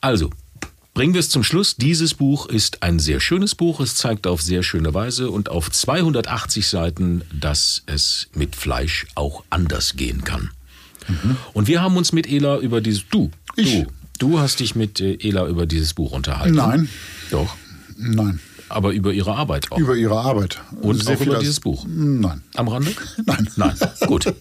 Also, 0.00 0.30
bringen 0.96 1.12
wir 1.12 1.20
es 1.20 1.28
zum 1.28 1.44
Schluss. 1.44 1.76
Dieses 1.76 2.14
Buch 2.14 2.46
ist 2.46 2.82
ein 2.82 2.98
sehr 2.98 3.20
schönes 3.20 3.54
Buch. 3.54 3.80
Es 3.80 3.96
zeigt 3.96 4.26
auf 4.26 4.40
sehr 4.40 4.62
schöne 4.62 4.94
Weise 4.94 5.30
und 5.30 5.50
auf 5.50 5.70
280 5.70 6.66
Seiten, 6.66 7.20
dass 7.38 7.82
es 7.84 8.28
mit 8.34 8.56
Fleisch 8.56 9.06
auch 9.14 9.44
anders 9.50 9.96
gehen 9.96 10.24
kann. 10.24 10.50
Und 11.52 11.68
wir 11.68 11.82
haben 11.82 11.98
uns 11.98 12.12
mit 12.12 12.26
Ela 12.26 12.58
über 12.60 12.80
dieses 12.80 13.04
du, 13.10 13.30
Ich? 13.56 13.82
du, 13.82 13.86
du 14.20 14.38
hast 14.38 14.60
dich 14.60 14.74
mit 14.74 14.98
äh, 15.02 15.18
Ela 15.20 15.46
über 15.46 15.66
dieses 15.66 15.92
Buch 15.92 16.12
unterhalten. 16.12 16.54
Nein, 16.56 16.88
Doch, 17.30 17.54
nein. 17.98 18.40
aber 18.70 18.92
über 18.92 19.12
ihre 19.12 19.34
Arbeit 19.36 19.70
auch. 19.70 19.78
Über 19.78 19.96
ihre 19.96 20.18
Arbeit. 20.18 20.62
Und 20.80 21.04
Sehr 21.04 21.18
auch 21.18 21.20
über 21.20 21.38
dieses 21.40 21.60
Buch. 21.60 21.84
Nein. 21.86 22.40
Am 22.54 22.68
Rande? 22.68 22.92
Nein. 23.26 23.50
Nein, 23.56 23.76
gut. 24.06 24.34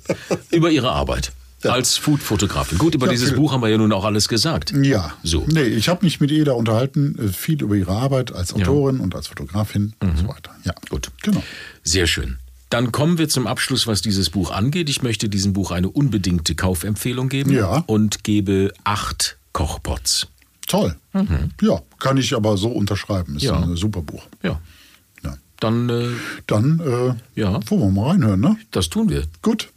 Über 0.51 0.71
ihre 0.71 0.89
Arbeit. 0.89 1.33
Als 1.63 1.97
Food-Fotografin. 1.97 2.77
Gut, 2.77 2.93
über 2.93 3.07
Ja, 3.07 3.11
dieses. 3.13 3.33
Buch 3.33 3.51
haben 3.51 3.61
wir 3.61 3.69
ja 3.69 3.77
nun 3.77 3.91
auch 3.91 4.05
alles 4.05 4.27
gesagt. 4.27 4.71
Ja. 4.83 5.13
So. 5.23 5.45
Nee, 5.49 5.63
ich 5.63 5.89
habe 5.89 6.05
mich 6.05 6.19
mit 6.19 6.31
Eda 6.31 6.51
unterhalten, 6.51 7.17
äh, 7.17 7.27
viel 7.29 7.61
über 7.63 7.73
ihre 7.75 7.91
Arbeit 7.93 8.31
als 8.33 8.53
Autorin 8.53 8.99
und 8.99 9.15
als 9.15 9.27
Fotografin 9.27 9.93
und 9.99 10.17
so 10.17 10.27
weiter. 10.27 10.51
Ja. 10.63 10.73
Mhm. 10.73 10.89
Gut. 10.89 11.11
Genau. 11.23 11.41
Sehr 11.83 12.05
schön. 12.05 12.37
Dann 12.69 12.91
kommen 12.91 13.17
wir 13.17 13.29
zum 13.29 13.47
Abschluss, 13.47 13.87
was 13.87 14.01
dieses 14.01 14.29
Buch 14.29 14.51
angeht. 14.51 14.89
Ich 14.89 15.01
möchte 15.01 15.27
diesem 15.29 15.53
Buch 15.53 15.71
eine 15.71 15.89
unbedingte 15.89 16.53
Kaufempfehlung 16.55 17.29
geben 17.29 17.51
Ja. 17.51 17.83
und 17.87 18.23
gebe 18.23 18.71
acht 18.83 19.37
Kochpots. 19.53 20.27
Toll. 20.67 20.95
Ja, 21.61 21.81
kann 21.99 22.17
ich 22.17 22.35
aber 22.35 22.57
so 22.57 22.69
unterschreiben. 22.69 23.37
Ist 23.37 23.43
Mhm. 23.43 23.47
Ja. 23.49 23.59
ein 23.61 23.75
super 23.75 24.01
Buch. 24.01 24.23
Ja. 24.43 24.59
Ja. 25.23 25.35
Dann, 25.59 25.89
äh, 25.89 26.07
Dann 26.47 26.79
äh, 26.79 27.39
Ja. 27.39 27.59
wollen 27.69 27.81
wir 27.81 27.91
mal 27.91 28.09
reinhören, 28.11 28.39
ne? 28.41 28.57
das 28.71 28.89
tun 28.89 29.09
wir. 29.09 29.23
Gut. 29.41 29.69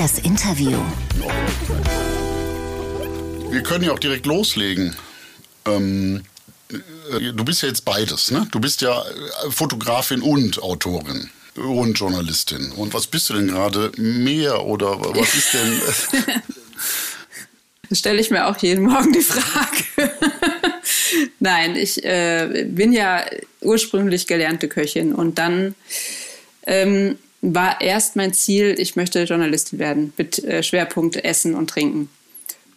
Das 0.00 0.18
Interview. 0.20 0.78
Wir 3.50 3.62
können 3.62 3.84
ja 3.84 3.92
auch 3.92 3.98
direkt 3.98 4.24
loslegen. 4.24 4.96
Ähm, 5.66 6.22
äh, 6.70 7.34
du 7.34 7.44
bist 7.44 7.60
ja 7.60 7.68
jetzt 7.68 7.84
beides, 7.84 8.30
ne? 8.30 8.48
Du 8.50 8.60
bist 8.60 8.80
ja 8.80 8.98
äh, 8.98 9.50
Fotografin 9.50 10.22
und 10.22 10.62
Autorin 10.62 11.28
und 11.54 11.98
Journalistin. 11.98 12.72
Und 12.72 12.94
was 12.94 13.08
bist 13.08 13.28
du 13.28 13.34
denn 13.34 13.48
gerade? 13.48 13.92
Mehr 13.98 14.64
oder 14.64 14.98
was 15.02 15.34
ist 15.34 15.52
denn? 15.52 15.80
Das 17.90 17.98
stelle 17.98 18.20
ich 18.20 18.30
mir 18.30 18.46
auch 18.46 18.56
jeden 18.56 18.84
Morgen 18.84 19.12
die 19.12 19.20
Frage. 19.20 20.14
Nein, 21.40 21.76
ich 21.76 22.02
äh, 22.04 22.66
bin 22.70 22.92
ja 22.94 23.26
ursprünglich 23.60 24.26
gelernte 24.28 24.68
Köchin 24.68 25.12
und 25.12 25.38
dann 25.38 25.74
ähm, 26.66 27.18
war 27.42 27.80
erst 27.80 28.16
mein 28.16 28.32
Ziel, 28.34 28.74
ich 28.78 28.96
möchte 28.96 29.22
Journalistin 29.22 29.78
werden 29.78 30.12
mit 30.16 30.42
äh, 30.44 30.62
Schwerpunkt 30.62 31.16
Essen 31.24 31.54
und 31.54 31.70
Trinken. 31.70 32.10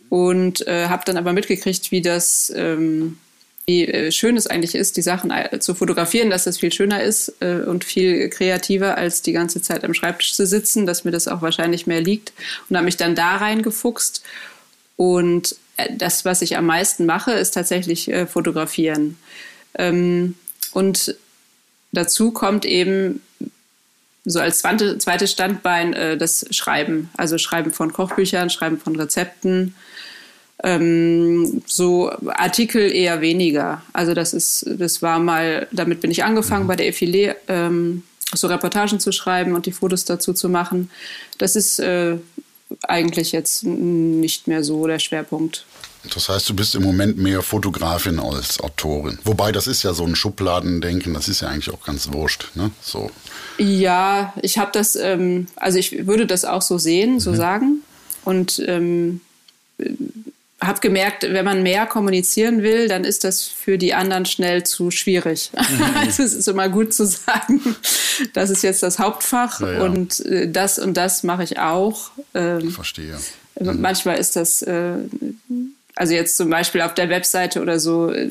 Und 0.10 0.65
äh, 0.67 0.88
habe 0.88 1.04
dann 1.06 1.17
aber 1.17 1.34
mitgekriegt, 1.34 1.91
wie 1.91 2.02
das 2.02 2.54
ähm, 2.56 3.17
wie 3.65 3.88
äh, 3.88 4.12
schön 4.12 4.36
es 4.36 4.47
eigentlich 4.47 4.76
ist, 4.76 4.97
die 4.97 5.02
Sachen 5.02 5.32
äh, 5.32 5.60
zu 5.60 5.73
fotografieren, 5.73 6.30
dass 6.30 6.43
das 6.43 6.58
viel 6.58 6.71
schöner 6.71 7.02
ist 7.02 7.34
äh, 7.39 7.62
und 7.62 7.84
viel 7.84 8.30
kreativer, 8.30 8.97
als 8.97 9.21
die 9.21 9.32
ganze 9.32 9.62
Zeit 9.62 9.84
am 9.84 9.93
Schreibtisch 9.93 10.34
zu 10.34 10.45
sitzen, 10.45 10.86
dass 10.86 11.06
mir 11.06 11.12
das 11.12 11.28
auch 11.28 11.41
wahrscheinlich 11.41 11.88
mehr 11.88 12.02
liegt 12.02 12.34
und 12.69 12.76
habe 12.76 12.86
mich 12.86 12.97
dann 12.97 13.15
da 13.15 13.38
reingefuchst. 13.38 14.23
Und 14.97 15.56
das, 15.97 16.26
was 16.26 16.41
ich 16.41 16.58
am 16.58 16.65
meisten 16.65 17.06
mache, 17.06 17.32
ist 17.32 17.52
tatsächlich 17.52 18.12
fotografieren. 18.28 19.17
Ähm, 19.76 20.36
und 20.71 21.15
dazu 21.91 22.32
kommt 22.32 22.65
eben 22.65 23.21
so 24.26 24.40
als 24.40 24.60
zweites 24.60 25.32
Standbein 25.32 26.18
das 26.18 26.46
Schreiben. 26.52 27.10
Also 27.18 27.38
Schreiben 27.38 27.74
von 27.74 27.92
Kochbüchern, 27.92 28.50
Schreiben 28.50 28.80
von 28.80 28.96
Rezepten, 28.96 29.76
ähm, 30.64 31.62
so 31.66 32.12
Artikel 32.28 32.92
eher 32.92 33.22
weniger. 33.22 33.82
Also 33.92 34.14
das 34.14 34.34
ist, 34.34 34.66
das 34.78 35.02
war 35.02 35.20
mal, 35.20 35.68
damit 35.72 36.02
bin 36.02 36.10
ich 36.10 36.24
angefangen 36.24 36.68
bei 36.68 36.76
der 36.76 36.92
Effilé, 36.92 37.36
ähm, 37.48 38.04
so 38.34 38.48
Reportagen 38.48 39.00
zu 39.00 39.12
schreiben 39.12 39.54
und 39.54 39.66
die 39.66 39.72
Fotos 39.72 40.06
dazu 40.06 40.34
zu 40.34 40.50
machen. 40.50 40.90
Das 41.38 41.56
ist 41.56 41.80
äh, 41.80 42.18
eigentlich 42.84 43.34
jetzt 43.34 43.64
nicht 43.66 44.48
mehr 44.48 44.64
so 44.64 44.88
der 44.88 45.00
Schwerpunkt. 45.00 45.66
Das 46.13 46.30
heißt, 46.30 46.50
du 46.50 46.56
bist 46.56 46.76
im 46.76 46.84
Moment 46.84 47.18
mehr 47.18 47.42
Fotografin 47.42 48.20
als 48.20 48.60
Autorin. 48.60 49.20
Wobei, 49.24 49.52
das 49.52 49.68
ist 49.68 49.84
ja 49.84 49.94
so 49.94 50.06
ein 50.06 50.16
Schubladendenken, 50.16 51.13
das 51.13 51.28
ist 51.28 51.42
ja 51.42 51.48
eigentlich 51.48 51.74
auch 51.74 51.84
ganz 51.84 52.12
wurscht. 52.12 52.50
Ne? 52.56 52.72
So. 52.82 53.10
Ja, 53.58 54.34
ich 54.42 54.58
habe 54.58 54.72
das, 54.74 54.96
ähm, 54.96 55.48
also 55.56 55.78
ich 55.78 56.06
würde 56.06 56.28
das 56.28 56.44
auch 56.46 56.62
so 56.62 56.78
sehen, 56.78 57.20
so 57.20 57.32
mhm. 57.32 57.36
sagen. 57.36 57.82
Und 58.26 58.62
ähm, 58.68 59.22
habe 60.62 60.80
gemerkt, 60.80 61.24
wenn 61.24 61.46
man 61.46 61.63
mehr 61.63 61.86
kommunizieren 61.86 62.63
will, 62.63 62.88
dann 62.88 63.04
ist 63.04 63.24
das 63.24 63.44
für 63.44 63.78
die 63.78 63.94
anderen 63.94 64.26
schnell 64.26 64.63
zu 64.63 64.92
schwierig. 64.92 65.52
Mhm. 65.63 65.84
also 65.96 66.24
es 66.24 66.34
ist 66.34 66.48
immer 66.48 66.70
gut 66.70 66.94
zu 66.94 67.06
sagen, 67.06 67.62
das 68.34 68.50
ist 68.50 68.63
jetzt 68.63 68.84
das 68.84 69.00
Hauptfach 69.00 69.62
ja, 69.62 69.74
ja. 69.74 69.82
und 69.82 70.20
äh, 70.26 70.52
das 70.52 70.78
und 70.78 70.96
das 70.96 71.24
mache 71.24 71.44
ich 71.44 71.58
auch. 71.58 72.12
Ähm, 72.34 72.70
Verstehe. 72.70 73.18
Mhm. 73.60 73.82
Manchmal 73.82 74.18
ist 74.18 74.36
das, 74.36 74.62
äh, 74.62 74.96
also 75.95 76.13
jetzt 76.13 76.38
zum 76.38 76.49
Beispiel 76.49 76.82
auf 76.82 76.93
der 76.93 77.10
Webseite 77.10 77.62
oder 77.62 77.79
so, 77.79 78.12
äh, 78.12 78.29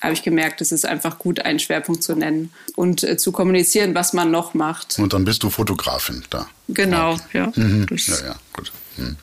habe 0.00 0.12
ich 0.12 0.22
gemerkt, 0.22 0.60
es 0.60 0.70
ist 0.70 0.84
einfach 0.84 1.18
gut, 1.18 1.40
einen 1.40 1.58
Schwerpunkt 1.58 2.02
zu 2.02 2.14
nennen 2.14 2.52
und 2.76 3.02
äh, 3.02 3.16
zu 3.16 3.32
kommunizieren, 3.32 3.94
was 3.94 4.12
man 4.12 4.30
noch 4.30 4.54
macht. 4.54 4.98
Und 4.98 5.12
dann 5.12 5.24
bist 5.24 5.42
du 5.42 5.50
Fotografin 5.50 6.22
da. 6.30 6.46
Genau, 6.68 7.14
okay. 7.14 7.38
ja. 7.38 7.52
Mhm. 7.54 7.86
Ja, 7.90 8.24
ja, 8.24 8.36
gut. 8.52 8.70
Mhm. 8.96 9.16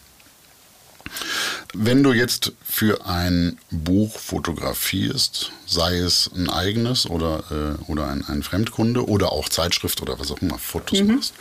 Wenn 1.74 2.04
du 2.04 2.14
jetzt 2.14 2.54
für 2.68 3.06
ein 3.06 3.58
Buch 3.70 4.18
fotografierst, 4.18 5.52
sei 5.66 5.98
es 5.98 6.30
ein 6.36 6.50
eigenes 6.50 7.06
oder, 7.06 7.44
äh, 7.52 7.92
oder 7.92 8.08
ein, 8.08 8.26
ein 8.28 8.44
Fremdkunde 8.44 9.08
oder 9.08 9.32
auch 9.32 9.50
Zeitschrift 9.50 10.02
oder 10.02 10.20
was 10.20 10.32
auch 10.32 10.42
immer, 10.42 10.58
Fotos 10.58 11.02
mhm. 11.02 11.16
machst, 11.16 11.34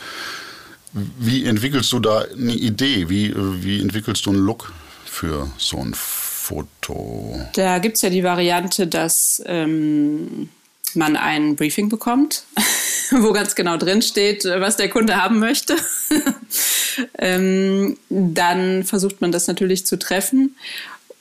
wie 0.93 1.45
entwickelst 1.45 1.91
du 1.93 1.99
da 1.99 2.25
eine 2.37 2.53
Idee? 2.53 3.09
Wie, 3.09 3.33
wie 3.35 3.81
entwickelst 3.81 4.25
du 4.25 4.31
einen 4.31 4.39
Look 4.39 4.73
für 5.05 5.49
so 5.57 5.77
ein 5.77 5.93
Foto? 6.41 7.39
Da 7.53 7.77
gibt 7.77 7.97
es 7.97 8.01
ja 8.01 8.09
die 8.09 8.23
Variante, 8.23 8.87
dass 8.87 9.43
ähm, 9.45 10.49
man 10.95 11.15
ein 11.15 11.55
Briefing 11.55 11.87
bekommt, 11.87 12.43
wo 13.11 13.31
ganz 13.31 13.53
genau 13.53 13.77
drin 13.77 14.01
steht, 14.01 14.45
was 14.45 14.75
der 14.75 14.89
Kunde 14.89 15.21
haben 15.21 15.37
möchte. 15.37 15.75
ähm, 17.19 17.97
dann 18.09 18.83
versucht 18.83 19.21
man 19.21 19.31
das 19.31 19.47
natürlich 19.47 19.85
zu 19.85 19.99
treffen. 19.99 20.55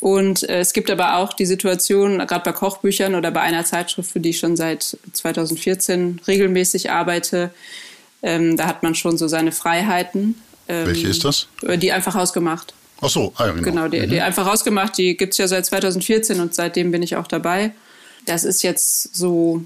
Und 0.00 0.48
äh, 0.48 0.60
es 0.60 0.72
gibt 0.72 0.90
aber 0.90 1.16
auch 1.16 1.34
die 1.34 1.44
Situation, 1.44 2.18
gerade 2.18 2.42
bei 2.42 2.52
Kochbüchern 2.52 3.14
oder 3.14 3.30
bei 3.30 3.42
einer 3.42 3.66
Zeitschrift, 3.66 4.10
für 4.10 4.20
die 4.20 4.30
ich 4.30 4.38
schon 4.38 4.56
seit 4.56 4.96
2014 5.12 6.22
regelmäßig 6.26 6.90
arbeite, 6.90 7.50
ähm, 8.22 8.56
da 8.56 8.66
hat 8.66 8.82
man 8.82 8.94
schon 8.94 9.18
so 9.18 9.28
seine 9.28 9.52
Freiheiten. 9.52 10.40
Ähm, 10.66 10.86
Welche 10.86 11.08
ist 11.08 11.24
das? 11.24 11.48
Die 11.62 11.92
einfach 11.92 12.14
ausgemacht. 12.14 12.72
Ach 13.00 13.08
so, 13.08 13.32
ah, 13.36 13.46
ja, 13.46 13.52
genau. 13.52 13.64
Genau, 13.64 13.88
die, 13.88 14.00
mhm. 14.00 14.10
die 14.10 14.20
einfach 14.20 14.46
ausgemacht, 14.46 14.96
die 14.98 15.16
gibt 15.16 15.32
es 15.32 15.38
ja 15.38 15.48
seit 15.48 15.66
2014 15.66 16.40
und 16.40 16.54
seitdem 16.54 16.90
bin 16.90 17.02
ich 17.02 17.16
auch 17.16 17.26
dabei. 17.26 17.72
Das 18.26 18.44
ist 18.44 18.62
jetzt 18.62 19.14
so 19.14 19.64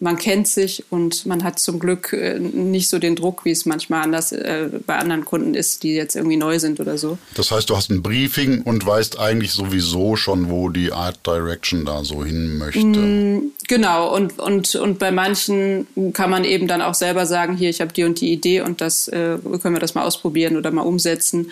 man 0.00 0.16
kennt 0.16 0.48
sich 0.48 0.84
und 0.90 1.26
man 1.26 1.44
hat 1.44 1.58
zum 1.58 1.78
Glück 1.78 2.12
äh, 2.12 2.38
nicht 2.38 2.88
so 2.88 2.98
den 2.98 3.16
Druck, 3.16 3.44
wie 3.44 3.50
es 3.50 3.66
manchmal 3.66 4.02
anders 4.02 4.32
äh, 4.32 4.68
bei 4.86 4.96
anderen 4.96 5.24
Kunden 5.24 5.54
ist, 5.54 5.82
die 5.82 5.94
jetzt 5.94 6.16
irgendwie 6.16 6.36
neu 6.36 6.58
sind 6.58 6.80
oder 6.80 6.98
so. 6.98 7.18
Das 7.34 7.50
heißt, 7.50 7.70
du 7.70 7.76
hast 7.76 7.90
ein 7.90 8.02
Briefing 8.02 8.62
und 8.62 8.84
weißt 8.84 9.18
eigentlich 9.18 9.52
sowieso 9.52 10.16
schon, 10.16 10.50
wo 10.50 10.68
die 10.68 10.92
Art 10.92 11.26
Direction 11.26 11.84
da 11.84 12.04
so 12.04 12.24
hin 12.24 12.58
möchte. 12.58 12.80
Mm, 12.80 13.52
genau, 13.68 14.14
und, 14.14 14.38
und, 14.38 14.74
und 14.74 14.98
bei 14.98 15.10
manchen 15.10 15.86
kann 16.12 16.30
man 16.30 16.44
eben 16.44 16.68
dann 16.68 16.82
auch 16.82 16.94
selber 16.94 17.26
sagen, 17.26 17.56
hier, 17.56 17.70
ich 17.70 17.80
habe 17.80 17.92
die 17.92 18.04
und 18.04 18.20
die 18.20 18.32
Idee 18.32 18.62
und 18.62 18.80
das 18.80 19.08
äh, 19.08 19.38
können 19.62 19.74
wir 19.74 19.80
das 19.80 19.94
mal 19.94 20.04
ausprobieren 20.04 20.56
oder 20.56 20.70
mal 20.70 20.82
umsetzen. 20.82 21.50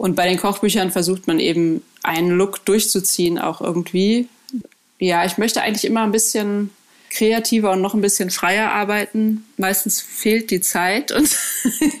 Und 0.00 0.16
bei 0.16 0.26
den 0.26 0.38
Kochbüchern 0.38 0.90
versucht 0.90 1.26
man 1.26 1.38
eben 1.38 1.82
einen 2.02 2.30
Look 2.30 2.64
durchzuziehen, 2.64 3.38
auch 3.38 3.60
irgendwie. 3.60 4.28
Ja, 4.98 5.26
ich 5.26 5.36
möchte 5.36 5.60
eigentlich 5.60 5.84
immer 5.84 6.04
ein 6.04 6.10
bisschen 6.10 6.70
kreativer 7.10 7.72
und 7.72 7.82
noch 7.82 7.92
ein 7.92 8.00
bisschen 8.00 8.30
freier 8.30 8.70
arbeiten. 8.70 9.44
Meistens 9.58 10.00
fehlt 10.00 10.50
die 10.50 10.62
Zeit 10.62 11.12
und 11.12 11.28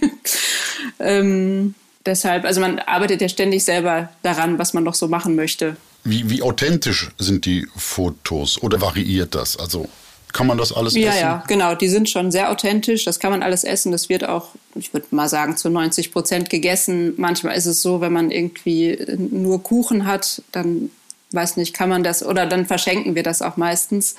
ähm, 0.98 1.74
deshalb, 2.06 2.46
also 2.46 2.62
man 2.62 2.78
arbeitet 2.78 3.20
ja 3.20 3.28
ständig 3.28 3.64
selber 3.64 4.08
daran, 4.22 4.58
was 4.58 4.72
man 4.72 4.82
noch 4.82 4.94
so 4.94 5.06
machen 5.06 5.36
möchte. 5.36 5.76
Wie, 6.02 6.30
wie 6.30 6.40
authentisch 6.40 7.10
sind 7.18 7.44
die 7.44 7.66
Fotos 7.76 8.62
oder 8.62 8.80
variiert 8.80 9.34
das? 9.34 9.58
Also 9.58 9.90
kann 10.32 10.46
man 10.46 10.58
das 10.58 10.72
alles 10.72 10.94
ja, 10.94 11.08
essen? 11.08 11.18
Ja, 11.18 11.20
ja, 11.20 11.44
genau. 11.46 11.74
Die 11.74 11.88
sind 11.88 12.08
schon 12.08 12.30
sehr 12.30 12.50
authentisch. 12.50 13.04
Das 13.04 13.20
kann 13.20 13.30
man 13.30 13.42
alles 13.42 13.64
essen. 13.64 13.92
Das 13.92 14.08
wird 14.08 14.28
auch, 14.28 14.48
ich 14.74 14.92
würde 14.92 15.06
mal 15.10 15.28
sagen, 15.28 15.56
zu 15.56 15.70
90 15.70 16.12
Prozent 16.12 16.50
gegessen. 16.50 17.14
Manchmal 17.16 17.56
ist 17.56 17.66
es 17.66 17.82
so, 17.82 18.00
wenn 18.00 18.12
man 18.12 18.30
irgendwie 18.30 18.98
nur 19.16 19.62
Kuchen 19.62 20.06
hat, 20.06 20.42
dann 20.52 20.90
weiß 21.32 21.56
nicht, 21.56 21.74
kann 21.74 21.88
man 21.88 22.02
das 22.02 22.24
oder 22.24 22.46
dann 22.46 22.66
verschenken 22.66 23.14
wir 23.14 23.22
das 23.22 23.42
auch 23.42 23.56
meistens. 23.56 24.16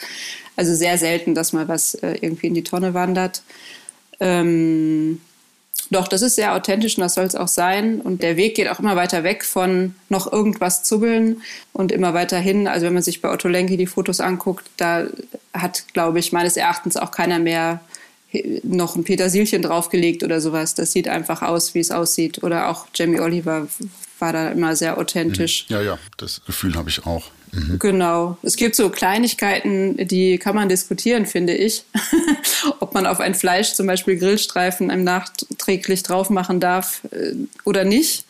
Also 0.55 0.73
sehr 0.75 0.97
selten, 0.97 1.35
dass 1.35 1.53
mal 1.53 1.67
was 1.67 1.95
äh, 1.95 2.17
irgendwie 2.21 2.47
in 2.47 2.53
die 2.53 2.63
Tonne 2.63 2.93
wandert. 2.93 3.43
Ähm, 4.19 5.21
doch, 5.91 6.07
das 6.07 6.21
ist 6.21 6.35
sehr 6.35 6.55
authentisch 6.55 6.97
und 6.97 7.01
das 7.01 7.15
soll 7.15 7.25
es 7.25 7.35
auch 7.35 7.49
sein. 7.49 7.99
Und 7.99 8.23
der 8.23 8.37
Weg 8.37 8.55
geht 8.55 8.69
auch 8.69 8.79
immer 8.79 8.95
weiter 8.95 9.23
weg 9.23 9.43
von 9.43 9.93
noch 10.07 10.31
irgendwas 10.31 10.83
zubbeln 10.83 11.41
und 11.73 11.91
immer 11.91 12.13
weiter 12.13 12.39
hin. 12.39 12.67
Also 12.67 12.85
wenn 12.85 12.93
man 12.93 13.03
sich 13.03 13.21
bei 13.21 13.29
Otto 13.29 13.49
Lenki 13.49 13.75
die 13.75 13.87
Fotos 13.87 14.21
anguckt, 14.21 14.65
da 14.77 15.07
hat, 15.53 15.83
glaube 15.93 16.19
ich, 16.19 16.31
meines 16.31 16.55
Erachtens 16.55 16.95
auch 16.95 17.11
keiner 17.11 17.39
mehr 17.39 17.81
noch 18.63 18.95
ein 18.95 19.03
Petersilchen 19.03 19.61
draufgelegt 19.61 20.23
oder 20.23 20.41
sowas. 20.41 20.75
Das 20.75 20.91
sieht 20.91 21.07
einfach 21.07 21.41
aus, 21.41 21.73
wie 21.73 21.79
es 21.79 21.91
aussieht. 21.91 22.43
Oder 22.43 22.69
auch 22.69 22.87
Jamie 22.93 23.19
Oliver 23.19 23.67
war 24.19 24.33
da 24.33 24.49
immer 24.49 24.75
sehr 24.75 24.97
authentisch. 24.97 25.65
Mhm. 25.69 25.75
Ja, 25.75 25.81
ja, 25.81 25.99
das 26.17 26.41
Gefühl 26.45 26.75
habe 26.75 26.89
ich 26.89 27.05
auch. 27.05 27.31
Mhm. 27.51 27.79
Genau. 27.79 28.37
Es 28.43 28.55
gibt 28.55 28.75
so 28.75 28.89
Kleinigkeiten, 28.89 30.07
die 30.07 30.37
kann 30.37 30.55
man 30.55 30.69
diskutieren, 30.69 31.25
finde 31.25 31.53
ich. 31.53 31.83
Ob 32.79 32.93
man 32.93 33.05
auf 33.05 33.19
ein 33.19 33.35
Fleisch 33.35 33.73
zum 33.73 33.87
Beispiel 33.87 34.17
Grillstreifen 34.17 34.89
einem 34.89 35.03
nachträglich 35.03 36.03
drauf 36.03 36.29
machen 36.29 36.59
darf 36.59 37.01
äh, 37.11 37.33
oder 37.65 37.83
nicht. 37.83 38.25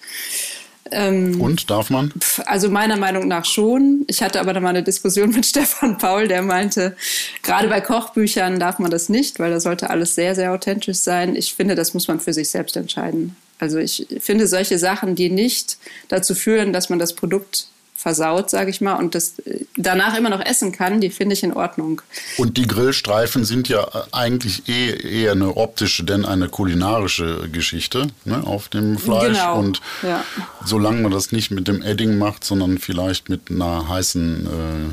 Ähm, 0.92 1.40
Und 1.40 1.70
darf 1.70 1.90
man? 1.90 2.12
Also 2.46 2.70
meiner 2.70 2.98
Meinung 2.98 3.28
nach 3.28 3.46
schon. 3.46 4.04
Ich 4.08 4.22
hatte 4.22 4.40
aber 4.40 4.54
da 4.54 4.60
mal 4.60 4.70
eine 4.70 4.84
Diskussion 4.84 5.32
mit 5.32 5.46
Stefan 5.48 5.98
Paul, 5.98 6.28
der 6.28 6.42
meinte, 6.42 6.96
gerade 7.44 7.68
bei 7.68 7.82
Kochbüchern 7.82 8.60
darf 8.60 8.80
man 8.80 8.92
das 8.92 9.10
nicht, 9.10 9.40
weil 9.40 9.52
da 9.52 9.60
sollte 9.60 9.90
alles 9.90 10.16
sehr, 10.16 10.36
sehr 10.36 10.52
authentisch 10.52 10.98
sein. 10.98 11.36
Ich 11.36 11.54
finde, 11.54 11.76
das 11.76 11.94
muss 11.94 12.08
man 12.08 12.20
für 12.20 12.34
sich 12.34 12.50
selbst 12.50 12.76
entscheiden. 12.76 13.36
Also 13.60 13.78
ich 13.78 14.08
finde 14.20 14.48
solche 14.48 14.78
Sachen, 14.78 15.16
die 15.16 15.30
nicht 15.30 15.78
dazu 16.08 16.36
führen, 16.36 16.74
dass 16.74 16.90
man 16.90 17.00
das 17.00 17.14
Produkt 17.14 17.68
versaut, 18.02 18.50
sage 18.50 18.72
ich 18.72 18.82
mal, 18.82 18.96
und 18.96 19.14
das 19.14 19.36
danach 19.78 20.18
immer 20.18 20.32
noch 20.32 20.44
essen 20.44 20.72
kann, 20.72 21.02
die 21.02 21.12
finde 21.12 21.34
ich 21.34 21.44
in 21.44 21.54
Ordnung. 21.54 22.02
Und 22.38 22.58
die 22.58 22.66
Grillstreifen 22.66 23.46
sind 23.46 23.70
ja 23.70 23.88
eigentlich 24.12 24.68
eh 24.68 25.22
eher 25.22 25.34
eine 25.34 25.56
optische, 25.56 26.04
denn 26.04 26.26
eine 26.26 26.50
kulinarische 26.50 27.48
Geschichte 27.52 28.08
ne, 28.26 28.42
auf 28.44 28.70
dem 28.70 28.98
Fleisch. 28.98 29.38
Genau, 29.38 29.60
und 29.60 29.82
ja. 30.02 30.26
solange 30.66 31.02
man 31.02 31.12
das 31.12 31.32
nicht 31.32 31.52
mit 31.52 31.68
dem 31.68 31.84
Edding 31.84 32.18
macht, 32.18 32.44
sondern 32.44 32.80
vielleicht 32.80 33.30
mit 33.30 33.52
einer 33.52 33.88
heißen 33.88 34.48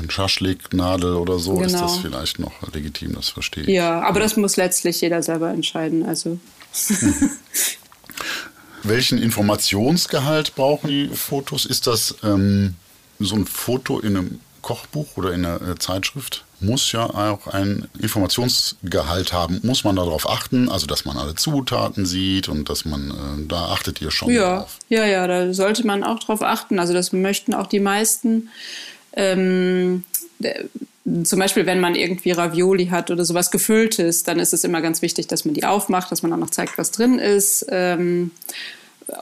äh, 0.07 0.11
Schaschliknadel 0.11 1.15
oder 1.15 1.39
so, 1.39 1.55
genau. 1.55 1.65
ist 1.65 1.73
das 1.73 1.81
genau. 1.93 2.01
vielleicht 2.01 2.37
noch 2.37 2.53
legitim, 2.71 3.15
das 3.15 3.29
verstehe 3.29 3.63
ich. 3.63 3.69
Ja, 3.69 4.01
aber 4.01 4.19
das 4.19 4.37
muss 4.37 4.55
letztlich 4.55 5.01
jeder 5.01 5.23
selber 5.23 5.49
entscheiden. 5.49 6.05
Also. 6.05 6.37
Hm. 6.87 7.31
Welchen 8.83 9.17
Informationsgehalt 9.17 10.55
brauchen 10.55 10.89
die 10.89 11.09
Fotos? 11.09 11.65
Ist 11.65 11.87
das 11.87 12.15
ähm, 12.23 12.75
so 13.19 13.35
ein 13.35 13.45
Foto 13.45 13.99
in 13.99 14.17
einem 14.17 14.39
Kochbuch 14.61 15.17
oder 15.17 15.33
in 15.33 15.45
einer 15.45 15.61
äh, 15.61 15.77
Zeitschrift? 15.77 16.43
Muss 16.61 16.91
ja 16.91 17.05
auch 17.05 17.47
einen 17.47 17.87
Informationsgehalt 17.99 19.31
haben. 19.31 19.61
Muss 19.63 19.85
man 19.85 19.95
darauf 19.95 20.29
achten, 20.29 20.69
also 20.69 20.87
dass 20.87 21.05
man 21.05 21.17
alle 21.17 21.35
Zutaten 21.35 22.05
sieht 22.05 22.49
und 22.49 22.69
dass 22.69 22.83
man, 22.83 23.11
äh, 23.11 23.47
da 23.47 23.67
achtet 23.67 24.01
ihr 24.01 24.11
schon 24.11 24.29
ja, 24.29 24.59
drauf? 24.59 24.77
Ja, 24.89 25.05
ja, 25.05 25.25
da 25.27 25.53
sollte 25.53 25.87
man 25.87 26.03
auch 26.03 26.19
drauf 26.19 26.41
achten. 26.41 26.79
Also 26.79 26.93
das 26.93 27.13
möchten 27.13 27.53
auch 27.53 27.67
die 27.67 27.79
meisten. 27.79 28.49
Ähm, 29.13 30.03
zum 31.23 31.39
Beispiel, 31.39 31.65
wenn 31.65 31.79
man 31.79 31.95
irgendwie 31.95 32.31
Ravioli 32.31 32.87
hat 32.87 33.09
oder 33.09 33.25
sowas 33.25 33.51
Gefülltes, 33.51 34.23
dann 34.23 34.39
ist 34.39 34.53
es 34.53 34.63
immer 34.63 34.81
ganz 34.81 35.01
wichtig, 35.01 35.27
dass 35.27 35.45
man 35.45 35.53
die 35.53 35.65
aufmacht, 35.65 36.11
dass 36.11 36.21
man 36.21 36.31
auch 36.33 36.37
noch 36.37 36.51
zeigt, 36.51 36.77
was 36.77 36.91
drin 36.91 37.19
ist. 37.19 37.65
Ähm, 37.69 38.31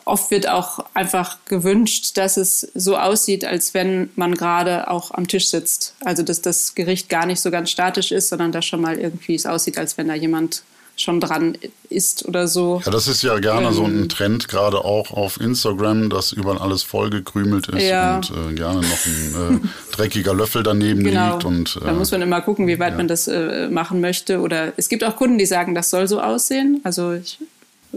oft 0.06 0.32
wird 0.32 0.48
auch 0.48 0.86
einfach 0.94 1.38
gewünscht, 1.46 2.18
dass 2.18 2.38
es 2.38 2.62
so 2.74 2.98
aussieht, 2.98 3.46
als 3.46 3.74
wenn 3.74 4.10
man 4.16 4.36
gerade 4.36 4.90
auch 4.90 5.12
am 5.12 5.28
Tisch 5.28 5.50
sitzt. 5.50 5.96
Also, 6.04 6.24
dass 6.24 6.42
das 6.42 6.76
Gericht 6.76 7.10
gar 7.10 7.26
nicht 7.26 7.42
so 7.42 7.52
ganz 7.52 7.70
statisch 7.70 8.12
ist, 8.12 8.30
sondern 8.30 8.52
dass 8.52 8.66
schon 8.66 8.82
mal 8.82 8.98
irgendwie 8.98 9.36
es 9.36 9.46
aussieht, 9.46 9.78
als 9.78 9.98
wenn 9.98 10.08
da 10.08 10.14
jemand 10.14 10.64
schon 11.00 11.20
dran 11.20 11.58
ist 11.90 12.26
oder 12.26 12.48
so. 12.48 12.82
Ja, 12.84 12.92
das 12.92 13.08
ist 13.08 13.22
ja 13.22 13.38
gerne 13.38 13.68
ähm, 13.68 13.74
so 13.74 13.84
ein 13.84 13.98
ähm, 14.00 14.10
Trend, 14.10 14.48
gerade 14.48 14.84
auch 14.84 15.12
auf 15.12 15.40
Instagram, 15.40 16.10
dass 16.10 16.32
überall 16.32 16.58
alles 16.58 16.84
vollgekrümelt 16.84 17.68
ist 17.70 17.84
ja. 17.84 18.16
und 18.16 18.32
äh, 18.32 18.54
gerne 18.56 18.82
noch 18.82 19.06
ein 19.06 19.62
äh, 19.64 19.68
dreckiger 19.96 20.34
Löffel 20.34 20.64
daneben 20.64 21.04
genau. 21.04 21.34
liegt. 21.34 21.46
Und, 21.46 21.78
äh, 21.82 21.86
da 21.86 21.94
muss 21.94 22.12
man 22.12 22.24
immer 22.24 22.42
gucken, 22.42 22.68
wie 22.68 22.80
weit 22.80 22.94
ja. 22.94 22.98
man 22.98 23.08
das 23.08 23.28
äh, 23.28 23.70
machen 23.70 24.02
möchte. 24.02 24.42
Oder 24.42 24.74
es 24.78 24.90
gibt 24.90 25.04
auch 25.04 25.16
Kunden, 25.16 25.38
die 25.38 25.46
sagen, 25.46 25.76
das 25.76 25.92
soll 25.92 26.08
so 26.08 26.20
aussehen. 26.20 26.82
Also 26.84 27.20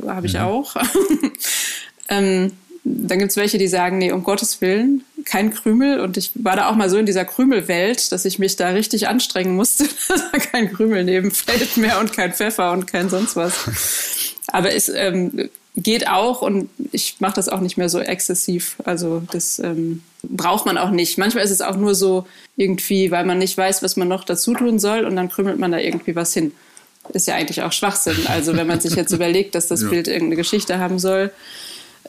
habe 0.06 0.26
ich 0.26 0.34
mhm. 0.34 0.40
auch. 0.40 0.76
ähm, 2.08 2.52
dann 2.82 3.18
gibt 3.18 3.30
es 3.30 3.36
welche, 3.36 3.58
die 3.58 3.68
sagen, 3.68 3.98
nee, 3.98 4.10
um 4.10 4.24
Gottes 4.24 4.60
Willen, 4.60 5.04
kein 5.24 5.52
Krümel. 5.52 6.00
Und 6.00 6.16
ich 6.16 6.32
war 6.34 6.56
da 6.56 6.68
auch 6.70 6.76
mal 6.76 6.88
so 6.88 6.96
in 6.96 7.06
dieser 7.06 7.24
Krümelwelt, 7.24 8.10
dass 8.10 8.24
ich 8.24 8.38
mich 8.38 8.56
da 8.56 8.68
richtig 8.70 9.08
anstrengen 9.08 9.54
musste, 9.54 9.84
dass 10.08 10.30
da 10.30 10.38
kein 10.38 10.72
Krümel 10.72 11.04
neben 11.04 11.30
Feld 11.30 11.76
mehr 11.76 12.00
und 12.00 12.12
kein 12.12 12.32
Pfeffer 12.32 12.72
und 12.72 12.86
kein 12.86 13.10
sonst 13.10 13.36
was. 13.36 14.36
Aber 14.46 14.74
es 14.74 14.88
ähm, 14.88 15.50
geht 15.76 16.08
auch 16.08 16.42
und 16.42 16.70
ich 16.92 17.16
mache 17.20 17.34
das 17.34 17.48
auch 17.48 17.60
nicht 17.60 17.76
mehr 17.76 17.88
so 17.88 18.00
exzessiv. 18.00 18.76
Also 18.84 19.22
das 19.30 19.58
ähm, 19.58 20.02
braucht 20.22 20.66
man 20.66 20.78
auch 20.78 20.90
nicht. 20.90 21.18
Manchmal 21.18 21.44
ist 21.44 21.50
es 21.50 21.60
auch 21.60 21.76
nur 21.76 21.94
so 21.94 22.26
irgendwie, 22.56 23.10
weil 23.10 23.24
man 23.24 23.38
nicht 23.38 23.56
weiß, 23.56 23.82
was 23.82 23.96
man 23.96 24.08
noch 24.08 24.24
dazu 24.24 24.54
tun 24.54 24.78
soll 24.78 25.04
und 25.04 25.16
dann 25.16 25.28
krümelt 25.28 25.58
man 25.58 25.72
da 25.72 25.78
irgendwie 25.78 26.16
was 26.16 26.32
hin. 26.32 26.52
Ist 27.12 27.26
ja 27.26 27.34
eigentlich 27.34 27.62
auch 27.62 27.72
Schwachsinn. 27.72 28.26
Also 28.26 28.56
wenn 28.56 28.66
man 28.66 28.80
sich 28.80 28.94
jetzt 28.94 29.12
überlegt, 29.12 29.54
dass 29.54 29.66
das 29.66 29.82
ja. 29.82 29.88
Bild 29.88 30.08
irgendeine 30.08 30.36
Geschichte 30.36 30.78
haben 30.78 30.98
soll, 30.98 31.32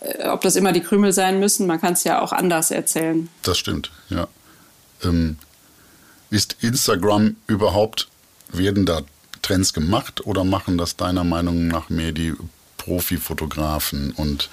äh, 0.02 0.28
ob 0.28 0.42
das 0.42 0.56
immer 0.56 0.72
die 0.72 0.82
Krümel 0.82 1.14
sein 1.14 1.40
müssen, 1.40 1.68
man 1.68 1.82
kann 1.82 1.94
es 1.94 2.04
ja 2.04 2.22
auch 2.22 2.32
anders 2.32 2.72
erzählen. 2.72 3.30
Das 3.44 3.58
stimmt, 3.58 3.92
ja. 4.10 4.28
Ähm, 5.04 5.38
ist 6.30 6.58
Instagram 6.62 7.36
überhaupt, 7.48 8.08
werden 8.50 8.86
da 8.86 9.02
Trends 9.42 9.74
gemacht 9.74 10.26
oder 10.26 10.44
machen 10.44 10.78
das 10.78 10.96
deiner 10.96 11.24
Meinung 11.24 11.68
nach 11.68 11.90
mehr 11.90 12.12
die 12.12 12.34
Profifotografen 12.78 14.12
und 14.12 14.50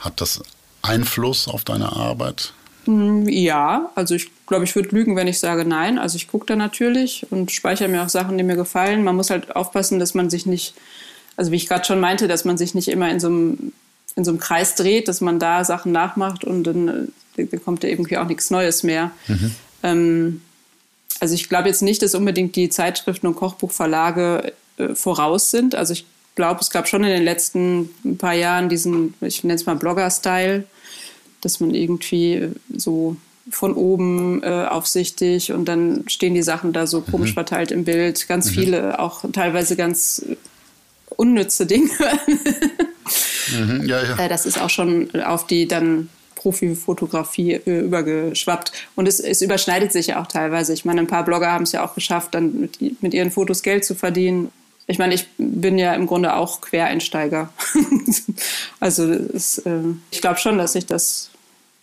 hat 0.00 0.20
das 0.20 0.42
Einfluss 0.82 1.48
auf 1.48 1.64
deine 1.64 1.92
Arbeit? 1.92 2.52
Hm, 2.86 3.28
ja, 3.28 3.90
also 3.94 4.14
ich 4.14 4.30
glaube, 4.46 4.64
ich 4.64 4.74
würde 4.74 4.90
lügen, 4.90 5.16
wenn 5.16 5.26
ich 5.26 5.38
sage 5.38 5.64
nein. 5.64 5.98
Also 5.98 6.16
ich 6.16 6.28
gucke 6.28 6.46
da 6.46 6.56
natürlich 6.56 7.26
und 7.30 7.50
speichere 7.50 7.88
mir 7.88 8.02
auch 8.02 8.08
Sachen, 8.08 8.38
die 8.38 8.44
mir 8.44 8.56
gefallen. 8.56 9.04
Man 9.04 9.16
muss 9.16 9.30
halt 9.30 9.54
aufpassen, 9.54 9.98
dass 9.98 10.14
man 10.14 10.30
sich 10.30 10.46
nicht, 10.46 10.74
also 11.36 11.52
wie 11.52 11.56
ich 11.56 11.68
gerade 11.68 11.84
schon 11.84 12.00
meinte, 12.00 12.28
dass 12.28 12.44
man 12.44 12.56
sich 12.56 12.74
nicht 12.74 12.88
immer 12.88 13.10
in 13.10 13.20
so 13.20 13.28
einem 13.28 13.72
in 14.16 14.24
so 14.24 14.30
einem 14.30 14.40
Kreis 14.40 14.74
dreht, 14.74 15.08
dass 15.08 15.20
man 15.20 15.38
da 15.38 15.62
Sachen 15.62 15.92
nachmacht 15.92 16.42
und 16.42 16.64
dann, 16.64 17.12
äh, 17.36 17.46
dann 17.46 17.62
kommt 17.62 17.84
da 17.84 17.88
irgendwie 17.88 18.16
auch 18.16 18.26
nichts 18.26 18.50
Neues 18.50 18.82
mehr. 18.82 19.10
Mhm. 19.28 19.54
Ähm, 19.82 20.40
also 21.20 21.34
ich 21.34 21.48
glaube 21.48 21.68
jetzt 21.68 21.82
nicht, 21.82 22.02
dass 22.02 22.14
unbedingt 22.14 22.56
die 22.56 22.70
Zeitschriften 22.70 23.26
und 23.26 23.36
Kochbuchverlage 23.36 24.54
äh, 24.78 24.94
voraus 24.94 25.50
sind. 25.50 25.74
Also 25.74 25.92
ich 25.92 26.06
glaube, 26.34 26.60
es 26.60 26.70
gab 26.70 26.88
schon 26.88 27.04
in 27.04 27.10
den 27.10 27.24
letzten 27.24 27.90
paar 28.18 28.34
Jahren 28.34 28.68
diesen, 28.68 29.14
ich 29.20 29.44
nenne 29.44 29.54
es 29.54 29.66
mal 29.66 29.76
Blogger-Style, 29.76 30.64
dass 31.40 31.60
man 31.60 31.74
irgendwie 31.74 32.50
so 32.74 33.16
von 33.50 33.74
oben 33.74 34.42
äh, 34.42 34.66
aufsichtig 34.68 35.52
und 35.52 35.66
dann 35.66 36.04
stehen 36.08 36.34
die 36.34 36.42
Sachen 36.42 36.72
da 36.72 36.86
so 36.86 37.00
komisch 37.00 37.30
mhm. 37.30 37.34
verteilt 37.34 37.70
im 37.70 37.84
Bild. 37.84 38.26
Ganz 38.26 38.50
mhm. 38.50 38.54
viele, 38.54 38.98
auch 38.98 39.24
teilweise 39.32 39.76
ganz 39.76 40.24
unnütze 41.10 41.66
Dinge. 41.66 41.90
Mhm, 43.56 43.86
ja, 43.86 44.02
ja. 44.02 44.18
Äh, 44.18 44.28
das 44.28 44.46
ist 44.46 44.60
auch 44.60 44.70
schon 44.70 45.14
auf 45.14 45.46
die 45.46 45.68
dann 45.68 46.08
Profifotografie 46.34 47.52
äh, 47.52 47.80
übergeschwappt. 47.80 48.72
Und 48.94 49.08
es, 49.08 49.20
es, 49.20 49.42
überschneidet 49.42 49.92
sich 49.92 50.08
ja 50.08 50.22
auch 50.22 50.26
teilweise. 50.26 50.72
Ich 50.72 50.84
meine, 50.84 51.00
ein 51.00 51.06
paar 51.06 51.24
Blogger 51.24 51.50
haben 51.50 51.64
es 51.64 51.72
ja 51.72 51.84
auch 51.84 51.94
geschafft, 51.94 52.34
dann 52.34 52.60
mit, 52.60 53.02
mit 53.02 53.14
ihren 53.14 53.30
Fotos 53.30 53.62
Geld 53.62 53.84
zu 53.84 53.94
verdienen. 53.94 54.50
Ich 54.86 54.98
meine, 54.98 55.14
ich 55.14 55.26
bin 55.36 55.78
ja 55.78 55.94
im 55.94 56.06
Grunde 56.06 56.34
auch 56.34 56.60
Quereinsteiger. 56.60 57.50
also 58.80 59.04
es, 59.04 59.58
äh, 59.58 59.80
ich 60.10 60.20
glaube 60.20 60.38
schon, 60.38 60.58
dass 60.58 60.74
sich 60.74 60.86
das 60.86 61.30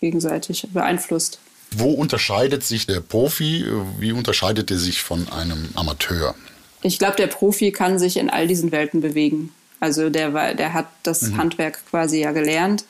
gegenseitig 0.00 0.66
beeinflusst. 0.72 1.38
Wo 1.76 1.90
unterscheidet 1.92 2.62
sich 2.62 2.86
der 2.86 3.00
Profi? 3.00 3.64
Wie 3.98 4.12
unterscheidet 4.12 4.70
er 4.70 4.78
sich 4.78 5.02
von 5.02 5.28
einem 5.28 5.70
Amateur? 5.74 6.34
Ich 6.82 6.98
glaube, 6.98 7.16
der 7.16 7.26
Profi 7.26 7.72
kann 7.72 7.98
sich 7.98 8.16
in 8.16 8.30
all 8.30 8.46
diesen 8.46 8.72
Welten 8.72 9.00
bewegen. 9.00 9.52
Also 9.80 10.08
der, 10.08 10.54
der 10.54 10.72
hat 10.72 10.86
das 11.02 11.22
mhm. 11.22 11.36
Handwerk 11.38 11.80
quasi 11.90 12.20
ja 12.20 12.32
gelernt. 12.32 12.84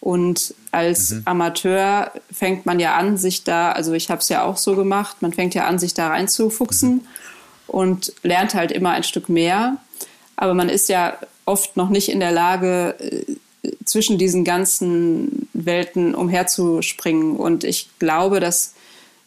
Und 0.00 0.54
als 0.70 1.10
mhm. 1.10 1.22
Amateur 1.24 2.12
fängt 2.30 2.66
man 2.66 2.78
ja 2.78 2.96
an, 2.96 3.16
sich 3.16 3.44
da, 3.44 3.72
also 3.72 3.92
ich 3.94 4.10
habe 4.10 4.20
es 4.20 4.28
ja 4.28 4.44
auch 4.44 4.56
so 4.56 4.76
gemacht, 4.76 5.22
man 5.22 5.32
fängt 5.32 5.54
ja 5.54 5.66
an, 5.66 5.78
sich 5.78 5.94
da 5.94 6.08
reinzufuchsen 6.08 6.94
mhm. 6.94 7.06
Und 7.66 8.12
lernt 8.22 8.54
halt 8.54 8.72
immer 8.72 8.90
ein 8.90 9.04
Stück 9.04 9.28
mehr. 9.28 9.78
Aber 10.36 10.54
man 10.54 10.68
ist 10.68 10.88
ja 10.88 11.18
oft 11.44 11.76
noch 11.76 11.88
nicht 11.88 12.08
in 12.08 12.20
der 12.20 12.32
Lage, 12.32 12.94
äh, 12.98 13.36
zwischen 13.84 14.18
diesen 14.18 14.44
ganzen 14.44 15.48
Welten 15.52 16.14
umherzuspringen. 16.14 17.36
Und 17.36 17.64
ich 17.64 17.88
glaube, 17.98 18.40
dass 18.40 18.74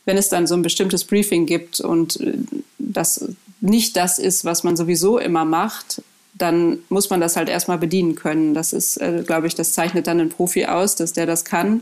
wenn 0.06 0.18
es 0.18 0.30
dann 0.30 0.48
so 0.48 0.56
ein 0.56 0.62
bestimmtes 0.62 1.04
Briefing 1.04 1.46
gibt 1.46 1.80
und 1.80 2.20
äh, 2.22 2.34
das 2.78 3.30
nicht 3.62 3.98
das 3.98 4.20
ist, 4.20 4.46
was 4.46 4.64
man 4.64 4.78
sowieso 4.78 5.20
immer 5.20 5.46
macht, 5.46 6.02
dann 6.34 6.80
muss 6.90 7.10
man 7.10 7.20
das 7.20 7.36
halt 7.36 7.50
erstmal 7.50 7.78
bedienen 7.78 8.16
können. 8.16 8.54
Das 8.54 8.72
ist, 8.72 8.98
äh, 8.98 9.24
glaube 9.26 9.48
ich, 9.48 9.56
das 9.56 9.74
zeichnet 9.74 10.08
dann 10.08 10.20
einen 10.20 10.30
Profi 10.30 10.66
aus, 10.66 10.96
dass 10.96 11.14
der 11.14 11.26
das 11.26 11.44
kann. 11.44 11.82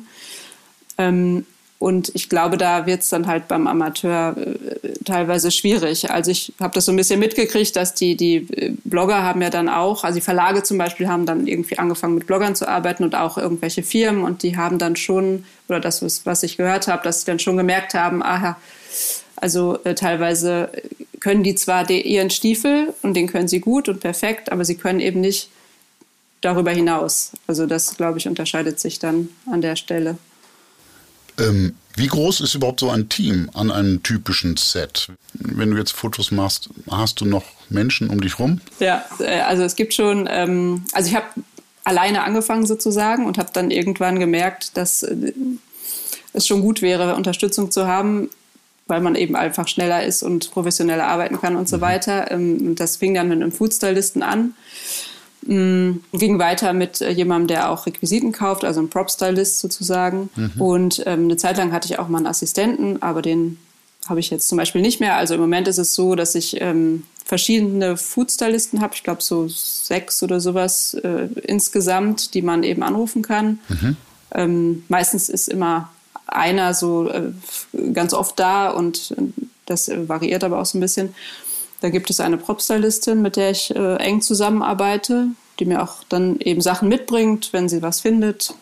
Ähm, 0.97 1.45
und 1.79 2.11
ich 2.15 2.27
glaube, 2.27 2.57
da 2.57 2.87
wird 2.87 3.03
es 3.03 3.09
dann 3.09 3.27
halt 3.27 3.47
beim 3.47 3.67
Amateur 3.67 4.35
äh, 4.35 4.93
teilweise 5.05 5.51
schwierig. 5.51 6.09
Also 6.09 6.31
ich 6.31 6.53
habe 6.59 6.73
das 6.73 6.85
so 6.85 6.91
ein 6.91 6.95
bisschen 6.95 7.19
mitgekriegt, 7.19 7.75
dass 7.75 7.93
die, 7.93 8.15
die 8.17 8.35
äh, 8.35 8.73
Blogger 8.83 9.21
haben 9.21 9.41
ja 9.43 9.51
dann 9.51 9.69
auch, 9.69 10.03
also 10.03 10.15
die 10.15 10.23
Verlage 10.23 10.63
zum 10.63 10.79
Beispiel 10.79 11.07
haben 11.07 11.27
dann 11.27 11.45
irgendwie 11.45 11.77
angefangen 11.77 12.15
mit 12.15 12.25
Bloggern 12.25 12.55
zu 12.55 12.67
arbeiten 12.67 13.03
und 13.03 13.13
auch 13.13 13.37
irgendwelche 13.37 13.83
Firmen 13.83 14.23
und 14.23 14.41
die 14.41 14.57
haben 14.57 14.79
dann 14.79 14.95
schon, 14.95 15.45
oder 15.69 15.79
das, 15.79 16.25
was 16.25 16.41
ich 16.41 16.57
gehört 16.57 16.87
habe, 16.87 17.03
dass 17.03 17.21
sie 17.21 17.25
dann 17.27 17.37
schon 17.39 17.57
gemerkt 17.57 17.93
haben, 17.93 18.23
aha, 18.23 18.57
also 19.35 19.77
äh, 19.83 19.93
teilweise 19.93 20.71
können 21.19 21.43
die 21.43 21.53
zwar 21.53 21.83
die, 21.83 22.01
ihren 22.01 22.31
Stiefel 22.31 22.93
und 23.03 23.13
den 23.13 23.27
können 23.27 23.47
sie 23.47 23.59
gut 23.59 23.87
und 23.87 23.99
perfekt, 23.99 24.51
aber 24.51 24.65
sie 24.65 24.75
können 24.75 24.99
eben 24.99 25.21
nicht 25.21 25.49
darüber 26.41 26.71
hinaus. 26.71 27.33
Also 27.45 27.67
das, 27.67 27.97
glaube 27.97 28.17
ich, 28.17 28.27
unterscheidet 28.27 28.79
sich 28.79 28.97
dann 28.97 29.29
an 29.45 29.61
der 29.61 29.75
Stelle. 29.75 30.17
Ähm, 31.39 31.75
wie 31.95 32.07
groß 32.07 32.41
ist 32.41 32.53
überhaupt 32.53 32.79
so 32.79 32.89
ein 32.89 33.09
Team 33.09 33.49
an 33.53 33.71
einem 33.71 34.03
typischen 34.03 34.55
Set? 34.57 35.09
Wenn 35.33 35.71
du 35.71 35.77
jetzt 35.77 35.91
Fotos 35.91 36.31
machst, 36.31 36.69
hast 36.91 37.21
du 37.21 37.25
noch 37.25 37.43
Menschen 37.69 38.09
um 38.09 38.21
dich 38.21 38.37
rum? 38.39 38.61
Ja, 38.79 39.03
äh, 39.19 39.41
also 39.41 39.63
es 39.63 39.75
gibt 39.75 39.93
schon, 39.93 40.27
ähm, 40.29 40.83
also 40.93 41.09
ich 41.09 41.15
habe 41.15 41.25
alleine 41.83 42.23
angefangen 42.23 42.65
sozusagen 42.65 43.25
und 43.25 43.37
habe 43.37 43.49
dann 43.53 43.71
irgendwann 43.71 44.19
gemerkt, 44.19 44.77
dass 44.77 45.03
äh, 45.03 45.33
es 46.33 46.45
schon 46.45 46.61
gut 46.61 46.81
wäre, 46.81 47.15
Unterstützung 47.15 47.71
zu 47.71 47.87
haben, 47.87 48.29
weil 48.85 49.01
man 49.01 49.15
eben 49.15 49.35
einfach 49.35 49.67
schneller 49.67 50.05
ist 50.05 50.21
und 50.21 50.51
professioneller 50.51 51.07
arbeiten 51.07 51.39
kann 51.39 51.55
und 51.55 51.67
so 51.67 51.77
mhm. 51.77 51.81
weiter. 51.81 52.31
Ähm, 52.31 52.75
das 52.75 52.97
fing 52.97 53.13
dann 53.13 53.29
mit 53.29 53.41
einem 53.41 53.51
Foodstylisten 53.51 54.21
an. 54.21 54.53
Ging 55.43 56.39
weiter 56.39 56.73
mit 56.73 57.01
äh, 57.01 57.11
jemandem, 57.11 57.47
der 57.47 57.69
auch 57.71 57.85
Requisiten 57.85 58.31
kauft, 58.31 58.65
also 58.65 58.81
ein 58.81 58.89
Prop-Stylist 58.89 59.59
sozusagen. 59.59 60.29
Mhm. 60.35 60.61
Und 60.61 61.03
ähm, 61.05 61.25
eine 61.25 61.37
Zeit 61.37 61.57
lang 61.57 61.71
hatte 61.71 61.87
ich 61.87 61.99
auch 61.99 62.09
mal 62.09 62.17
einen 62.17 62.27
Assistenten, 62.27 63.01
aber 63.01 63.21
den 63.21 63.57
habe 64.09 64.19
ich 64.19 64.29
jetzt 64.29 64.47
zum 64.47 64.57
Beispiel 64.57 64.81
nicht 64.81 64.99
mehr. 64.99 65.15
Also 65.15 65.35
im 65.35 65.41
Moment 65.41 65.67
ist 65.67 65.77
es 65.77 65.95
so, 65.95 66.15
dass 66.15 66.35
ich 66.35 66.59
ähm, 66.61 67.03
verschiedene 67.25 67.97
Foodstylisten 67.97 68.81
habe. 68.81 68.95
Ich 68.95 69.03
glaube 69.03 69.21
so 69.21 69.47
sechs 69.47 70.23
oder 70.23 70.39
sowas 70.39 70.93
äh, 70.95 71.27
insgesamt, 71.43 72.33
die 72.33 72.41
man 72.41 72.63
eben 72.63 72.83
anrufen 72.83 73.21
kann. 73.21 73.59
Mhm. 73.67 73.97
Ähm, 74.33 74.83
meistens 74.87 75.29
ist 75.29 75.47
immer 75.47 75.91
einer 76.25 76.73
so 76.73 77.09
äh, 77.09 77.31
ganz 77.93 78.13
oft 78.13 78.39
da 78.39 78.69
und 78.69 79.15
das 79.65 79.89
variiert 79.89 80.43
aber 80.43 80.59
auch 80.59 80.65
so 80.65 80.77
ein 80.77 80.81
bisschen. 80.81 81.13
Da 81.81 81.89
gibt 81.89 82.09
es 82.09 82.19
eine 82.19 82.37
Prop-Stylistin, 82.37 83.21
mit 83.21 83.35
der 83.35 83.51
ich 83.51 83.75
äh, 83.75 83.95
eng 83.97 84.21
zusammenarbeite, 84.21 85.27
die 85.59 85.65
mir 85.65 85.83
auch 85.83 86.03
dann 86.09 86.39
eben 86.39 86.61
Sachen 86.61 86.89
mitbringt, 86.89 87.49
wenn 87.53 87.69
sie 87.69 87.81
was 87.81 88.01
findet 88.01 88.53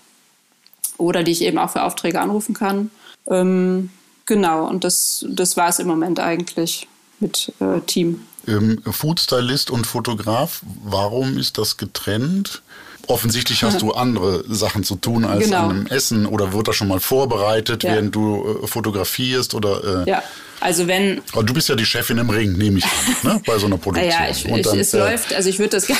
oder 0.97 1.23
die 1.23 1.31
ich 1.31 1.41
eben 1.41 1.57
auch 1.57 1.69
für 1.69 1.83
Aufträge 1.83 2.21
anrufen 2.21 2.53
kann. 2.53 2.91
Ähm, 3.27 3.89
genau, 4.25 4.67
und 4.67 4.83
das, 4.83 5.25
das 5.29 5.57
war 5.57 5.69
es 5.69 5.79
im 5.79 5.87
Moment 5.87 6.19
eigentlich 6.19 6.87
mit 7.19 7.53
äh, 7.59 7.81
Team. 7.81 8.21
Ähm, 8.47 8.81
Foodstylist 8.85 9.71
und 9.71 9.87
Fotograf, 9.87 10.61
warum 10.83 11.37
ist 11.37 11.57
das 11.57 11.77
getrennt? 11.77 12.61
offensichtlich 13.07 13.63
hast 13.63 13.81
du 13.81 13.91
andere 13.93 14.43
Sachen 14.47 14.83
zu 14.83 14.95
tun 14.95 15.25
als 15.25 15.45
genau. 15.45 15.65
an 15.65 15.69
einem 15.69 15.87
Essen 15.87 16.25
oder 16.25 16.53
wird 16.53 16.67
das 16.67 16.75
schon 16.75 16.87
mal 16.87 16.99
vorbereitet, 16.99 17.83
ja. 17.83 17.93
während 17.93 18.15
du 18.15 18.61
äh, 18.63 18.67
fotografierst 18.67 19.53
oder 19.53 20.05
äh, 20.05 20.09
ja. 20.09 20.23
Also 20.59 20.87
wenn. 20.87 21.21
Aber 21.33 21.43
du 21.43 21.53
bist 21.53 21.69
ja 21.69 21.75
die 21.75 21.85
Chefin 21.85 22.17
im 22.17 22.29
Ring, 22.29 22.53
nehme 22.53 22.79
ich 22.79 22.85
an, 22.85 23.33
ne? 23.33 23.41
bei 23.45 23.57
so 23.57 23.65
einer 23.65 23.77
Produktion. 23.77 24.11
Ja, 24.11 24.29
ich, 24.29 24.45
ich, 24.45 24.61
dann, 24.61 24.79
es 24.79 24.93
äh, 24.93 24.99
läuft, 24.99 25.33
also 25.33 25.49
ich 25.49 25.59
würde 25.59 25.71
das 25.71 25.87
gar 25.87 25.97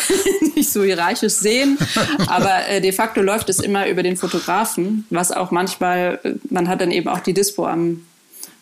nicht 0.56 0.72
so 0.72 0.84
hierarchisch 0.84 1.34
sehen, 1.34 1.78
aber 2.28 2.68
äh, 2.68 2.82
de 2.82 2.91
facto 2.91 3.22
läuft 3.22 3.49
es 3.49 3.60
immer 3.60 3.88
über 3.88 4.03
den 4.03 4.18
Fotografen, 4.18 5.06
was 5.10 5.32
auch 5.32 5.51
manchmal, 5.51 6.20
äh, 6.24 6.34
man 6.49 6.68
hat 6.68 6.82
dann 6.82 6.91
eben 6.91 7.10
auch 7.10 7.20
die 7.20 7.34
Dispo 7.34 7.66
am, 7.66 8.06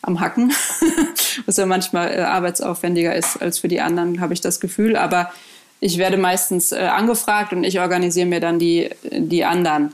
am 0.02 0.20
Hacken, 0.20 0.52
was 1.46 1.58
ja 1.58 1.66
manchmal 1.66 2.12
äh, 2.12 2.22
arbeitsaufwendiger 2.22 3.16
ist 3.16 3.42
als 3.42 3.60
für 3.60 3.68
die 3.68 3.82
anderen, 3.82 4.20
habe 4.20 4.34
ich 4.34 4.42
das 4.42 4.60
Gefühl. 4.60 4.96
Aber 4.96 5.32
ich 5.80 5.98
werde 5.98 6.18
meistens 6.18 6.72
äh, 6.72 6.80
angefragt 6.80 7.54
und 7.54 7.64
ich 7.64 7.80
organisiere 7.80 8.26
mir 8.26 8.40
dann 8.40 8.58
die, 8.58 8.90
die 9.12 9.44
anderen. 9.44 9.94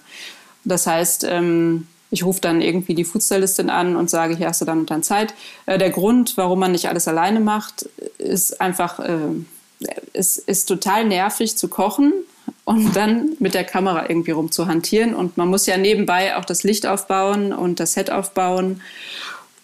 Das 0.63 0.87
heißt, 0.87 1.25
ähm, 1.27 1.87
ich 2.11 2.23
rufe 2.23 2.41
dann 2.41 2.61
irgendwie 2.61 2.95
die 2.95 3.03
Foodstylistin 3.03 3.69
an 3.69 3.95
und 3.95 4.09
sage, 4.09 4.35
hier 4.35 4.47
hast 4.47 4.61
du 4.61 4.65
dann 4.65 4.79
und 4.79 4.89
dann 4.89 5.03
Zeit. 5.03 5.33
Äh, 5.65 5.77
der 5.77 5.89
Grund, 5.89 6.37
warum 6.37 6.59
man 6.59 6.71
nicht 6.71 6.89
alles 6.89 7.07
alleine 7.07 7.39
macht, 7.39 7.87
ist 8.17 8.59
einfach, 8.61 8.99
äh, 8.99 9.17
es 10.13 10.37
ist 10.37 10.65
total 10.65 11.05
nervig 11.05 11.57
zu 11.57 11.67
kochen 11.67 12.13
und 12.65 12.95
dann 12.95 13.35
mit 13.39 13.53
der 13.53 13.63
Kamera 13.63 14.09
irgendwie 14.09 14.31
rumzuhantieren. 14.31 15.13
Und 15.13 15.37
man 15.37 15.47
muss 15.47 15.65
ja 15.65 15.77
nebenbei 15.77 16.35
auch 16.35 16.45
das 16.45 16.63
Licht 16.63 16.85
aufbauen 16.85 17.53
und 17.53 17.79
das 17.79 17.93
Set 17.93 18.11
aufbauen 18.11 18.81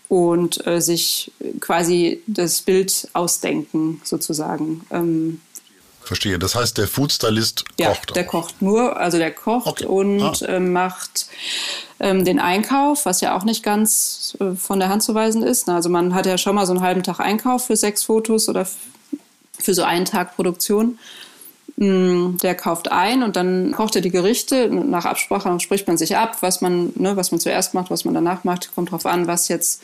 und 0.08 0.66
äh, 0.68 0.82
sich 0.82 1.32
quasi 1.60 2.22
das 2.28 2.62
Bild 2.62 3.10
ausdenken, 3.14 4.02
sozusagen. 4.04 4.86
Ähm, 4.92 5.42
Verstehe. 6.06 6.40
Das 6.40 6.56
heißt, 6.56 6.78
der 6.78 6.88
Foodstylist 6.88 7.66
ja, 7.80 7.90
kocht. 7.90 8.10
Ja, 8.10 8.14
der 8.14 8.26
kocht 8.26 8.62
nur, 8.62 8.98
also 8.98 9.18
der 9.18 9.32
kocht 9.32 9.68
okay. 9.68 9.86
und 9.86 10.44
ah. 10.44 10.46
äh, 10.46 10.60
macht 10.60 11.28
ähm, 12.00 12.26
den 12.26 12.40
Einkauf, 12.40 13.06
was 13.06 13.22
ja 13.22 13.38
auch 13.38 13.44
nicht 13.44 13.64
ganz 13.64 14.38
äh, 14.40 14.56
von 14.56 14.80
der 14.80 14.90
Hand 14.90 15.04
zu 15.04 15.16
weisen 15.16 15.44
ist. 15.44 15.70
Also 15.70 15.90
man 15.90 16.14
hat 16.14 16.26
ja 16.26 16.38
schon 16.38 16.56
mal 16.56 16.66
so 16.66 16.74
einen 16.74 16.82
halben 16.82 17.04
Tag 17.04 17.20
Einkauf 17.20 17.66
für 17.66 17.76
sechs 17.76 18.04
Fotos 18.04 18.50
oder 18.50 18.68
für 19.58 19.74
so 19.74 19.84
einen 19.84 20.06
Tag 20.06 20.36
Produktion. 20.36 21.00
Mm, 21.78 22.38
der 22.38 22.56
kauft 22.56 22.92
ein 22.92 23.24
und 23.24 23.36
dann 23.36 23.74
kocht 23.74 23.96
er 23.96 24.02
die 24.02 24.12
Gerichte. 24.12 24.70
Nach 24.70 25.06
Absprache 25.06 25.60
spricht 25.60 25.88
man 25.88 25.98
sich 25.98 26.16
ab, 26.16 26.38
was 26.42 26.62
man, 26.62 26.94
ne, 26.96 27.18
was 27.18 27.32
man 27.32 27.40
zuerst 27.40 27.74
macht, 27.74 27.90
was 27.90 28.06
man 28.06 28.14
danach 28.14 28.44
macht. 28.44 28.74
Kommt 28.76 28.92
drauf 28.92 29.06
an, 29.06 29.28
was 29.28 29.48
jetzt 29.48 29.82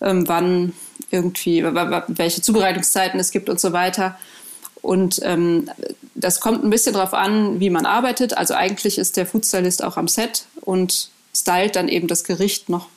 ähm, 0.00 0.28
wann 0.28 0.72
irgendwie, 1.10 1.64
welche 1.64 2.42
Zubereitungszeiten 2.42 3.18
es 3.18 3.30
gibt 3.30 3.48
und 3.48 3.60
so 3.60 3.72
weiter. 3.72 4.18
Und 4.82 5.20
ähm, 5.22 5.70
das 6.14 6.40
kommt 6.40 6.64
ein 6.64 6.70
bisschen 6.70 6.94
darauf 6.94 7.14
an, 7.14 7.60
wie 7.60 7.70
man 7.70 7.86
arbeitet. 7.86 8.36
Also 8.36 8.54
eigentlich 8.54 8.98
ist 8.98 9.16
der 9.16 9.26
Foodstylist 9.26 9.82
auch 9.82 9.96
am 9.96 10.08
Set 10.08 10.44
und 10.60 11.10
stylt 11.34 11.76
dann 11.76 11.88
eben 11.88 12.08
das 12.08 12.24
Gericht 12.24 12.68
noch 12.68 12.88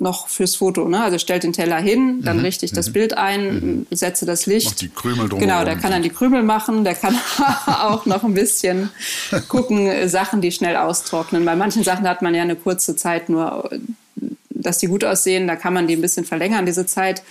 noch 0.00 0.28
fürs 0.28 0.56
Foto. 0.56 0.88
Ne? 0.88 1.02
Also 1.02 1.18
stellt 1.18 1.42
den 1.42 1.52
Teller 1.52 1.76
hin, 1.76 2.22
dann 2.22 2.38
mhm. 2.38 2.44
richte 2.44 2.64
ich 2.64 2.72
das 2.72 2.88
mhm. 2.88 2.92
Bild 2.94 3.16
ein, 3.16 3.54
mhm. 3.54 3.86
setze 3.90 4.26
das 4.26 4.46
Licht. 4.46 4.66
Macht 4.66 4.80
die 4.80 4.88
Krümel 4.88 5.28
drum. 5.28 5.38
Genau, 5.38 5.64
der 5.64 5.76
kann 5.76 5.92
dann 5.92 6.02
die 6.02 6.10
Krümel 6.10 6.42
machen, 6.42 6.84
der 6.84 6.94
kann 6.94 7.16
auch 7.66 8.06
noch 8.06 8.24
ein 8.24 8.34
bisschen 8.34 8.90
gucken, 9.48 10.08
Sachen, 10.08 10.40
die 10.40 10.52
schnell 10.52 10.76
austrocknen. 10.76 11.44
Bei 11.44 11.54
manchen 11.54 11.84
Sachen 11.84 12.08
hat 12.08 12.22
man 12.22 12.34
ja 12.34 12.42
eine 12.42 12.56
kurze 12.56 12.96
Zeit 12.96 13.28
nur, 13.28 13.70
dass 14.48 14.78
die 14.78 14.86
gut 14.86 15.04
aussehen, 15.04 15.46
da 15.46 15.56
kann 15.56 15.74
man 15.74 15.86
die 15.86 15.96
ein 15.96 16.00
bisschen 16.00 16.24
verlängern, 16.24 16.66
diese 16.66 16.86
Zeit. 16.86 17.22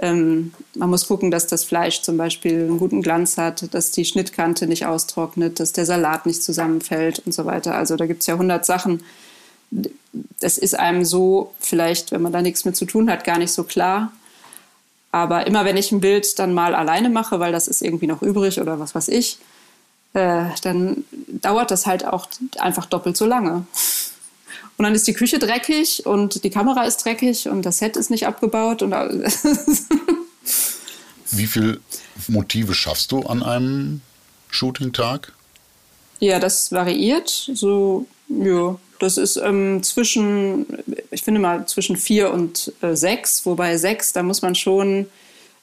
Ähm, 0.00 0.52
man 0.74 0.90
muss 0.90 1.08
gucken, 1.08 1.30
dass 1.30 1.46
das 1.46 1.64
Fleisch 1.64 2.02
zum 2.02 2.16
Beispiel 2.16 2.60
einen 2.60 2.78
guten 2.78 3.02
Glanz 3.02 3.36
hat, 3.36 3.74
dass 3.74 3.90
die 3.90 4.04
Schnittkante 4.04 4.66
nicht 4.66 4.86
austrocknet, 4.86 5.58
dass 5.58 5.72
der 5.72 5.86
Salat 5.86 6.24
nicht 6.24 6.42
zusammenfällt 6.42 7.20
und 7.26 7.32
so 7.32 7.44
weiter. 7.46 7.74
Also 7.74 7.96
da 7.96 8.06
gibt 8.06 8.20
es 8.20 8.26
ja 8.28 8.38
hundert 8.38 8.64
Sachen. 8.64 9.02
Das 10.40 10.56
ist 10.56 10.78
einem 10.78 11.04
so 11.04 11.52
vielleicht, 11.58 12.12
wenn 12.12 12.22
man 12.22 12.32
da 12.32 12.42
nichts 12.42 12.64
mit 12.64 12.76
zu 12.76 12.84
tun 12.84 13.10
hat, 13.10 13.24
gar 13.24 13.38
nicht 13.38 13.52
so 13.52 13.64
klar. 13.64 14.12
Aber 15.10 15.46
immer 15.46 15.64
wenn 15.64 15.76
ich 15.76 15.90
ein 15.90 16.00
Bild 16.00 16.38
dann 16.38 16.54
mal 16.54 16.74
alleine 16.74 17.08
mache, 17.10 17.40
weil 17.40 17.52
das 17.52 17.66
ist 17.66 17.82
irgendwie 17.82 18.06
noch 18.06 18.22
übrig 18.22 18.60
oder 18.60 18.78
was 18.78 18.94
weiß 18.94 19.08
ich, 19.08 19.38
äh, 20.12 20.44
dann 20.62 21.04
dauert 21.28 21.70
das 21.70 21.86
halt 21.86 22.04
auch 22.04 22.28
einfach 22.58 22.86
doppelt 22.86 23.16
so 23.16 23.26
lange. 23.26 23.66
Und 24.78 24.84
dann 24.84 24.94
ist 24.94 25.06
die 25.08 25.12
Küche 25.12 25.40
dreckig 25.40 26.06
und 26.06 26.44
die 26.44 26.50
Kamera 26.50 26.84
ist 26.84 27.04
dreckig 27.04 27.48
und 27.48 27.66
das 27.66 27.78
Set 27.78 27.96
ist 27.96 28.10
nicht 28.10 28.28
abgebaut. 28.28 28.82
Und 28.82 28.92
Wie 31.32 31.46
viele 31.46 31.80
Motive 32.28 32.74
schaffst 32.74 33.10
du 33.10 33.22
an 33.22 33.42
einem 33.42 34.02
Shooting-Tag? 34.50 35.32
Ja, 36.20 36.38
das 36.38 36.70
variiert. 36.70 37.50
So, 37.52 38.06
ja, 38.28 38.76
das 39.00 39.18
ist 39.18 39.36
ähm, 39.36 39.82
zwischen, 39.82 40.64
ich 41.10 41.24
finde 41.24 41.40
mal 41.40 41.66
zwischen 41.66 41.96
vier 41.96 42.32
und 42.32 42.72
äh, 42.80 42.94
sechs, 42.94 43.44
wobei 43.46 43.78
sechs, 43.78 44.12
da 44.12 44.22
muss 44.22 44.42
man 44.42 44.54
schon, 44.54 45.06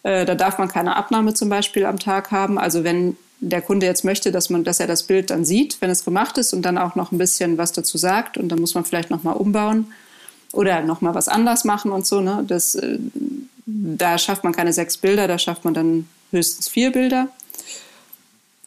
äh, 0.03 0.25
da 0.25 0.35
darf 0.35 0.57
man 0.57 0.67
keine 0.67 0.97
Abnahme 0.97 1.33
zum 1.33 1.47
Beispiel 1.47 1.85
am 1.85 1.99
Tag 1.99 2.31
haben. 2.31 2.57
Also 2.57 2.83
wenn 2.83 3.15
der 3.39 3.61
Kunde 3.61 3.85
jetzt 3.85 4.03
möchte, 4.03 4.31
dass 4.31 4.49
man, 4.49 4.63
dass 4.63 4.79
er 4.79 4.87
das 4.87 5.03
Bild 5.03 5.29
dann 5.29 5.45
sieht, 5.45 5.77
wenn 5.81 5.89
es 5.89 6.05
gemacht 6.05 6.37
ist 6.37 6.53
und 6.53 6.61
dann 6.61 6.77
auch 6.77 6.95
noch 6.95 7.11
ein 7.11 7.17
bisschen 7.17 7.57
was 7.57 7.71
dazu 7.71 7.97
sagt 7.97 8.37
und 8.37 8.49
dann 8.49 8.59
muss 8.59 8.75
man 8.75 8.85
vielleicht 8.85 9.09
noch 9.09 9.23
mal 9.23 9.33
umbauen 9.33 9.91
oder 10.53 10.81
noch 10.81 11.01
mal 11.01 11.13
was 11.13 11.27
anders 11.27 11.65
machen 11.65 11.91
und 11.91 12.05
so. 12.05 12.21
Ne? 12.21 12.43
Das, 12.47 12.75
äh, 12.75 12.97
da 13.65 14.17
schafft 14.17 14.43
man 14.43 14.53
keine 14.53 14.73
sechs 14.73 14.97
Bilder, 14.97 15.27
da 15.27 15.37
schafft 15.37 15.65
man 15.65 15.73
dann 15.73 16.07
höchstens 16.31 16.67
vier 16.67 16.91
Bilder. 16.91 17.29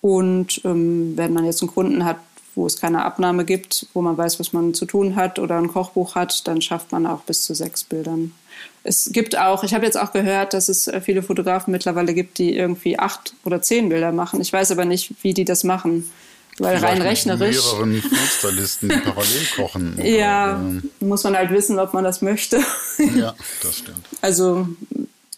Und 0.01 0.61
ähm, 0.65 1.17
wenn 1.17 1.33
man 1.33 1.45
jetzt 1.45 1.63
einen 1.63 1.73
Kunden 1.73 2.05
hat, 2.05 2.19
wo 2.59 2.67
es 2.67 2.77
keine 2.77 3.05
Abnahme 3.05 3.45
gibt, 3.45 3.87
wo 3.95 4.03
man 4.03 4.19
weiß, 4.19 4.41
was 4.41 4.53
man 4.53 4.75
zu 4.75 4.85
tun 4.85 5.15
hat 5.15 5.39
oder 5.39 5.57
ein 5.57 5.69
Kochbuch 5.69 6.17
hat, 6.17 6.47
dann 6.49 6.61
schafft 6.61 6.91
man 6.93 7.07
auch 7.07 7.21
bis 7.21 7.45
zu 7.45 7.55
sechs 7.55 7.85
Bildern. 7.85 8.35
Es 8.83 9.11
gibt 9.13 9.39
auch, 9.39 9.63
ich 9.63 9.75
habe 9.75 9.87
jetzt 9.87 9.97
auch 9.97 10.13
gehört, 10.13 10.55
dass 10.55 10.69
es 10.69 10.89
äh, 10.89 11.01
viele 11.01 11.23
Fotografen 11.23 11.71
mittlerweile 11.71 12.15
gibt, 12.15 12.39
die 12.39 12.57
irgendwie 12.57 12.99
acht 12.99 13.35
oder 13.45 13.63
zehn 13.63 13.89
Bilder 13.89 14.13
machen. 14.13 14.41
Ich 14.41 14.53
weiß 14.53 14.73
aber 14.73 14.85
nicht, 14.85 15.15
wie 15.23 15.35
die 15.35 15.45
das 15.45 15.63
machen. 15.63 16.11
Weil 16.59 16.79
Vielleicht 16.79 16.95
rein 16.95 17.03
rechnerisch. 17.03 17.57
mehreren 17.57 18.03
Foodstylisten, 18.03 18.89
die 18.89 18.97
parallel 19.05 19.47
kochen. 19.55 20.01
ja, 20.03 20.57
oder, 20.57 20.83
muss 21.07 21.23
man 21.23 21.37
halt 21.37 21.53
wissen, 21.53 21.79
ob 21.79 21.95
man 21.95 22.03
das 22.03 22.21
möchte. 22.21 22.59
ja, 23.17 23.35
das 23.63 23.79
stimmt. 23.79 24.05
Also, 24.21 24.67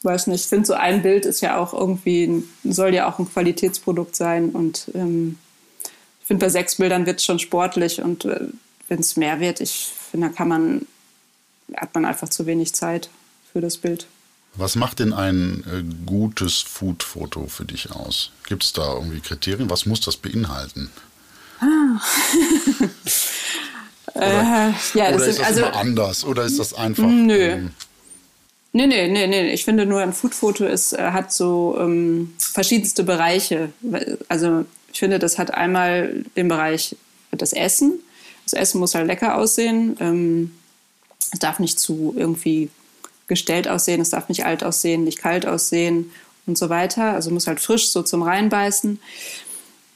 weiß 0.02 0.28
nicht, 0.28 0.44
ich 0.44 0.48
finde 0.48 0.66
so 0.66 0.72
ein 0.72 1.02
Bild 1.02 1.26
ist 1.26 1.42
ja 1.42 1.58
auch 1.58 1.74
irgendwie, 1.74 2.42
soll 2.64 2.94
ja 2.94 3.06
auch 3.06 3.18
ein 3.18 3.30
Qualitätsprodukt 3.30 4.16
sein 4.16 4.48
und 4.48 4.90
ähm, 4.94 5.36
finde 6.30 6.46
bei 6.46 6.50
sechs 6.50 6.76
Bildern 6.76 7.06
wird 7.06 7.18
es 7.18 7.24
schon 7.24 7.40
sportlich 7.40 8.00
und 8.00 8.24
äh, 8.24 8.42
wenn 8.86 9.00
es 9.00 9.16
mehr 9.16 9.40
wird, 9.40 9.60
ich 9.60 9.92
finde, 10.12 10.28
da 10.28 10.32
kann 10.32 10.46
man, 10.46 10.86
hat 11.76 11.92
man 11.92 12.04
einfach 12.04 12.28
zu 12.28 12.46
wenig 12.46 12.72
Zeit 12.72 13.10
für 13.52 13.60
das 13.60 13.78
Bild. 13.78 14.06
Was 14.54 14.76
macht 14.76 15.00
denn 15.00 15.12
ein 15.12 15.64
äh, 15.66 15.82
gutes 16.06 16.60
Food-Foto 16.60 17.48
für 17.48 17.64
dich 17.64 17.90
aus? 17.90 18.30
Gibt 18.46 18.62
es 18.62 18.72
da 18.72 18.94
irgendwie 18.94 19.18
Kriterien? 19.18 19.70
Was 19.70 19.86
muss 19.86 20.02
das 20.02 20.18
beinhalten? 20.18 20.92
Ah. 21.58 22.00
oder, 24.14 24.68
äh, 24.68 24.98
ja, 24.98 25.08
oder 25.12 25.26
ist 25.26 25.40
das 25.40 25.46
also, 25.46 25.60
immer 25.62 25.74
anders? 25.74 26.24
Oder 26.24 26.44
ist 26.44 26.60
das 26.60 26.74
einfach. 26.74 27.08
Nö. 27.08 27.34
Ähm, 27.34 27.70
Nee, 28.72 28.86
nee, 28.86 29.08
nee, 29.08 29.26
nee. 29.26 29.52
Ich 29.52 29.64
finde 29.64 29.84
nur 29.84 30.00
ein 30.00 30.12
Food-Foto 30.12 30.64
ist, 30.64 30.92
äh, 30.92 31.10
hat 31.10 31.32
so 31.32 31.76
ähm, 31.80 32.34
verschiedenste 32.38 33.02
Bereiche. 33.02 33.72
Also 34.28 34.64
ich 34.92 34.98
finde, 34.98 35.18
das 35.18 35.38
hat 35.38 35.52
einmal 35.54 36.24
den 36.36 36.48
Bereich 36.48 36.96
das 37.30 37.52
Essen. 37.52 38.00
Das 38.44 38.52
Essen 38.54 38.80
muss 38.80 38.94
halt 38.94 39.06
lecker 39.06 39.36
aussehen. 39.36 39.96
Ähm, 40.00 40.52
es 41.32 41.38
darf 41.38 41.58
nicht 41.58 41.78
zu 41.78 42.14
irgendwie 42.16 42.70
gestellt 43.28 43.68
aussehen, 43.68 44.00
es 44.00 44.10
darf 44.10 44.28
nicht 44.28 44.44
alt 44.44 44.64
aussehen, 44.64 45.04
nicht 45.04 45.18
kalt 45.18 45.46
aussehen 45.46 46.10
und 46.46 46.58
so 46.58 46.68
weiter. 46.68 47.12
Also 47.12 47.30
muss 47.30 47.46
halt 47.46 47.60
frisch 47.60 47.90
so 47.90 48.02
zum 48.02 48.22
Reinbeißen. 48.22 48.98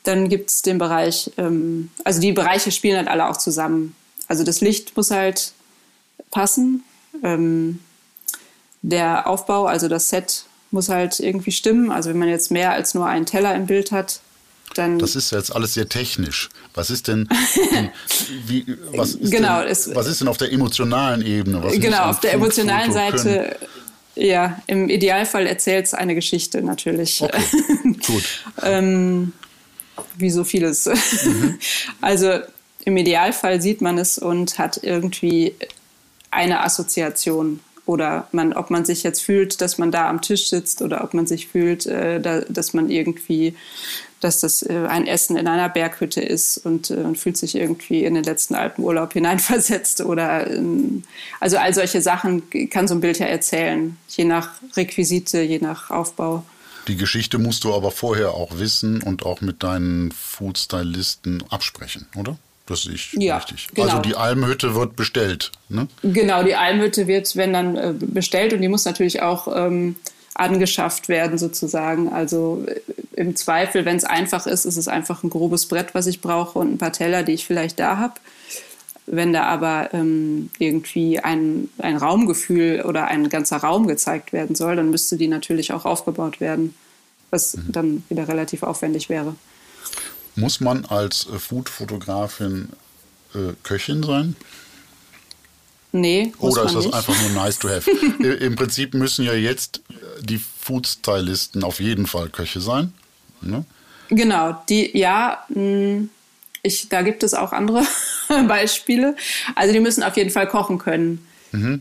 Dann 0.05 0.29
gibt 0.29 0.51
es 0.51 0.63
den 0.63 0.79
Bereich, 0.79 1.33
ähm, 1.37 1.91
also 2.05 2.21
die 2.21 2.33
Bereiche 2.33 2.71
spielen 2.71 2.97
halt 2.97 3.09
alle 3.09 3.29
auch 3.29 3.37
zusammen. 3.37 3.97
Also 4.29 4.45
das 4.45 4.61
Licht 4.61 4.97
muss 4.97 5.11
halt 5.11 5.53
passen. 6.31 6.85
Ähm, 7.23 7.81
der 8.83 9.27
Aufbau, 9.27 9.65
also 9.65 9.89
das 9.89 10.11
Set 10.11 10.45
muss 10.71 10.89
halt 10.89 11.19
irgendwie 11.21 11.53
stimmen. 11.53 11.91
Also 11.91 12.11
wenn 12.11 12.19
man 12.19 12.29
jetzt 12.29 12.51
mehr 12.51 12.73
als 12.73 12.95
nur 12.95 13.07
einen 13.07 13.27
Teller 13.27 13.55
im 13.55 13.67
Bild 13.67 13.93
hat, 13.93 14.21
dann. 14.79 14.99
Das 14.99 15.17
ist 15.17 15.33
jetzt 15.33 15.55
alles 15.55 15.75
sehr 15.75 15.89
technisch. 15.89 16.49
Was 16.75 16.91
ist 16.91 17.09
denn, 17.09 17.29
wie, 18.47 18.67
was 18.93 19.15
ist, 19.15 19.31
genau, 19.31 19.61
denn, 19.61 19.71
es, 19.71 19.95
was 19.95 20.07
ist 20.07 20.21
denn 20.21 20.29
auf 20.29 20.37
der 20.37 20.53
emotionalen 20.53 21.25
Ebene? 21.25 21.63
Was 21.63 21.75
genau, 21.75 22.05
auf 22.05 22.21
der 22.21 22.35
emotionalen 22.35 22.93
Seite. 22.93 23.57
Ja, 24.17 24.63
im 24.69 24.89
Idealfall 24.89 25.47
erzählt 25.47 25.87
es 25.87 25.95
eine 25.95 26.15
Geschichte 26.15 26.63
natürlich. 26.63 27.21
Okay, 27.21 27.43
gut. 28.07 28.25
ähm, 28.63 29.33
wie 30.17 30.31
so 30.31 30.45
vieles. 30.45 30.87
Mhm. 30.87 31.59
Also 32.01 32.39
im 32.85 32.97
Idealfall 32.97 33.61
sieht 33.61 33.81
man 33.81 33.99
es 33.99 34.19
und 34.19 34.59
hat 34.59 34.81
irgendwie 34.83 35.55
eine 36.31 36.63
Assoziation. 36.63 37.61
Oder 37.87 38.29
man, 38.33 38.55
ob 38.55 38.71
man 38.71 38.85
sich 38.85 39.03
jetzt 39.03 39.21
fühlt, 39.21 39.61
dass 39.61 39.77
man 39.77 39.91
da 39.91 40.09
am 40.09 40.23
Tisch 40.23 40.49
sitzt 40.49 40.81
oder 40.81 41.05
ob 41.05 41.13
man 41.13 41.27
sich 41.27 41.49
fühlt, 41.49 41.85
äh, 41.85 42.19
da, 42.19 42.41
dass 42.41 42.73
man 42.73 42.89
irgendwie 42.89 43.55
dass 44.25 44.41
das 44.41 44.63
äh, 44.63 44.87
ein 44.89 45.07
Essen 45.07 45.37
in 45.37 45.47
einer 45.47 45.69
Berghütte 45.69 46.21
ist 46.21 46.59
und 46.59 46.91
äh, 46.91 46.97
man 46.97 47.15
fühlt 47.15 47.37
sich 47.37 47.55
irgendwie 47.55 48.05
in 48.05 48.15
den 48.15 48.25
letzten 48.25 48.55
Alpenurlaub 48.55 49.13
hineinversetzt 49.13 50.01
oder 50.01 50.51
ähm, 50.51 51.05
also 51.41 51.59
all 51.59 51.75
solche 51.75 52.01
Sachen 52.01 52.43
kann 52.71 52.89
so 52.89 52.95
ein 52.95 53.01
Bild 53.01 53.19
ja 53.19 53.27
erzählen, 53.27 53.97
je 54.09 54.25
nach 54.25 54.51
Requisite, 54.77 55.43
je 55.43 55.59
nach 55.59 55.91
Aufbau. 55.91 56.45
Die 56.89 56.97
Geschichte 56.97 57.39
musst 57.39 57.65
du 57.65 57.75
aber 57.75 57.91
vorher 57.91 58.33
auch 58.33 58.59
wissen 58.59 59.03
und 59.03 59.25
auch 59.25 59.41
mit 59.41 59.63
deinen 59.63 60.11
Foodstylisten 60.13 61.45
absprechen, 61.51 62.07
oder? 62.17 62.37
Das 62.67 62.87
ich 62.87 63.13
Ja, 63.13 63.37
richtig. 63.37 63.69
genau. 63.75 63.89
Also 63.89 63.99
die 64.01 64.17
Almhütte 64.17 64.75
wird 64.75 64.97
bestellt. 64.97 65.53
Ne? 65.69 65.87
Genau, 66.03 66.43
die 66.43 66.55
Almhütte 66.55 67.07
wird, 67.07 67.37
wenn 67.37 67.53
dann 67.53 67.77
äh, 67.77 67.93
bestellt 67.99 68.55
und 68.55 68.63
die 68.63 68.69
muss 68.69 68.87
natürlich 68.87 69.21
auch 69.21 69.49
ähm, 69.55 69.97
angeschafft 70.35 71.09
werden 71.09 71.39
sozusagen. 71.39 72.13
Also 72.13 72.65
äh, 72.67 72.81
im 73.15 73.37
Zweifel, 73.37 73.85
wenn 73.85 73.97
es 73.97 74.05
einfach 74.05 74.47
ist, 74.47 74.65
ist 74.65 74.77
es 74.77 74.89
einfach 74.89 75.23
ein 75.23 75.31
grobes 75.31 75.67
Brett, 75.67 75.95
was 75.95 76.07
ich 76.07 76.21
brauche 76.21 76.59
und 76.59 76.73
ein 76.73 76.79
paar 76.79 76.93
Teller, 76.93 77.23
die 77.23 77.33
ich 77.33 77.47
vielleicht 77.47 77.79
da 77.79 77.97
habe. 77.97 78.15
Wenn 79.07 79.33
da 79.33 79.45
aber 79.45 79.93
ähm, 79.93 80.51
irgendwie 80.59 81.21
ein, 81.21 81.69
ein 81.79 81.97
Raumgefühl 81.97 82.83
oder 82.83 83.07
ein 83.09 83.29
ganzer 83.29 83.59
Raum 83.59 83.87
gezeigt 83.87 84.33
werden 84.33 84.57
soll, 84.57 84.77
dann 84.77 84.91
müsste 84.91 85.17
die 85.17 85.29
natürlich 85.29 85.73
auch 85.73 85.85
aufgebaut 85.85 86.41
werden, 86.41 86.75
was 87.31 87.59
dann 87.69 88.03
wieder 88.09 88.29
relativ 88.29 88.63
aufwendig 88.63 89.09
wäre. 89.11 89.35
Muss 90.37 90.61
man 90.61 90.85
als 90.87 91.29
äh, 91.33 91.39
Foodfotografin 91.39 92.71
äh, 93.35 93.53
Köchin 93.63 94.03
sein? 94.03 94.37
Nee, 95.97 96.33
Oder 96.41 96.65
ist 96.65 96.75
das 96.75 96.85
nicht. 96.87 96.95
einfach 96.95 97.15
nur 97.23 97.31
nice 97.45 97.57
to 97.61 97.69
have? 97.69 97.89
Im 98.41 98.57
Prinzip 98.57 98.95
müssen 98.95 99.25
ja 99.25 99.33
jetzt 99.33 99.81
äh, 99.91 100.23
die 100.23 100.39
Foodstylisten 100.39 101.63
auf 101.63 101.79
jeden 101.79 102.09
Fall 102.09 102.31
Köche 102.31 102.61
sein. 102.61 102.93
Ne? 103.41 103.65
Genau, 104.09 104.61
die, 104.69 104.97
ja, 104.99 105.45
mh, 105.51 106.09
ich, 106.65 106.89
da 106.89 107.03
gibt 107.03 107.23
es 107.23 107.33
auch 107.33 107.53
andere 107.53 107.85
Beispiele. 108.49 109.15
Also 109.55 109.73
die 109.73 109.79
müssen 109.79 110.03
auf 110.03 110.17
jeden 110.17 110.31
Fall 110.31 110.49
kochen 110.49 110.79
können. 110.79 111.25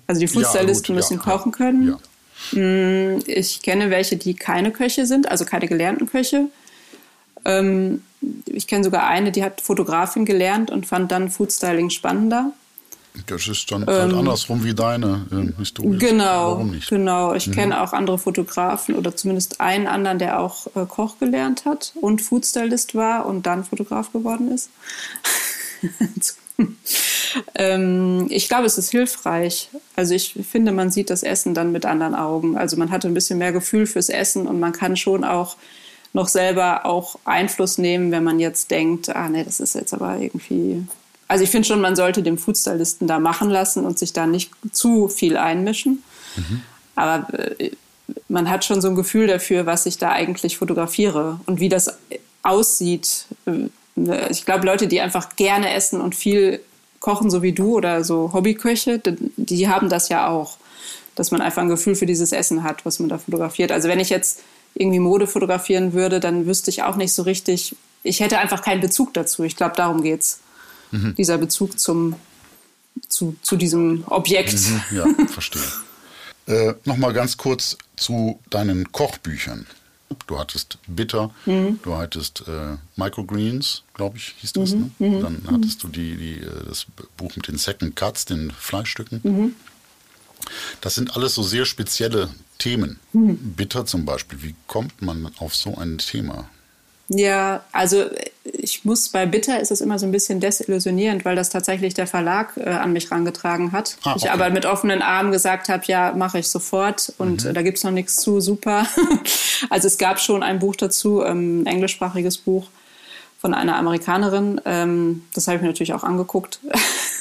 Also 0.06 0.20
die 0.22 0.28
Foodstylisten 0.28 0.94
Mhm. 0.94 1.00
Ja, 1.00 1.04
müssen 1.04 1.18
ja, 1.18 1.24
kochen 1.24 1.52
können. 1.52 1.88
Ja. 1.88 3.20
Ich 3.26 3.64
kenne 3.64 3.90
welche, 3.90 4.18
die 4.18 4.36
keine 4.36 4.70
Köche 4.72 5.08
sind, 5.08 5.28
also 5.28 5.46
keine 5.46 5.68
gelernten 5.68 6.06
Köche. 6.06 6.50
Ähm, 7.46 8.04
ich 8.46 8.68
kenne 8.68 8.84
sogar 8.84 9.08
eine, 9.08 9.32
die 9.32 9.44
hat 9.44 9.62
Fotografin 9.62 10.26
gelernt 10.26 10.70
und 10.70 10.86
fand 10.86 11.12
dann 11.12 11.32
Foodstyling 11.32 11.90
spannender. 11.90 12.52
Das 13.28 13.48
ist 13.48 13.72
dann 13.72 13.86
halt 13.86 14.14
andersrum 14.14 14.64
wie 14.64 14.74
deine 14.74 15.26
äh, 15.32 15.60
Historie. 15.60 15.94
Ähm, 15.94 16.00
Genau, 16.00 16.52
Warum 16.52 16.72
nicht? 16.72 16.90
genau. 16.90 17.34
Ich 17.34 17.52
kenne 17.52 17.82
auch 17.82 17.94
andere 17.94 18.18
Fotografen 18.18 18.96
oder 18.96 19.16
zumindest 19.16 19.62
einen 19.62 19.88
anderen, 19.88 20.18
der 20.18 20.40
auch 20.40 20.68
äh, 20.76 20.86
Koch 20.88 21.20
gelernt 21.20 21.66
hat 21.66 21.94
und 22.02 22.22
Foodstylist 22.22 22.96
war 22.96 23.26
und 23.28 23.46
dann 23.46 23.64
Fotograf 23.64 24.12
geworden 24.12 24.52
ist. 24.52 24.70
ähm, 27.56 28.28
ich 28.30 28.48
glaube, 28.48 28.66
es 28.66 28.78
ist 28.78 28.90
hilfreich. 28.90 29.70
Also 29.96 30.16
ich 30.16 30.34
finde, 30.50 30.72
man 30.72 30.90
sieht 30.92 31.10
das 31.10 31.22
Essen 31.22 31.54
dann 31.54 31.72
mit 31.72 31.86
anderen 31.86 32.16
Augen. 32.16 32.58
Also 32.58 32.78
man 32.78 32.90
hatte 32.90 33.08
ein 33.08 33.14
bisschen 33.14 33.38
mehr 33.38 33.52
Gefühl 33.52 33.86
fürs 33.86 34.10
Essen 34.10 34.48
und 34.48 34.60
man 34.60 34.74
kann 34.74 34.98
schon 34.98 35.24
auch 35.24 35.56
noch 36.14 36.28
selber 36.28 36.86
auch 36.86 37.18
Einfluss 37.26 37.78
nehmen, 37.78 38.12
wenn 38.12 38.24
man 38.24 38.40
jetzt 38.40 38.72
denkt, 38.72 39.16
ah 39.16 39.30
nee, 39.30 39.44
das 39.44 39.60
ist 39.60 39.76
jetzt 39.76 39.94
aber 39.94 40.18
irgendwie. 40.20 40.84
Also 41.34 41.44
ich 41.46 41.50
finde 41.50 41.68
schon, 41.68 41.82
man 41.82 41.96
sollte 41.96 42.22
dem 42.22 42.38
Foodstylisten 42.38 43.08
da 43.08 43.18
machen 43.18 43.50
lassen 43.50 43.86
und 43.88 43.98
sich 43.98 44.14
da 44.14 44.28
nicht 44.28 44.52
zu 44.72 45.08
viel 45.08 45.36
einmischen. 45.36 46.04
Aber 46.96 47.28
äh, 47.58 47.72
man 48.28 48.52
hat 48.52 48.64
schon 48.66 48.82
so 48.82 48.88
ein 48.90 48.96
Gefühl 48.96 49.26
dafür, 49.26 49.66
was 49.66 49.88
ich 49.88 49.98
da 49.98 50.12
eigentlich 50.12 50.58
fotografiere 50.60 51.40
und 51.48 51.60
wie 51.60 51.70
das 51.70 51.98
aussieht. 52.44 53.26
Äh, 53.48 53.70
Ich 54.30 54.46
glaube, 54.46 54.66
Leute, 54.68 54.88
die 54.88 55.02
einfach 55.02 55.36
gerne 55.36 55.74
essen 55.74 56.02
und 56.02 56.14
viel 56.14 56.60
kochen, 57.00 57.32
so 57.32 57.42
wie 57.42 57.52
du 57.54 57.74
oder 57.78 58.04
so 58.04 58.32
Hobbyköche, 58.34 59.00
die- 59.00 59.32
die 59.38 59.68
haben 59.68 59.90
das 59.90 60.10
ja 60.10 60.28
auch, 60.28 60.58
dass 61.16 61.32
man 61.32 61.42
einfach 61.42 61.62
ein 61.64 61.70
Gefühl 61.70 61.96
für 61.96 62.06
dieses 62.06 62.32
Essen 62.32 62.62
hat, 62.64 62.86
was 62.86 63.00
man 63.00 63.10
da 63.10 63.18
fotografiert. 63.18 63.72
Also 63.72 63.88
wenn 63.90 64.00
ich 64.00 64.10
jetzt 64.10 64.42
irgendwie 64.76 65.00
Mode 65.00 65.26
fotografieren 65.28 65.94
würde, 65.94 66.20
dann 66.20 66.46
wüsste 66.46 66.70
ich 66.70 66.84
auch 66.84 66.96
nicht 66.96 67.14
so 67.14 67.24
richtig, 67.24 67.76
ich 68.04 68.20
hätte 68.20 68.38
einfach 68.40 68.62
keinen 68.64 68.82
Bezug 68.82 69.14
dazu. 69.16 69.44
Ich 69.44 69.56
glaube, 69.56 69.76
darum 69.76 70.02
geht's. 70.04 70.40
Dieser 71.18 71.38
Bezug 71.38 71.80
zum, 71.80 72.16
zu, 73.08 73.36
zu 73.42 73.56
diesem 73.56 74.04
Objekt. 74.08 74.54
Mhm, 74.54 74.82
Ja, 74.98 75.06
verstehe. 75.28 75.62
Äh, 76.46 76.74
Nochmal 76.84 77.14
ganz 77.14 77.38
kurz 77.38 77.78
zu 77.96 78.38
deinen 78.50 78.92
Kochbüchern. 78.92 79.66
Du 80.28 80.38
hattest 80.38 80.78
Bitter, 80.88 81.32
Mhm. 81.46 81.80
du 81.84 81.96
hattest 81.96 82.44
äh, 82.50 82.76
Microgreens, 82.98 83.84
glaube 83.94 84.18
ich, 84.18 84.36
hieß 84.40 84.52
das. 84.52 84.72
Mhm, 84.72 84.92
Ne? 85.00 85.20
Dann 85.22 85.42
hattest 85.50 85.82
du 85.84 85.88
die, 85.88 86.18
die, 86.18 86.34
äh, 86.42 86.66
das 86.68 86.86
Buch 87.16 87.34
mit 87.38 87.48
den 87.48 87.58
Second 87.58 87.96
Cuts, 87.96 88.26
den 88.26 88.52
Fleischstücken. 88.52 89.22
Mhm. 89.24 89.56
Das 90.82 90.96
sind 90.96 91.16
alles 91.16 91.34
so 91.36 91.44
sehr 91.44 91.64
spezielle 91.66 92.30
Themen. 92.60 93.00
Mhm. 93.14 93.38
Bitter 93.56 93.86
zum 93.86 94.04
Beispiel. 94.04 94.44
Wie 94.44 94.56
kommt 94.68 95.02
man 95.02 95.32
auf 95.38 95.56
so 95.56 95.78
ein 95.78 95.98
Thema? 95.98 96.50
Ja, 97.10 97.64
also 97.72 98.06
ich 98.44 98.86
muss 98.86 99.10
bei 99.10 99.26
Bitter 99.26 99.60
ist 99.60 99.72
es 99.72 99.82
immer 99.82 100.00
so 100.00 100.06
ein 100.06 100.12
bisschen 100.12 100.40
desillusionierend, 100.40 101.26
weil 101.26 101.36
das 101.36 101.50
tatsächlich 101.50 101.94
der 101.94 102.08
Verlag 102.08 102.54
äh, 102.58 102.70
an 102.70 102.94
mich 102.94 103.12
rangetragen 103.12 103.72
hat. 103.72 103.98
Ah, 104.04 104.14
Ich 104.16 104.24
okay. 104.24 104.32
aber 104.32 104.50
mit 104.50 104.66
offenen 104.66 105.02
Armen 105.02 105.32
gesagt 105.32 105.70
habe, 105.70 105.84
ja, 105.86 106.14
mache 106.16 106.40
ich 106.40 106.48
sofort 106.48 107.14
und 107.18 107.46
äh, 107.46 107.54
da 107.54 107.62
gibt's 107.62 107.84
noch 107.84 107.92
nichts 107.92 108.16
zu, 108.16 108.40
super. 108.40 108.88
also 109.70 109.88
es 109.88 109.98
gab 109.98 110.20
schon 110.20 110.44
ein 110.44 110.60
Buch 110.60 110.76
dazu, 110.76 111.24
ähm, 111.24 111.64
ein 111.64 111.68
englischsprachiges 111.68 112.38
Buch 112.38 112.68
von 113.44 113.54
einer 113.54 113.76
Amerikanerin. 113.76 114.62
Ähm, 114.64 115.24
das 115.34 115.48
habe 115.48 115.58
ich 115.58 115.62
mir 115.62 115.68
natürlich 115.68 115.94
auch 115.94 116.04
angeguckt. 116.04 116.60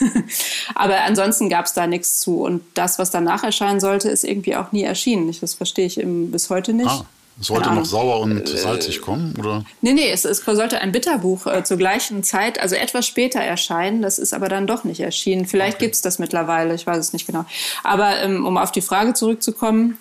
aber 0.76 1.00
ansonsten 1.02 1.48
gab's 1.48 1.74
da 1.74 1.88
nichts 1.88 2.20
zu. 2.20 2.44
Und 2.44 2.62
das, 2.74 3.00
was 3.00 3.10
danach 3.10 3.42
erscheinen 3.42 3.80
sollte, 3.80 4.08
ist 4.08 4.22
irgendwie 4.22 4.54
auch 4.54 4.70
nie 4.70 4.84
erschienen. 4.84 5.28
Ich, 5.28 5.40
das 5.40 5.54
verstehe 5.54 5.86
ich 5.86 5.98
im, 5.98 6.30
bis 6.30 6.48
heute 6.48 6.74
nicht. 6.74 6.88
Ah, 6.88 7.04
sollte 7.40 7.70
noch 7.72 7.84
sauer 7.84 8.20
und 8.20 8.48
Äh, 8.48 8.56
salzig 8.56 9.00
kommen? 9.00 9.34
Oder? 9.38 9.64
Nee, 9.80 9.92
nee, 9.94 10.10
es, 10.10 10.24
es 10.24 10.38
sollte 10.38 10.80
ein 10.80 10.92
Bitterbuch 10.92 11.46
äh, 11.46 11.64
zur 11.64 11.76
gleichen 11.76 12.22
Zeit, 12.22 12.60
also 12.60 12.74
etwas 12.76 13.06
später 13.06 13.40
erscheinen. 13.40 14.02
Das 14.02 14.18
ist 14.18 14.32
aber 14.34 14.48
dann 14.48 14.66
doch 14.66 14.84
nicht 14.84 15.00
erschienen. 15.00 15.46
Vielleicht 15.46 15.78
gibt's 15.78 16.02
das 16.02 16.18
mittlerweile, 16.18 16.74
ich 16.74 16.86
weiß 16.86 16.98
es 16.98 17.12
nicht 17.12 17.26
genau. 17.26 17.44
Aber 17.82 18.20
ähm, 18.20 18.44
um 18.44 18.56
auf 18.56 18.72
die 18.72 18.82
Frage 18.82 19.14
zurückzukommen, 19.14 19.98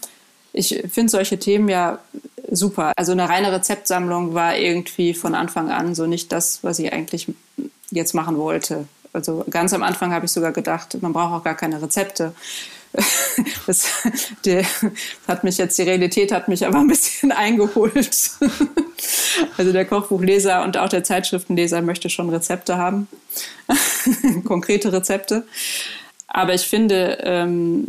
ich 0.53 0.83
finde 0.91 1.09
solche 1.09 1.39
Themen 1.39 1.69
ja 1.69 1.99
super. 2.49 2.91
Also 2.97 3.13
eine 3.13 3.29
reine 3.29 3.51
Rezeptsammlung 3.51 4.33
war 4.33 4.57
irgendwie 4.57 5.13
von 5.13 5.35
Anfang 5.35 5.71
an 5.71 5.95
so 5.95 6.05
nicht 6.05 6.31
das, 6.31 6.63
was 6.63 6.79
ich 6.79 6.91
eigentlich 6.91 7.27
jetzt 7.91 8.13
machen 8.13 8.37
wollte. 8.37 8.87
Also 9.13 9.45
ganz 9.49 9.73
am 9.73 9.83
Anfang 9.83 10.13
habe 10.13 10.25
ich 10.25 10.31
sogar 10.31 10.51
gedacht, 10.51 10.97
man 11.01 11.13
braucht 11.13 11.33
auch 11.33 11.43
gar 11.43 11.55
keine 11.55 11.81
Rezepte. 11.81 12.33
Das, 13.67 13.87
die, 14.43 14.61
hat 15.27 15.43
mich 15.43 15.57
jetzt, 15.57 15.77
die 15.77 15.83
Realität 15.83 16.31
hat 16.31 16.47
mich 16.47 16.65
aber 16.65 16.79
ein 16.79 16.87
bisschen 16.87 17.31
eingeholt. 17.31 18.31
Also 19.57 19.71
der 19.71 19.85
Kochbuchleser 19.85 20.63
und 20.63 20.77
auch 20.77 20.89
der 20.89 21.03
Zeitschriftenleser 21.03 21.81
möchte 21.81 22.09
schon 22.09 22.29
Rezepte 22.29 22.77
haben, 22.77 23.07
konkrete 24.45 24.91
Rezepte. 24.91 25.45
Aber 26.33 26.53
ich 26.53 26.61
finde 26.61 27.17
ähm, 27.23 27.87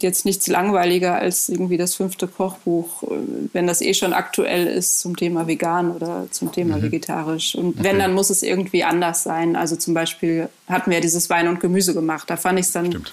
jetzt 0.00 0.24
nichts 0.24 0.46
langweiliger 0.46 1.16
als 1.16 1.48
irgendwie 1.48 1.76
das 1.76 1.96
fünfte 1.96 2.28
Kochbuch, 2.28 3.02
äh, 3.02 3.16
wenn 3.52 3.66
das 3.66 3.80
eh 3.80 3.92
schon 3.92 4.12
aktuell 4.12 4.68
ist 4.68 5.00
zum 5.00 5.16
Thema 5.16 5.48
vegan 5.48 5.90
oder 5.90 6.28
zum 6.30 6.52
Thema 6.52 6.80
vegetarisch. 6.80 7.56
Und 7.56 7.82
wenn, 7.82 7.98
dann 7.98 8.14
muss 8.14 8.30
es 8.30 8.44
irgendwie 8.44 8.84
anders 8.84 9.24
sein. 9.24 9.56
Also 9.56 9.74
zum 9.74 9.94
Beispiel 9.94 10.48
hatten 10.68 10.92
wir 10.92 11.00
dieses 11.00 11.28
Wein 11.28 11.48
und 11.48 11.58
Gemüse 11.58 11.92
gemacht. 11.92 12.30
Da 12.30 12.36
fand 12.36 12.60
ich 12.60 12.66
es 12.66 12.72
dann 12.72 12.86
Stimmt. 12.86 13.12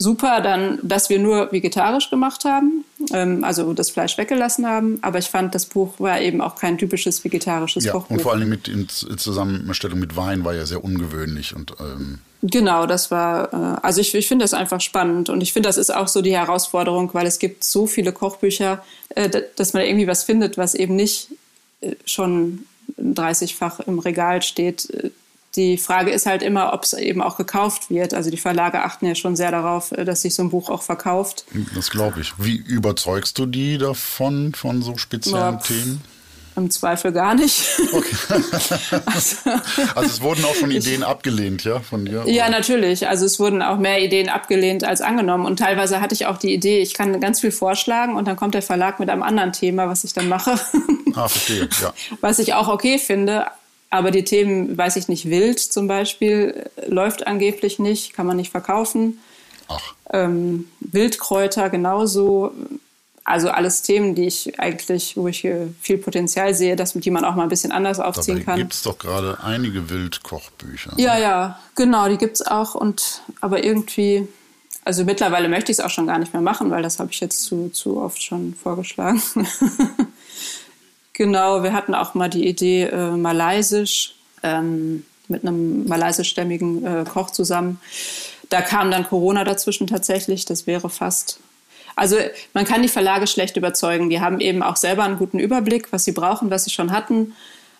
Super, 0.00 0.40
dann, 0.40 0.78
dass 0.82 1.10
wir 1.10 1.18
nur 1.18 1.52
vegetarisch 1.52 2.08
gemacht 2.08 2.44
haben, 2.44 2.84
ähm, 3.12 3.44
also 3.44 3.74
das 3.74 3.90
Fleisch 3.90 4.16
weggelassen 4.16 4.66
haben. 4.66 4.98
Aber 5.02 5.18
ich 5.18 5.26
fand, 5.26 5.54
das 5.54 5.66
Buch 5.66 6.00
war 6.00 6.20
eben 6.20 6.40
auch 6.40 6.56
kein 6.56 6.78
typisches 6.78 7.22
vegetarisches 7.22 7.84
Ja, 7.84 7.92
Kochbuch. 7.92 8.16
und 8.16 8.22
vor 8.22 8.32
allem 8.32 8.48
mit 8.48 8.66
in 8.66 8.88
Zusammenstellung 8.88 10.00
mit 10.00 10.16
Wein 10.16 10.44
war 10.44 10.54
ja 10.54 10.64
sehr 10.64 10.82
ungewöhnlich 10.82 11.54
und 11.54 11.74
ähm, 11.78 12.18
Genau, 12.42 12.86
das 12.86 13.10
war, 13.10 13.52
äh, 13.52 13.80
also 13.82 14.00
ich, 14.00 14.14
ich 14.14 14.26
finde 14.26 14.44
das 14.44 14.54
einfach 14.54 14.80
spannend 14.80 15.28
und 15.28 15.42
ich 15.42 15.52
finde, 15.52 15.68
das 15.68 15.76
ist 15.76 15.94
auch 15.94 16.08
so 16.08 16.22
die 16.22 16.34
Herausforderung, 16.34 17.10
weil 17.12 17.26
es 17.26 17.38
gibt 17.38 17.62
so 17.62 17.86
viele 17.86 18.12
Kochbücher, 18.12 18.82
äh, 19.10 19.42
dass 19.56 19.74
man 19.74 19.82
irgendwie 19.82 20.06
was 20.06 20.24
findet, 20.24 20.56
was 20.56 20.74
eben 20.74 20.96
nicht 20.96 21.28
äh, 21.82 21.94
schon 22.06 22.64
30-fach 22.98 23.80
im 23.80 23.98
Regal 23.98 24.40
steht. 24.40 25.12
Die 25.56 25.78
Frage 25.78 26.10
ist 26.12 26.26
halt 26.26 26.42
immer, 26.42 26.72
ob 26.72 26.84
es 26.84 26.92
eben 26.92 27.20
auch 27.20 27.36
gekauft 27.36 27.90
wird. 27.90 28.14
Also 28.14 28.30
die 28.30 28.36
Verlage 28.36 28.82
achten 28.82 29.06
ja 29.06 29.14
schon 29.16 29.34
sehr 29.34 29.50
darauf, 29.50 29.90
äh, 29.92 30.04
dass 30.04 30.22
sich 30.22 30.34
so 30.34 30.42
ein 30.42 30.50
Buch 30.50 30.70
auch 30.70 30.82
verkauft. 30.82 31.44
das 31.74 31.90
glaube 31.90 32.20
ich. 32.20 32.32
Wie 32.38 32.56
überzeugst 32.56 33.38
du 33.38 33.46
die 33.46 33.78
davon, 33.78 34.54
von 34.54 34.82
so 34.82 34.96
speziellen 34.96 35.54
Ja. 35.54 35.60
Themen? 35.60 36.02
Im 36.56 36.70
Zweifel 36.70 37.12
gar 37.12 37.34
nicht. 37.34 37.62
Okay. 37.92 38.16
also, 39.06 39.36
also, 39.94 40.08
es 40.08 40.20
wurden 40.20 40.44
auch 40.44 40.54
schon 40.54 40.70
Ideen 40.70 41.00
ich, 41.00 41.06
abgelehnt, 41.06 41.64
ja, 41.64 41.80
von 41.80 42.04
dir? 42.04 42.24
Ja, 42.26 42.44
oder? 42.44 42.50
natürlich. 42.50 43.08
Also 43.08 43.26
es 43.26 43.40
wurden 43.40 43.62
auch 43.62 43.78
mehr 43.78 44.00
Ideen 44.02 44.28
abgelehnt 44.28 44.84
als 44.84 45.00
angenommen. 45.00 45.44
Und 45.44 45.58
teilweise 45.58 46.00
hatte 46.00 46.14
ich 46.14 46.26
auch 46.26 46.38
die 46.38 46.52
Idee, 46.54 46.80
ich 46.80 46.94
kann 46.94 47.20
ganz 47.20 47.40
viel 47.40 47.50
vorschlagen 47.50 48.16
und 48.16 48.28
dann 48.28 48.36
kommt 48.36 48.54
der 48.54 48.62
Verlag 48.62 49.00
mit 49.00 49.10
einem 49.10 49.22
anderen 49.22 49.52
Thema, 49.52 49.88
was 49.88 50.04
ich 50.04 50.12
dann 50.12 50.28
mache. 50.28 50.58
Ah, 51.14 51.26
verstehe, 51.26 51.68
ja. 51.82 51.92
Was 52.20 52.38
ich 52.38 52.54
auch 52.54 52.68
okay 52.68 52.98
finde. 52.98 53.46
Aber 53.90 54.12
die 54.12 54.24
Themen, 54.24 54.78
weiß 54.78 54.96
ich 54.96 55.08
nicht, 55.08 55.28
Wild 55.28 55.58
zum 55.58 55.88
Beispiel, 55.88 56.70
läuft 56.86 57.26
angeblich 57.26 57.80
nicht, 57.80 58.12
kann 58.14 58.26
man 58.26 58.36
nicht 58.36 58.52
verkaufen. 58.52 59.18
Ach. 59.68 59.94
Ähm, 60.12 60.68
Wildkräuter 60.80 61.70
genauso. 61.70 62.52
Also 63.24 63.50
alles 63.50 63.82
Themen, 63.82 64.14
die 64.14 64.26
ich 64.26 64.58
eigentlich, 64.58 65.16
wo 65.16 65.28
ich 65.28 65.46
viel 65.80 65.98
Potenzial 65.98 66.54
sehe, 66.54 66.74
dass 66.74 66.94
die 66.94 67.10
man 67.10 67.24
auch 67.24 67.34
mal 67.34 67.44
ein 67.44 67.48
bisschen 67.48 67.70
anders 67.70 68.00
aufziehen 68.00 68.38
Dabei 68.38 68.44
kann. 68.44 68.58
gibt 68.58 68.74
es 68.74 68.82
doch 68.82 68.98
gerade 68.98 69.38
einige 69.42 69.90
Wildkochbücher. 69.90 70.92
Ja, 70.96 71.14
ne? 71.14 71.22
ja, 71.22 71.60
genau, 71.74 72.08
die 72.08 72.16
gibt 72.16 72.36
es 72.36 72.46
auch. 72.46 72.74
Und 72.74 73.22
aber 73.40 73.62
irgendwie, 73.62 74.26
also 74.84 75.04
mittlerweile 75.04 75.48
möchte 75.48 75.70
ich 75.70 75.78
es 75.78 75.84
auch 75.84 75.90
schon 75.90 76.06
gar 76.06 76.18
nicht 76.18 76.32
mehr 76.32 76.42
machen, 76.42 76.70
weil 76.70 76.82
das 76.82 76.98
habe 76.98 77.10
ich 77.12 77.20
jetzt 77.20 77.42
zu, 77.42 77.68
zu 77.70 77.98
oft 77.98 78.22
schon 78.22 78.54
vorgeschlagen. 78.54 79.22
genau, 81.20 81.62
wir 81.62 81.72
hatten 81.72 81.94
auch 81.94 82.14
mal 82.14 82.28
die 82.28 82.48
Idee, 82.48 82.84
äh, 82.84 83.12
Malaysisch, 83.12 84.14
ähm, 84.42 85.04
mit 85.28 85.44
einem 85.44 85.86
malaysischstämmigen 85.86 86.84
äh, 86.84 87.04
Koch 87.04 87.30
zusammen 87.30 87.78
da 88.50 88.60
kam 88.60 88.90
dann 88.90 89.06
Corona 89.06 89.44
dazwischen 89.44 89.86
tatsächlich. 89.86 90.44
Das 90.44 90.66
wäre 90.66 90.90
fast. 90.90 91.40
Also 91.96 92.16
man 92.52 92.66
kann 92.66 92.82
die 92.82 92.88
Verlage 92.88 93.26
schlecht 93.26 93.56
überzeugen. 93.56 94.10
Die 94.10 94.20
haben 94.20 94.40
eben 94.40 94.62
auch 94.62 94.76
selber 94.76 95.04
einen 95.04 95.16
guten 95.16 95.38
Überblick, 95.38 95.90
was 95.92 96.04
sie 96.04 96.12
brauchen, 96.12 96.50
was 96.50 96.64
sie 96.64 96.70
schon 96.70 96.92
hatten, 96.92 97.32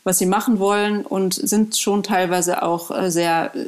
was 0.05 0.16
sie 0.18 0.24
machen 0.26 0.59
wollen 0.59 1.05
und 1.05 1.34
sind 1.34 1.76
schon 1.76 2.03
teilweise 2.03 2.62
auch 2.62 2.91
äh, 2.91 3.11
sehr 3.11 3.53
äh, 3.55 3.66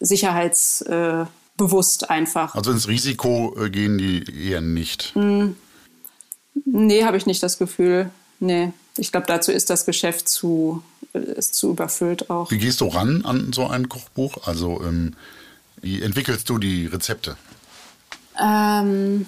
sicherheitsbewusst 0.00 2.10
einfach. 2.10 2.54
Also 2.54 2.72
ins 2.72 2.88
Risiko 2.88 3.56
äh, 3.58 3.70
gehen 3.70 3.96
die 3.98 4.24
eher 4.48 4.60
nicht. 4.60 5.14
Hm. 5.14 5.56
Nee, 6.64 7.04
habe 7.04 7.16
ich 7.16 7.26
nicht 7.26 7.42
das 7.42 7.58
Gefühl. 7.58 8.10
Nee. 8.40 8.72
Ich 8.96 9.10
glaube, 9.10 9.26
dazu 9.26 9.50
ist 9.50 9.70
das 9.70 9.86
Geschäft 9.86 10.28
zu, 10.28 10.82
ist 11.12 11.54
zu 11.54 11.70
überfüllt 11.70 12.30
auch. 12.30 12.50
Wie 12.50 12.58
gehst 12.58 12.80
du 12.80 12.86
ran 12.86 13.24
an 13.24 13.52
so 13.52 13.66
ein 13.66 13.88
Kochbuch? 13.88 14.46
Also 14.46 14.80
ähm, 14.82 15.14
wie 15.80 16.00
entwickelst 16.00 16.48
du 16.48 16.58
die 16.58 16.86
Rezepte? 16.86 17.36
Ähm, 18.40 19.26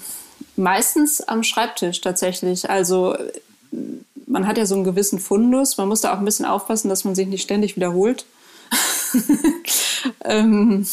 meistens 0.56 1.20
am 1.20 1.42
Schreibtisch 1.42 2.00
tatsächlich. 2.00 2.70
Also 2.70 3.16
man 4.26 4.46
hat 4.46 4.58
ja 4.58 4.66
so 4.66 4.74
einen 4.74 4.84
gewissen 4.84 5.18
Fundus. 5.18 5.76
Man 5.78 5.88
muss 5.88 6.00
da 6.00 6.14
auch 6.14 6.18
ein 6.18 6.24
bisschen 6.24 6.46
aufpassen, 6.46 6.88
dass 6.88 7.04
man 7.04 7.14
sich 7.14 7.26
nicht 7.26 7.42
ständig 7.42 7.76
wiederholt. 7.76 8.24
ähm, 10.24 10.86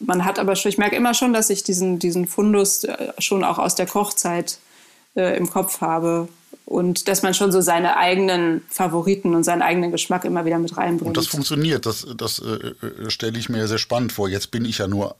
man 0.00 0.24
hat 0.24 0.38
aber 0.38 0.56
schon, 0.56 0.68
ich 0.68 0.78
merke 0.78 0.96
immer 0.96 1.14
schon, 1.14 1.32
dass 1.32 1.50
ich 1.50 1.64
diesen, 1.64 1.98
diesen 1.98 2.26
Fundus 2.26 2.84
äh, 2.84 3.12
schon 3.18 3.44
auch 3.44 3.58
aus 3.58 3.74
der 3.74 3.86
Kochzeit 3.86 4.58
äh, 5.16 5.36
im 5.36 5.48
Kopf 5.50 5.80
habe 5.80 6.28
und 6.66 7.06
dass 7.06 7.22
man 7.22 7.32
schon 7.32 7.52
so 7.52 7.60
seine 7.60 7.96
eigenen 7.96 8.62
Favoriten 8.68 9.34
und 9.34 9.44
seinen 9.44 9.62
eigenen 9.62 9.92
Geschmack 9.92 10.24
immer 10.24 10.44
wieder 10.44 10.58
mit 10.58 10.76
reinbringt. 10.76 11.06
Und 11.06 11.16
das 11.16 11.28
funktioniert, 11.28 11.86
das, 11.86 12.06
das 12.16 12.40
äh, 12.40 12.74
äh, 13.04 13.08
stelle 13.08 13.38
ich 13.38 13.48
mir 13.48 13.68
sehr 13.68 13.78
spannend 13.78 14.12
vor. 14.12 14.28
Jetzt 14.28 14.50
bin 14.50 14.64
ich 14.64 14.78
ja 14.78 14.88
nur 14.88 15.14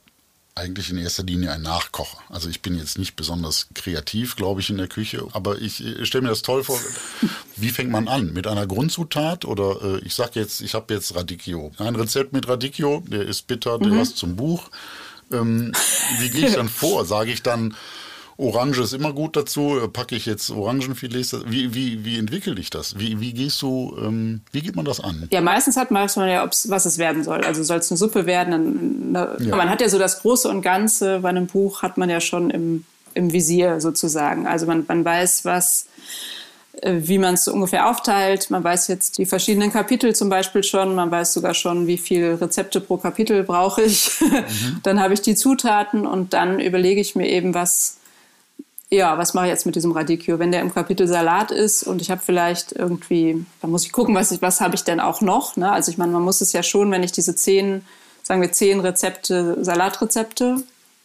eigentlich 0.55 0.89
in 0.89 0.97
erster 0.97 1.23
Linie 1.23 1.51
ein 1.53 1.61
Nachkocher. 1.61 2.17
Also 2.29 2.49
ich 2.49 2.61
bin 2.61 2.77
jetzt 2.77 2.97
nicht 2.97 3.15
besonders 3.15 3.67
kreativ, 3.75 4.35
glaube 4.35 4.59
ich, 4.59 4.69
in 4.69 4.77
der 4.77 4.87
Küche, 4.87 5.25
aber 5.31 5.61
ich 5.61 5.81
äh, 5.85 6.05
stelle 6.05 6.23
mir 6.23 6.29
das 6.29 6.41
toll 6.41 6.65
vor. 6.65 6.79
Wie 7.55 7.69
fängt 7.69 7.91
man 7.91 8.09
an? 8.09 8.33
Mit 8.33 8.45
einer 8.45 8.67
Grundzutat 8.67 9.45
oder 9.45 9.81
äh, 9.81 9.99
ich 9.99 10.15
sage 10.15 10.41
jetzt, 10.41 10.59
ich 10.59 10.73
habe 10.73 10.93
jetzt 10.93 11.15
Radicchio. 11.15 11.71
Ein 11.77 11.95
Rezept 11.95 12.33
mit 12.33 12.49
Radicchio, 12.49 13.03
der 13.07 13.21
ist 13.21 13.47
bitter, 13.47 13.79
der 13.79 13.93
mhm. 13.93 13.99
was 13.99 14.15
zum 14.15 14.35
Buch. 14.35 14.69
Ähm, 15.31 15.71
wie 16.19 16.29
gehe 16.29 16.49
ich 16.49 16.55
dann 16.55 16.69
vor? 16.69 17.05
Sage 17.05 17.31
ich 17.31 17.41
dann, 17.41 17.73
Orange 18.37 18.81
ist 18.81 18.93
immer 18.93 19.13
gut 19.13 19.35
dazu. 19.35 19.79
Packe 19.91 20.15
ich 20.15 20.25
jetzt 20.27 20.51
Orangenfilets? 20.51 21.35
Wie, 21.47 21.73
wie, 21.73 22.05
wie 22.05 22.19
entwickle 22.19 22.55
ich 22.59 22.69
das? 22.69 22.99
Wie, 22.99 23.19
wie 23.19 23.33
gehst 23.33 23.61
du, 23.63 23.97
ähm, 23.99 24.41
wie 24.51 24.61
geht 24.61 24.75
man 24.75 24.85
das 24.85 24.99
an? 24.99 25.27
Ja, 25.31 25.41
meistens 25.41 25.75
hat 25.75 25.89
man 25.89 26.07
ja, 26.07 26.47
was 26.67 26.85
es 26.85 26.97
werden 26.99 27.23
soll. 27.23 27.43
Also 27.43 27.63
soll 27.63 27.77
es 27.77 27.91
eine 27.91 27.97
Suppe 27.97 28.25
werden? 28.27 29.15
Eine, 29.15 29.37
ja. 29.39 29.55
Man 29.55 29.69
hat 29.69 29.81
ja 29.81 29.89
so 29.89 29.97
das 29.97 30.21
Große 30.21 30.47
und 30.49 30.61
Ganze 30.61 31.19
bei 31.21 31.29
einem 31.29 31.47
Buch 31.47 31.81
hat 31.81 31.97
man 31.97 32.09
ja 32.09 32.21
schon 32.21 32.51
im, 32.51 32.85
im 33.15 33.33
Visier 33.33 33.81
sozusagen. 33.81 34.45
Also 34.45 34.67
man, 34.67 34.85
man 34.87 35.03
weiß, 35.03 35.43
was 35.43 35.87
äh, 36.81 36.93
wie 36.99 37.17
man 37.17 37.33
es 37.33 37.47
ungefähr 37.47 37.89
aufteilt. 37.89 38.51
Man 38.51 38.63
weiß 38.63 38.87
jetzt 38.87 39.17
die 39.17 39.25
verschiedenen 39.25 39.71
Kapitel 39.71 40.15
zum 40.15 40.29
Beispiel 40.29 40.63
schon. 40.63 40.93
Man 40.93 41.09
weiß 41.09 41.33
sogar 41.33 41.53
schon, 41.53 41.87
wie 41.87 41.97
viele 41.97 42.39
Rezepte 42.39 42.81
pro 42.81 42.97
Kapitel 42.97 43.43
brauche 43.43 43.81
ich. 43.81 44.11
Mhm. 44.27 44.79
dann 44.83 44.99
habe 44.99 45.13
ich 45.13 45.21
die 45.21 45.35
Zutaten 45.35 46.05
und 46.05 46.33
dann 46.33 46.59
überlege 46.59 47.01
ich 47.01 47.15
mir 47.15 47.27
eben, 47.27 47.53
was 47.53 47.97
ja, 48.89 49.17
was 49.17 49.33
mache 49.33 49.47
ich 49.47 49.51
jetzt 49.51 49.65
mit 49.65 49.75
diesem 49.75 49.91
Radicchio? 49.91 50.39
Wenn 50.39 50.51
der 50.51 50.61
im 50.61 50.73
Kapitel 50.73 51.07
Salat 51.07 51.51
ist 51.51 51.83
und 51.83 52.01
ich 52.01 52.09
habe 52.09 52.21
vielleicht 52.23 52.71
irgendwie, 52.71 53.45
da 53.61 53.67
muss 53.67 53.85
ich 53.85 53.91
gucken, 53.91 54.15
was, 54.15 54.31
ich, 54.31 54.41
was 54.41 54.61
habe 54.61 54.75
ich 54.75 54.83
denn 54.83 55.01
auch 55.01 55.19
noch. 55.19 55.57
Ne? 55.57 55.69
Also 55.69 55.91
ich 55.91 55.97
meine, 55.97 56.13
man 56.13 56.21
muss 56.21 56.39
es 56.39 56.53
ja 56.53 56.63
schon, 56.63 56.89
wenn 56.91 57.03
ich 57.03 57.11
diese 57.11 57.35
zehn, 57.35 57.83
sagen 58.23 58.41
wir 58.41 58.51
zehn 58.51 58.79
Rezepte, 58.79 59.57
Salatrezepte 59.63 60.63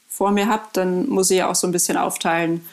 vor 0.08 0.30
mir 0.30 0.46
habe, 0.46 0.62
dann 0.74 1.08
muss 1.08 1.30
ich 1.30 1.38
ja 1.38 1.50
auch 1.50 1.56
so 1.56 1.66
ein 1.66 1.72
bisschen 1.72 1.96
aufteilen, 1.96 2.64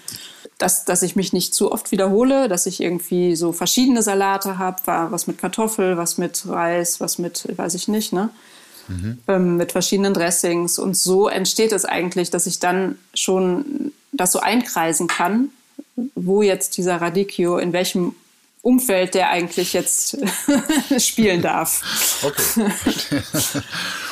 dass, 0.59 0.85
dass 0.85 1.01
ich 1.01 1.15
mich 1.15 1.33
nicht 1.33 1.55
zu 1.55 1.71
oft 1.71 1.91
wiederhole, 1.91 2.47
dass 2.47 2.67
ich 2.67 2.81
irgendwie 2.81 3.35
so 3.35 3.51
verschiedene 3.51 4.03
Salate 4.03 4.59
habe, 4.59 4.81
was 4.85 5.25
mit 5.25 5.39
Kartoffel, 5.39 5.97
was 5.97 6.17
mit 6.17 6.47
Reis, 6.47 6.99
was 6.99 7.17
mit, 7.17 7.47
weiß 7.57 7.73
ich 7.73 7.87
nicht, 7.87 8.13
ne? 8.13 8.29
Mhm. 8.89 9.19
Ähm, 9.27 9.57
mit 9.57 9.71
verschiedenen 9.71 10.13
Dressings. 10.13 10.77
Und 10.77 10.97
so 10.97 11.29
entsteht 11.29 11.71
es 11.71 11.85
eigentlich, 11.85 12.29
dass 12.29 12.45
ich 12.45 12.59
dann 12.59 12.99
schon 13.13 13.93
das 14.11 14.31
so 14.31 14.39
einkreisen 14.39 15.07
kann, 15.07 15.49
wo 16.15 16.41
jetzt 16.41 16.77
dieser 16.77 17.01
Radicchio, 17.01 17.57
in 17.57 17.73
welchem 17.73 18.15
Umfeld 18.61 19.13
der 19.13 19.29
eigentlich 19.29 19.73
jetzt 19.73 20.17
spielen 20.97 21.41
darf. 21.41 22.21
Okay. 22.23 23.21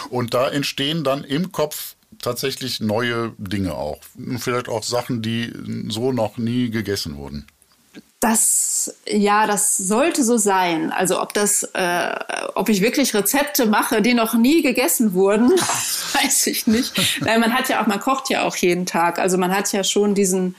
Und 0.09 0.33
da 0.33 0.49
entstehen 0.49 1.03
dann 1.03 1.23
im 1.23 1.51
Kopf 1.51 1.95
tatsächlich 2.19 2.79
neue 2.79 3.33
Dinge 3.37 3.75
auch. 3.75 3.99
Vielleicht 4.37 4.69
auch 4.69 4.83
Sachen, 4.83 5.21
die 5.21 5.51
so 5.89 6.11
noch 6.11 6.37
nie 6.37 6.69
gegessen 6.69 7.17
wurden. 7.17 7.45
Das, 8.19 8.95
ja, 9.07 9.45
das 9.45 9.77
sollte 9.77 10.23
so 10.23 10.37
sein. 10.37 10.91
Also 10.91 11.21
ob 11.21 11.33
das, 11.33 11.63
äh, 11.73 12.15
ob 12.55 12.67
ich 12.69 12.81
wirklich 12.81 13.13
Rezepte 13.13 13.67
mache, 13.67 14.01
die 14.01 14.15
noch 14.15 14.33
nie 14.33 14.63
gegessen 14.63 15.13
wurden, 15.13 15.51
weiß 16.13 16.47
ich 16.47 16.65
nicht. 16.65 17.23
Weil 17.23 17.39
man 17.39 17.53
hat 17.53 17.69
ja 17.69 17.81
auch, 17.81 17.87
man 17.87 17.99
kocht 17.99 18.29
ja 18.29 18.43
auch 18.43 18.55
jeden 18.55 18.87
Tag. 18.87 19.19
Also 19.19 19.37
man 19.37 19.55
hat 19.55 19.71
ja 19.71 19.83
schon 19.83 20.15
diesen, 20.15 20.55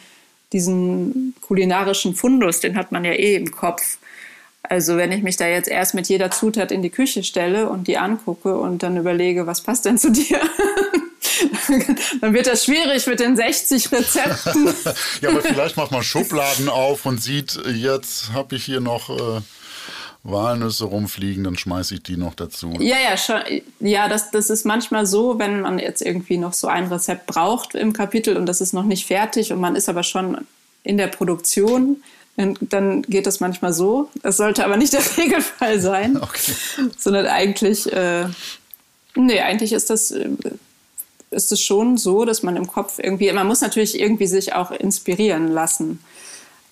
diesen 0.53 1.35
kulinarischen 1.41 2.15
Fundus, 2.15 2.61
den 2.61 2.77
hat 2.77 2.93
man 2.93 3.05
ja 3.05 3.13
eh 3.13 3.35
im 3.35 3.51
Kopf. 3.51 3.99
Also 4.63 4.97
wenn 4.97 5.13
ich 5.13 5.23
mich 5.23 5.37
da 5.37 5.47
jetzt 5.47 5.69
erst 5.69 5.95
mit 5.95 6.09
jeder 6.09 6.31
Zutat 6.31 6.71
in 6.71 6.83
die 6.83 6.91
Küche 6.91 7.25
stelle 7.25 7.69
und 7.69 7.89
die 7.89 7.99
angucke 7.99 8.57
und 8.57 8.83
dann 8.83 8.97
überlege, 8.97 9.47
was 9.47 9.63
passt 9.63 9.85
denn 9.85 9.99
zu 9.99 10.11
dir, 10.11 10.41
dann 12.21 12.35
wird 12.35 12.47
das 12.47 12.65
schwierig 12.65 13.07
mit 13.07 13.21
den 13.21 13.37
60 13.37 13.93
Rezepten. 13.93 14.67
ja, 15.21 15.31
aber 15.31 15.43
vielleicht 15.43 15.77
macht 15.77 15.91
man 15.91 16.03
Schubladen 16.03 16.69
auf 16.69 17.07
und 17.07 17.23
sieht, 17.23 17.59
jetzt 17.75 18.33
habe 18.33 18.57
ich 18.57 18.65
hier 18.65 18.81
noch 18.81 19.11
äh, 19.11 19.41
Walnüsse 20.23 20.85
rumfliegen, 20.85 21.45
dann 21.45 21.57
schmeiße 21.57 21.95
ich 21.95 22.03
die 22.03 22.17
noch 22.17 22.35
dazu. 22.35 22.77
Ja, 22.81 22.97
ja, 22.99 23.17
schon. 23.17 23.41
Ja, 23.81 24.09
das, 24.09 24.31
das 24.31 24.51
ist 24.51 24.67
manchmal 24.67 25.07
so, 25.07 25.39
wenn 25.39 25.61
man 25.61 25.79
jetzt 25.79 26.03
irgendwie 26.03 26.39
noch 26.39 26.53
so 26.53 26.67
ein 26.67 26.87
Rezept 26.87 27.27
braucht 27.27 27.75
im 27.75 27.93
Kapitel 27.93 28.37
und 28.37 28.47
das 28.47 28.61
ist 28.61 28.73
noch 28.73 28.85
nicht 28.85 29.07
fertig 29.07 29.53
und 29.53 29.61
man 29.61 29.77
ist 29.77 29.89
aber 29.89 30.03
schon 30.03 30.47
in 30.83 30.97
der 30.97 31.09
Produktion, 31.09 32.03
dann 32.37 33.03
geht 33.03 33.27
das 33.27 33.41
manchmal 33.41 33.73
so. 33.73 34.09
Das 34.23 34.37
sollte 34.37 34.65
aber 34.65 34.77
nicht 34.77 34.93
der 34.93 35.03
Regelfall 35.17 35.81
sein, 35.81 36.17
okay. 36.17 36.53
sondern 36.97 37.27
eigentlich, 37.27 37.93
äh, 37.93 38.27
nee, 39.17 39.41
eigentlich 39.41 39.73
ist 39.73 39.91
das 39.91 40.13
äh, 40.13 40.29
ist 41.31 41.53
es 41.53 41.61
schon 41.61 41.97
so, 41.97 42.25
dass 42.25 42.43
man 42.43 42.57
im 42.57 42.67
Kopf 42.67 42.99
irgendwie, 42.99 43.31
man 43.33 43.47
muss 43.47 43.61
natürlich 43.61 43.99
irgendwie 43.99 44.27
sich 44.27 44.55
auch 44.55 44.71
inspirieren 44.71 45.49
lassen. 45.49 46.01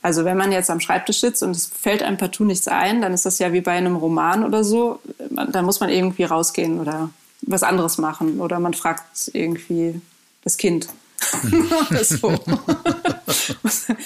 Also 0.03 0.25
wenn 0.25 0.37
man 0.37 0.53
jetzt 0.53 0.71
am 0.71 0.81
Schreibtisch 0.81 1.21
sitzt 1.21 1.43
und 1.43 1.51
es 1.57 1.67
fällt 1.67 2.03
einem 2.03 2.17
partout 2.17 2.45
nichts 2.45 2.69
ein, 2.69 3.03
dann 3.03 3.13
ist 3.13 3.27
das 3.27 3.39
ja 3.39 3.53
wie 3.53 3.61
bei 3.61 3.73
einem 3.73 3.97
Roman 3.97 4.45
oder 4.45 4.63
so. 4.63 5.01
Dann 5.31 5.65
muss 5.65 5.81
man 5.81 5.91
irgendwie 5.91 6.25
rausgehen 6.25 6.79
oder 6.81 7.11
was 7.43 7.63
anderes 7.63 7.99
machen 7.99 8.41
oder 8.41 8.61
man 8.61 8.75
fragt 8.75 9.31
irgendwie 9.33 10.01
das 10.45 10.57
Kind. 10.57 10.89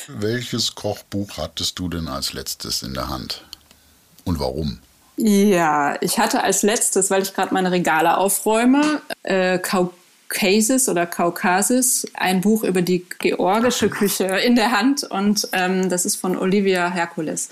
Welches 0.08 0.74
Kochbuch 0.74 1.36
hattest 1.36 1.78
du 1.78 1.88
denn 1.88 2.08
als 2.08 2.32
letztes 2.32 2.82
in 2.82 2.94
der 2.94 3.08
Hand 3.08 3.44
und 4.24 4.40
warum? 4.40 4.78
Ja, 5.16 6.00
ich 6.00 6.18
hatte 6.18 6.42
als 6.42 6.62
letztes, 6.62 7.10
weil 7.10 7.20
ich 7.22 7.34
gerade 7.34 7.52
meine 7.52 7.70
Regale 7.70 8.16
aufräume, 8.16 9.02
äh, 9.22 9.58
Caucasus 10.30 10.88
oder 10.88 11.06
Kaukasis, 11.06 12.06
ein 12.14 12.40
Buch 12.40 12.62
über 12.62 12.82
die 12.82 13.04
georgische 13.18 13.90
Küche 13.90 14.24
in 14.24 14.54
der 14.54 14.70
Hand 14.70 15.02
und 15.04 15.48
ähm, 15.52 15.88
das 15.90 16.06
ist 16.06 16.16
von 16.16 16.36
Olivia 16.36 16.88
Hercules. 16.88 17.50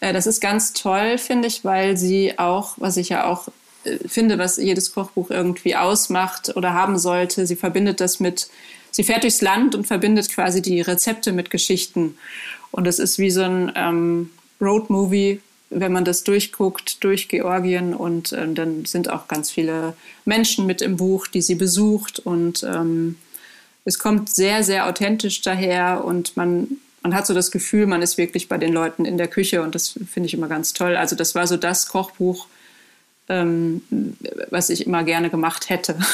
Äh, 0.00 0.12
das 0.12 0.26
ist 0.26 0.40
ganz 0.40 0.72
toll, 0.72 1.18
finde 1.18 1.48
ich, 1.48 1.64
weil 1.64 1.96
sie 1.96 2.38
auch, 2.38 2.74
was 2.78 2.96
ich 2.96 3.10
ja 3.10 3.26
auch 3.26 3.48
äh, 3.84 3.98
finde, 4.08 4.38
was 4.38 4.56
jedes 4.56 4.94
Kochbuch 4.94 5.30
irgendwie 5.30 5.76
ausmacht 5.76 6.56
oder 6.56 6.72
haben 6.72 6.98
sollte, 6.98 7.46
sie 7.46 7.56
verbindet 7.56 8.00
das 8.00 8.20
mit, 8.20 8.48
sie 8.90 9.04
fährt 9.04 9.22
durchs 9.22 9.42
Land 9.42 9.74
und 9.74 9.86
verbindet 9.86 10.30
quasi 10.30 10.62
die 10.62 10.80
Rezepte 10.80 11.30
mit 11.32 11.50
Geschichten. 11.50 12.16
Und 12.70 12.86
es 12.86 12.98
ist 12.98 13.18
wie 13.18 13.30
so 13.30 13.42
ein 13.42 13.70
ähm, 13.76 14.30
Roadmovie 14.60 15.40
wenn 15.70 15.92
man 15.92 16.04
das 16.04 16.24
durchguckt, 16.24 17.02
durch 17.02 17.28
Georgien 17.28 17.94
und 17.94 18.32
äh, 18.32 18.52
dann 18.52 18.84
sind 18.84 19.10
auch 19.10 19.28
ganz 19.28 19.50
viele 19.50 19.94
Menschen 20.24 20.66
mit 20.66 20.82
im 20.82 20.96
Buch, 20.96 21.26
die 21.26 21.42
sie 21.42 21.54
besucht 21.54 22.20
und 22.20 22.62
ähm, 22.62 23.16
es 23.84 23.98
kommt 23.98 24.30
sehr, 24.30 24.62
sehr 24.62 24.86
authentisch 24.86 25.42
daher 25.42 26.04
und 26.04 26.36
man, 26.36 26.68
man 27.02 27.14
hat 27.14 27.26
so 27.26 27.34
das 27.34 27.50
Gefühl, 27.50 27.86
man 27.86 28.02
ist 28.02 28.16
wirklich 28.16 28.48
bei 28.48 28.56
den 28.56 28.72
Leuten 28.72 29.04
in 29.04 29.18
der 29.18 29.28
Küche 29.28 29.62
und 29.62 29.74
das 29.74 29.98
finde 30.10 30.26
ich 30.26 30.34
immer 30.34 30.48
ganz 30.48 30.72
toll. 30.72 30.96
Also 30.96 31.16
das 31.16 31.34
war 31.34 31.46
so 31.46 31.56
das 31.58 31.88
Kochbuch, 31.88 32.46
ähm, 33.28 33.82
was 34.50 34.70
ich 34.70 34.86
immer 34.86 35.04
gerne 35.04 35.30
gemacht 35.30 35.68
hätte. 35.70 35.96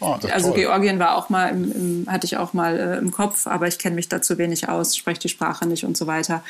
Oh, 0.00 0.16
also 0.32 0.48
toll. 0.48 0.60
Georgien 0.60 0.98
war 0.98 1.14
auch 1.14 1.28
mal 1.28 1.48
im, 1.48 1.72
im, 1.72 2.06
hatte 2.10 2.24
ich 2.24 2.38
auch 2.38 2.54
mal 2.54 2.76
äh, 2.76 2.98
im 2.98 3.12
Kopf, 3.12 3.46
aber 3.46 3.68
ich 3.68 3.78
kenne 3.78 3.94
mich 3.94 4.08
da 4.08 4.20
zu 4.22 4.38
wenig 4.38 4.68
aus, 4.68 4.96
spreche 4.96 5.20
die 5.20 5.28
Sprache 5.28 5.68
nicht 5.68 5.84
und 5.84 5.96
so 5.96 6.06
weiter. 6.06 6.42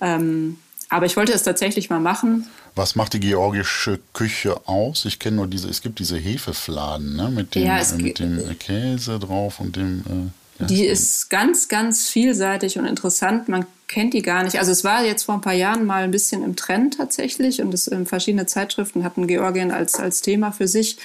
Ähm, 0.00 0.58
aber 0.92 1.06
ich 1.06 1.16
wollte 1.16 1.32
es 1.32 1.42
tatsächlich 1.42 1.90
mal 1.90 2.00
machen. 2.00 2.46
Was 2.74 2.94
macht 2.94 3.14
die 3.14 3.20
georgische 3.20 3.98
Küche 4.12 4.68
aus? 4.68 5.04
Ich 5.04 5.18
kenne 5.18 5.36
nur 5.36 5.46
diese, 5.46 5.68
es 5.68 5.82
gibt 5.82 5.98
diese 5.98 6.16
Hefefladen 6.16 7.16
ne? 7.16 7.30
mit, 7.30 7.54
dem, 7.54 7.64
ja, 7.64 7.78
äh, 7.78 7.94
mit 7.96 8.18
dem 8.18 8.58
Käse 8.58 9.18
drauf 9.18 9.58
und 9.58 9.76
dem. 9.76 10.30
Äh, 10.60 10.66
die 10.66 10.84
ist 10.84 11.30
ganz, 11.30 11.68
ganz 11.68 12.08
vielseitig 12.08 12.78
und 12.78 12.84
interessant. 12.84 13.48
Man 13.48 13.66
kennt 13.88 14.14
die 14.14 14.22
gar 14.22 14.44
nicht. 14.44 14.58
Also 14.58 14.70
es 14.70 14.84
war 14.84 15.04
jetzt 15.04 15.24
vor 15.24 15.34
ein 15.34 15.40
paar 15.40 15.54
Jahren 15.54 15.86
mal 15.86 16.04
ein 16.04 16.10
bisschen 16.10 16.44
im 16.44 16.56
Trend 16.56 16.98
tatsächlich 16.98 17.60
und 17.62 17.72
es, 17.74 17.88
äh, 17.88 18.04
verschiedene 18.04 18.46
Zeitschriften 18.46 19.02
hatten 19.02 19.26
Georgien 19.26 19.70
als, 19.70 19.96
als 19.96 20.20
Thema 20.20 20.52
für 20.52 20.68
sich. 20.68 20.98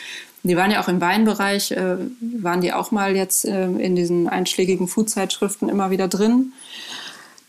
Die 0.43 0.55
waren 0.55 0.71
ja 0.71 0.81
auch 0.81 0.87
im 0.87 1.01
Weinbereich, 1.01 1.71
äh, 1.71 1.97
waren 2.19 2.61
die 2.61 2.73
auch 2.73 2.91
mal 2.91 3.15
jetzt 3.15 3.45
äh, 3.45 3.65
in 3.65 3.95
diesen 3.95 4.27
einschlägigen 4.29 4.87
Food-Zeitschriften 4.87 5.69
immer 5.69 5.91
wieder 5.91 6.07
drin, 6.07 6.53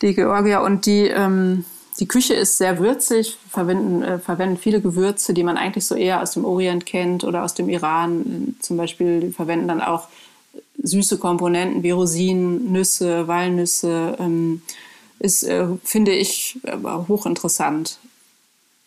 die 0.01 0.13
Georgier. 0.15 0.61
Und 0.61 0.85
die, 0.85 1.07
ähm, 1.07 1.65
die 1.99 2.07
Küche 2.07 2.33
ist 2.33 2.57
sehr 2.57 2.79
würzig, 2.79 3.37
verwenden, 3.49 4.03
äh, 4.03 4.19
verwenden 4.19 4.57
viele 4.57 4.81
Gewürze, 4.81 5.33
die 5.33 5.43
man 5.43 5.57
eigentlich 5.57 5.85
so 5.85 5.95
eher 5.95 6.21
aus 6.21 6.31
dem 6.31 6.45
Orient 6.45 6.85
kennt 6.85 7.23
oder 7.23 7.43
aus 7.43 7.53
dem 7.53 7.69
Iran. 7.69 8.55
Zum 8.61 8.77
Beispiel 8.77 9.19
die 9.19 9.31
verwenden 9.31 9.67
dann 9.67 9.81
auch 9.81 10.07
süße 10.81 11.17
Komponenten 11.17 11.83
wie 11.83 11.91
Rosinen, 11.91 12.71
Nüsse, 12.71 13.27
Walnüsse. 13.27 14.15
Ähm, 14.19 14.61
ist, 15.19 15.43
äh, 15.43 15.67
finde 15.83 16.13
ich, 16.13 16.57
äh, 16.63 16.77
hochinteressant. 16.77 17.99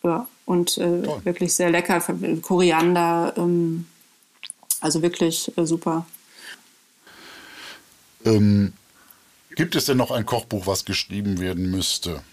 Ja, 0.01 0.27
und 0.45 0.77
äh, 0.79 1.03
wirklich 1.23 1.53
sehr 1.53 1.69
lecker. 1.69 2.01
Koriander, 2.41 3.33
ähm, 3.37 3.85
also 4.81 5.01
wirklich 5.01 5.55
äh, 5.55 5.65
super. 5.65 6.05
Ähm, 8.25 8.73
gibt 9.55 9.75
es 9.75 9.85
denn 9.85 9.97
noch 9.97 10.11
ein 10.11 10.25
Kochbuch, 10.25 10.65
was 10.65 10.83
geschrieben 10.83 11.39
werden 11.39 11.69
müsste? 11.69 12.23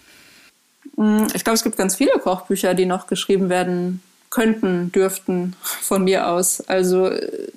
Hm, 0.95 1.27
ich 1.33 1.43
glaube, 1.43 1.55
es 1.55 1.63
gibt 1.63 1.77
ganz 1.77 1.95
viele 1.95 2.11
Kochbücher, 2.19 2.73
die 2.73 2.85
noch 2.85 3.07
geschrieben 3.07 3.49
werden 3.49 4.01
könnten, 4.29 4.91
dürften 4.91 5.55
von 5.61 6.03
mir 6.03 6.27
aus. 6.27 6.61
Also, 6.61 7.07
äh, 7.07 7.47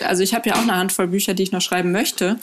also 0.00 0.22
ich 0.22 0.34
habe 0.34 0.48
ja 0.48 0.56
auch 0.56 0.62
eine 0.62 0.76
Handvoll 0.76 1.06
Bücher, 1.06 1.34
die 1.34 1.42
ich 1.42 1.52
noch 1.52 1.62
schreiben 1.62 1.92
möchte. 1.92 2.38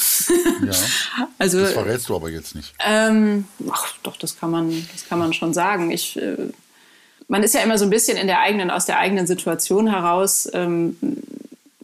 Ja. 0.65 0.71
also, 1.37 1.59
das 1.59 1.73
verrätst 1.73 2.09
du 2.09 2.15
aber 2.15 2.29
jetzt 2.29 2.55
nicht. 2.55 2.73
Ähm, 2.85 3.45
ach, 3.69 3.93
doch, 4.03 4.17
das 4.17 4.39
kann 4.39 4.51
man, 4.51 4.87
das 4.91 5.07
kann 5.07 5.19
man 5.19 5.33
schon 5.33 5.53
sagen. 5.53 5.91
Ich, 5.91 6.17
äh, 6.17 6.35
man 7.27 7.43
ist 7.43 7.53
ja 7.53 7.61
immer 7.61 7.77
so 7.77 7.85
ein 7.85 7.89
bisschen 7.89 8.17
in 8.17 8.27
der 8.27 8.39
eigenen, 8.39 8.71
aus 8.71 8.85
der 8.85 8.99
eigenen 8.99 9.27
Situation 9.27 9.87
heraus. 9.87 10.49
Ähm, 10.53 10.97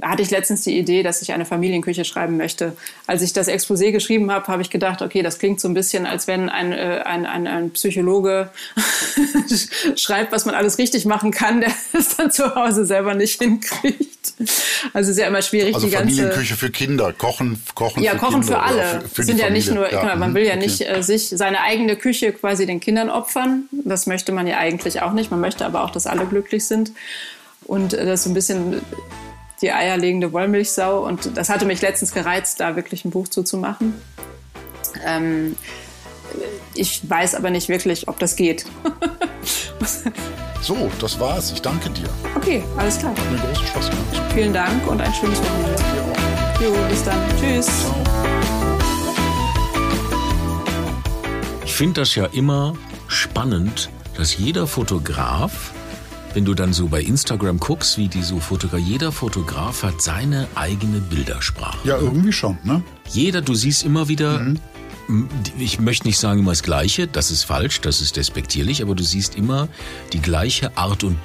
hatte 0.03 0.21
ich 0.21 0.31
letztens 0.31 0.61
die 0.61 0.77
Idee, 0.77 1.03
dass 1.03 1.21
ich 1.21 1.33
eine 1.33 1.45
Familienküche 1.45 2.05
schreiben 2.05 2.37
möchte. 2.37 2.75
Als 3.07 3.21
ich 3.21 3.33
das 3.33 3.47
Exposé 3.47 3.91
geschrieben 3.91 4.31
habe, 4.31 4.47
habe 4.47 4.61
ich 4.61 4.69
gedacht, 4.69 5.01
okay, 5.01 5.21
das 5.21 5.39
klingt 5.39 5.59
so 5.59 5.67
ein 5.67 5.73
bisschen, 5.73 6.05
als 6.05 6.27
wenn 6.27 6.49
ein, 6.49 6.71
äh, 6.71 7.01
ein, 7.05 7.25
ein, 7.25 7.47
ein 7.47 7.71
Psychologe 7.71 8.49
schreibt, 9.95 10.31
was 10.31 10.45
man 10.45 10.55
alles 10.55 10.77
richtig 10.77 11.05
machen 11.05 11.31
kann, 11.31 11.61
der 11.61 11.71
es 11.93 12.15
dann 12.15 12.31
zu 12.31 12.53
Hause 12.55 12.85
selber 12.85 13.15
nicht 13.15 13.41
hinkriegt. 13.41 14.33
Also 14.93 15.11
ist 15.11 15.17
ja 15.17 15.27
immer 15.27 15.41
schwierig, 15.41 15.75
also 15.75 15.87
die 15.87 15.93
ganze... 15.93 16.15
Familienküche 16.15 16.55
für 16.55 16.69
Kinder, 16.69 17.13
Kochen, 17.13 17.61
Kochen 17.75 18.03
ja, 18.03 18.11
für 18.11 18.17
Kochen 18.17 18.41
Kinder 18.41 18.47
für 18.47 18.59
alle. 18.61 19.01
Für, 19.01 19.09
für 19.09 19.23
sind 19.23 19.39
ja 19.39 19.49
nicht 19.49 19.71
nur, 19.71 19.91
ja. 19.91 20.15
man 20.15 20.33
will 20.33 20.43
ja 20.43 20.55
okay. 20.55 20.65
nicht 20.65 20.81
äh, 20.81 21.01
sich 21.01 21.29
seine 21.29 21.61
eigene 21.61 21.95
Küche 21.95 22.33
quasi 22.33 22.65
den 22.65 22.79
Kindern 22.79 23.09
opfern. 23.09 23.63
Das 23.71 24.05
möchte 24.05 24.31
man 24.31 24.47
ja 24.47 24.57
eigentlich 24.57 25.01
auch 25.01 25.13
nicht. 25.13 25.31
Man 25.31 25.39
möchte 25.39 25.65
aber 25.65 25.83
auch, 25.83 25.91
dass 25.91 26.07
alle 26.07 26.25
glücklich 26.25 26.65
sind. 26.65 26.91
Und 27.65 27.93
äh, 27.93 28.05
das 28.05 28.23
so 28.23 28.29
ein 28.29 28.33
bisschen 28.33 28.81
die 29.63 29.71
eierlegende 29.71 30.31
Wollmilchsau. 30.31 31.03
Und 31.03 31.35
das 31.35 31.49
hatte 31.49 31.65
mich 31.65 31.81
letztens 31.81 32.11
gereizt, 32.13 32.59
da 32.59 32.75
wirklich 32.75 33.05
ein 33.05 33.11
Buch 33.11 33.27
zuzumachen. 33.29 33.95
Ähm, 35.03 35.55
ich 36.75 37.09
weiß 37.09 37.35
aber 37.35 37.49
nicht 37.49 37.69
wirklich, 37.69 38.07
ob 38.07 38.19
das 38.19 38.35
geht. 38.35 38.65
so, 40.61 40.91
das 40.99 41.19
war's. 41.19 41.51
Ich 41.51 41.61
danke 41.61 41.89
dir. 41.89 42.09
Okay, 42.35 42.63
alles 42.77 42.99
klar. 42.99 43.11
Hat 43.11 43.31
mir 43.31 43.37
großen 43.39 43.67
Spaß 43.67 43.89
gemacht. 43.89 44.33
Vielen 44.33 44.53
Dank 44.53 44.87
und 44.87 45.01
ein 45.01 45.13
schönes 45.13 45.39
Wochenende. 45.39 45.83
Jo, 46.61 46.73
bis 46.89 47.03
dann. 47.03 47.19
Tschüss. 47.39 47.67
Ich 51.65 51.73
finde 51.73 52.01
das 52.01 52.15
ja 52.15 52.25
immer 52.27 52.75
spannend, 53.07 53.89
dass 54.15 54.37
jeder 54.37 54.67
Fotograf 54.67 55.73
wenn 56.33 56.45
du 56.45 56.53
dann 56.53 56.73
so 56.73 56.87
bei 56.87 57.01
Instagram 57.01 57.59
guckst, 57.59 57.97
wie 57.97 58.07
die 58.07 58.23
so 58.23 58.39
fotografieren, 58.39 58.91
jeder 58.91 59.11
Fotograf 59.11 59.83
hat 59.83 60.01
seine 60.01 60.47
eigene 60.55 60.99
Bildersprache. 60.99 61.87
Ja, 61.87 61.97
irgendwie 61.97 62.33
schon, 62.33 62.57
ne? 62.63 62.81
Jeder, 63.09 63.41
du 63.41 63.53
siehst 63.53 63.83
immer 63.83 64.07
wieder 64.07 64.39
mhm 64.39 64.59
ich 65.59 65.79
möchte 65.79 66.07
nicht 66.07 66.17
sagen 66.17 66.39
immer 66.39 66.51
das 66.51 66.63
Gleiche, 66.63 67.07
das 67.07 67.31
ist 67.31 67.43
falsch, 67.43 67.81
das 67.81 68.01
ist 68.01 68.15
despektierlich, 68.15 68.81
aber 68.81 68.95
du 68.95 69.03
siehst 69.03 69.35
immer 69.35 69.67
die 70.13 70.21
gleiche 70.21 70.77
Art 70.77 71.03
und 71.03 71.17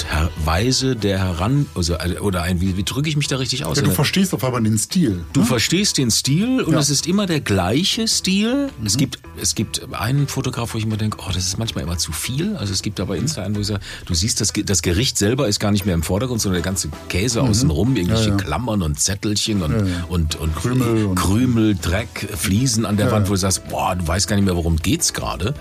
Weise 0.45 0.97
der 0.97 1.19
Heran, 1.19 1.67
also, 1.75 1.97
oder 2.21 2.43
ein, 2.43 2.61
wie, 2.61 2.77
wie 2.77 2.83
drücke 2.83 3.09
ich 3.09 3.17
mich 3.17 3.29
da 3.29 3.37
richtig 3.37 3.65
aus? 3.65 3.77
Ja, 3.77 3.85
du 3.85 3.91
verstehst 3.91 4.35
auf 4.35 4.45
einmal 4.45 4.63
den 4.63 4.79
Stil. 4.79 5.25
Du 5.33 5.41
ne? 5.41 5.47
verstehst 5.47 5.99
den 5.99 6.11
Stil 6.11 6.61
und 6.63 6.73
ja. 6.73 6.79
es 6.79 6.91
ist 6.91 7.07
immer 7.07 7.27
der 7.27 7.41
gleiche 7.41 8.09
Stil. 8.09 8.71
Mhm. 8.79 8.87
Es 8.87 8.97
gibt, 8.97 9.21
es 9.41 9.55
gibt 9.55 9.95
einen 9.95 10.27
Fotograf, 10.27 10.75
wo 10.75 10.79
ich 10.79 10.85
immer 10.85 10.97
denke, 10.97 11.19
oh, 11.21 11.31
das 11.33 11.47
ist 11.47 11.59
manchmal 11.59 11.85
immer 11.85 11.99
zu 11.99 12.13
viel. 12.13 12.57
Also 12.57 12.73
es 12.73 12.83
gibt 12.83 13.01
aber 13.01 13.17
Insta 13.17 13.43
einen, 13.43 13.55
wo 13.55 13.61
ich 13.61 13.67
sage, 13.69 13.81
du 14.07 14.15
siehst, 14.15 14.41
das, 14.41 14.53
das 14.53 14.83
Gericht 14.83 15.19
selber 15.19 15.49
ist 15.49 15.61
gar 15.61 15.71
nicht 15.71 15.87
mehr 15.87 15.95
im 15.95 16.03
Vordergrund, 16.03 16.41
sondern 16.41 16.63
der 16.63 16.65
ganze 16.65 16.89
Käse 17.09 17.43
mhm. 17.43 17.51
außenrum, 17.51 17.97
irgendwelche 17.97 18.31
ja, 18.31 18.37
Klammern 18.37 18.83
und 18.83 18.99
Zettelchen 18.99 19.63
und, 19.63 19.75
und, 20.09 20.37
und, 20.37 20.57
Krümel, 20.57 21.07
und 21.07 21.15
Krümel, 21.15 21.77
Dreck, 21.77 22.29
Fliesen 22.37 22.85
an 22.85 22.97
der 22.97 23.11
Wand, 23.13 23.29
wo 23.29 23.33
du 23.33 23.39
sagst, 23.39 23.63
boah, 23.69 23.95
du 23.95 24.07
weißt 24.07 24.29
gar 24.29 24.37
nicht 24.37 24.45
mehr, 24.45 24.57
worum 24.57 24.77
geht's 24.77 25.13
gerade. 25.13 25.55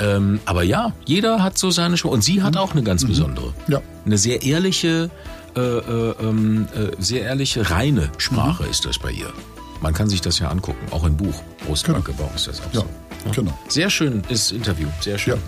Ähm, 0.00 0.40
aber 0.44 0.62
ja, 0.62 0.92
jeder 1.06 1.42
hat 1.42 1.58
so 1.58 1.70
seine 1.70 1.96
Show. 1.96 2.08
Und 2.08 2.22
sie 2.22 2.42
hat 2.42 2.54
mhm. 2.54 2.60
auch 2.60 2.72
eine 2.72 2.82
ganz 2.82 3.02
mhm. 3.02 3.08
besondere. 3.08 3.54
Ja. 3.66 3.80
Eine 4.04 4.18
sehr 4.18 4.42
ehrliche, 4.42 5.10
äh, 5.56 5.60
äh, 5.60 6.14
ähm, 6.20 6.68
äh, 6.74 6.90
sehr 6.98 7.22
ehrliche, 7.22 7.70
reine 7.70 8.10
Sprache 8.18 8.64
mhm. 8.64 8.70
ist 8.70 8.84
das 8.84 8.98
bei 8.98 9.10
ihr. 9.10 9.32
Man 9.80 9.94
kann 9.94 10.08
sich 10.08 10.20
das 10.20 10.38
ja 10.38 10.48
angucken, 10.48 10.86
auch 10.90 11.04
im 11.04 11.16
Buch. 11.16 11.42
Brustbackerbau 11.66 12.24
genau. 12.24 12.34
ist 12.34 12.48
das 12.48 12.60
auch 12.60 12.72
ja. 12.72 12.80
so. 12.80 13.30
Genau. 13.32 13.58
Sehr 13.68 13.90
schön 13.90 14.22
ist 14.28 14.52
Interview, 14.52 14.88
sehr 15.00 15.18
schön. 15.18 15.34
Ja. 15.34 15.40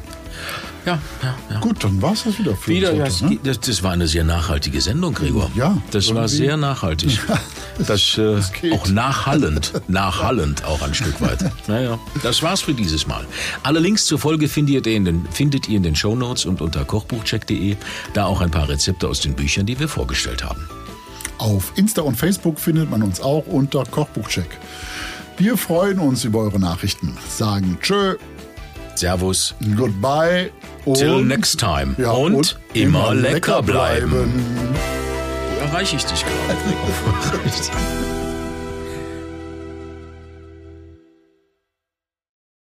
Ja, 0.87 0.99
ja, 1.23 1.35
ja. 1.51 1.61
Gut, 1.61 1.85
dann 1.85 2.01
war 2.01 2.13
es 2.13 2.25
das 2.25 2.39
wieder 2.39 2.57
für 2.57 2.71
wieder, 2.71 2.93
uns 2.93 3.23
heute, 3.23 3.35
ja, 3.35 3.41
ne? 3.53 3.59
das, 3.61 3.83
war 3.83 3.93
eine 3.93 4.09
sehr 4.09 4.25
nachhaltige 4.25 4.81
Sendung, 4.81 5.15
Gregor. 5.15 5.51
Ja. 5.55 5.77
Das 5.91 6.07
irgendwie. 6.07 6.21
war 6.21 6.29
sehr 6.29 6.57
nachhaltig. 6.57 7.19
Ja, 7.29 7.39
das, 7.79 8.15
das 8.17 8.53
äh, 8.63 8.73
auch 8.73 8.89
nachhallend, 8.89 9.73
nachhallend 9.89 10.65
auch 10.65 10.83
ein 10.83 10.95
Stück 10.95 11.21
weit. 11.21 11.45
Naja, 11.67 11.99
das 12.23 12.43
war's 12.43 12.63
für 12.63 12.75
dieses 12.75 13.07
Mal. 13.07 13.25
Alle 13.63 13.81
Links 13.81 14.07
zur 14.07 14.19
Folge 14.19 14.49
findet 14.49 14.87
ihr 14.87 14.97
in 14.97 15.05
den, 15.05 15.27
findet 15.31 15.69
ihr 15.69 15.77
in 15.77 15.83
den 15.83 15.95
Shownotes 15.95 16.47
und 16.47 16.61
unter 16.61 16.85
kochbuchcheck.de. 16.85 17.77
Da 18.15 18.25
auch 18.25 18.41
ein 18.41 18.51
paar 18.51 18.69
Rezepte 18.69 19.07
aus 19.07 19.21
den 19.21 19.35
Büchern, 19.35 19.67
die 19.67 19.79
wir 19.79 19.89
vorgestellt 19.89 20.43
haben. 20.43 20.69
Auf 21.39 21.73
Insta 21.77 22.03
und 22.03 22.17
Facebook 22.17 22.59
findet 22.59 22.91
man 22.91 23.03
uns 23.03 23.21
auch 23.21 23.47
unter 23.47 23.85
Kochbuchcheck. 23.85 24.59
Wir 25.39 25.57
freuen 25.57 25.99
uns 25.99 26.25
über 26.25 26.41
eure 26.41 26.61
Nachrichten. 26.61 27.17
Sagen 27.29 27.79
Tschö. 27.81 28.17
Servus. 28.95 29.55
Goodbye. 29.75 30.51
Till 30.95 31.25
next 31.25 31.59
time. 31.59 31.95
Ja, 31.99 32.13
und, 32.13 32.35
und, 32.35 32.59
immer, 32.75 33.15
lecker 33.15 33.63
bleiben. 33.63 34.11
bleiben. 34.11 34.75
Wo 35.55 35.65
erreiche 35.65 35.97
ich 35.97 36.05
dich 36.05 36.25
gerade? 36.25 36.59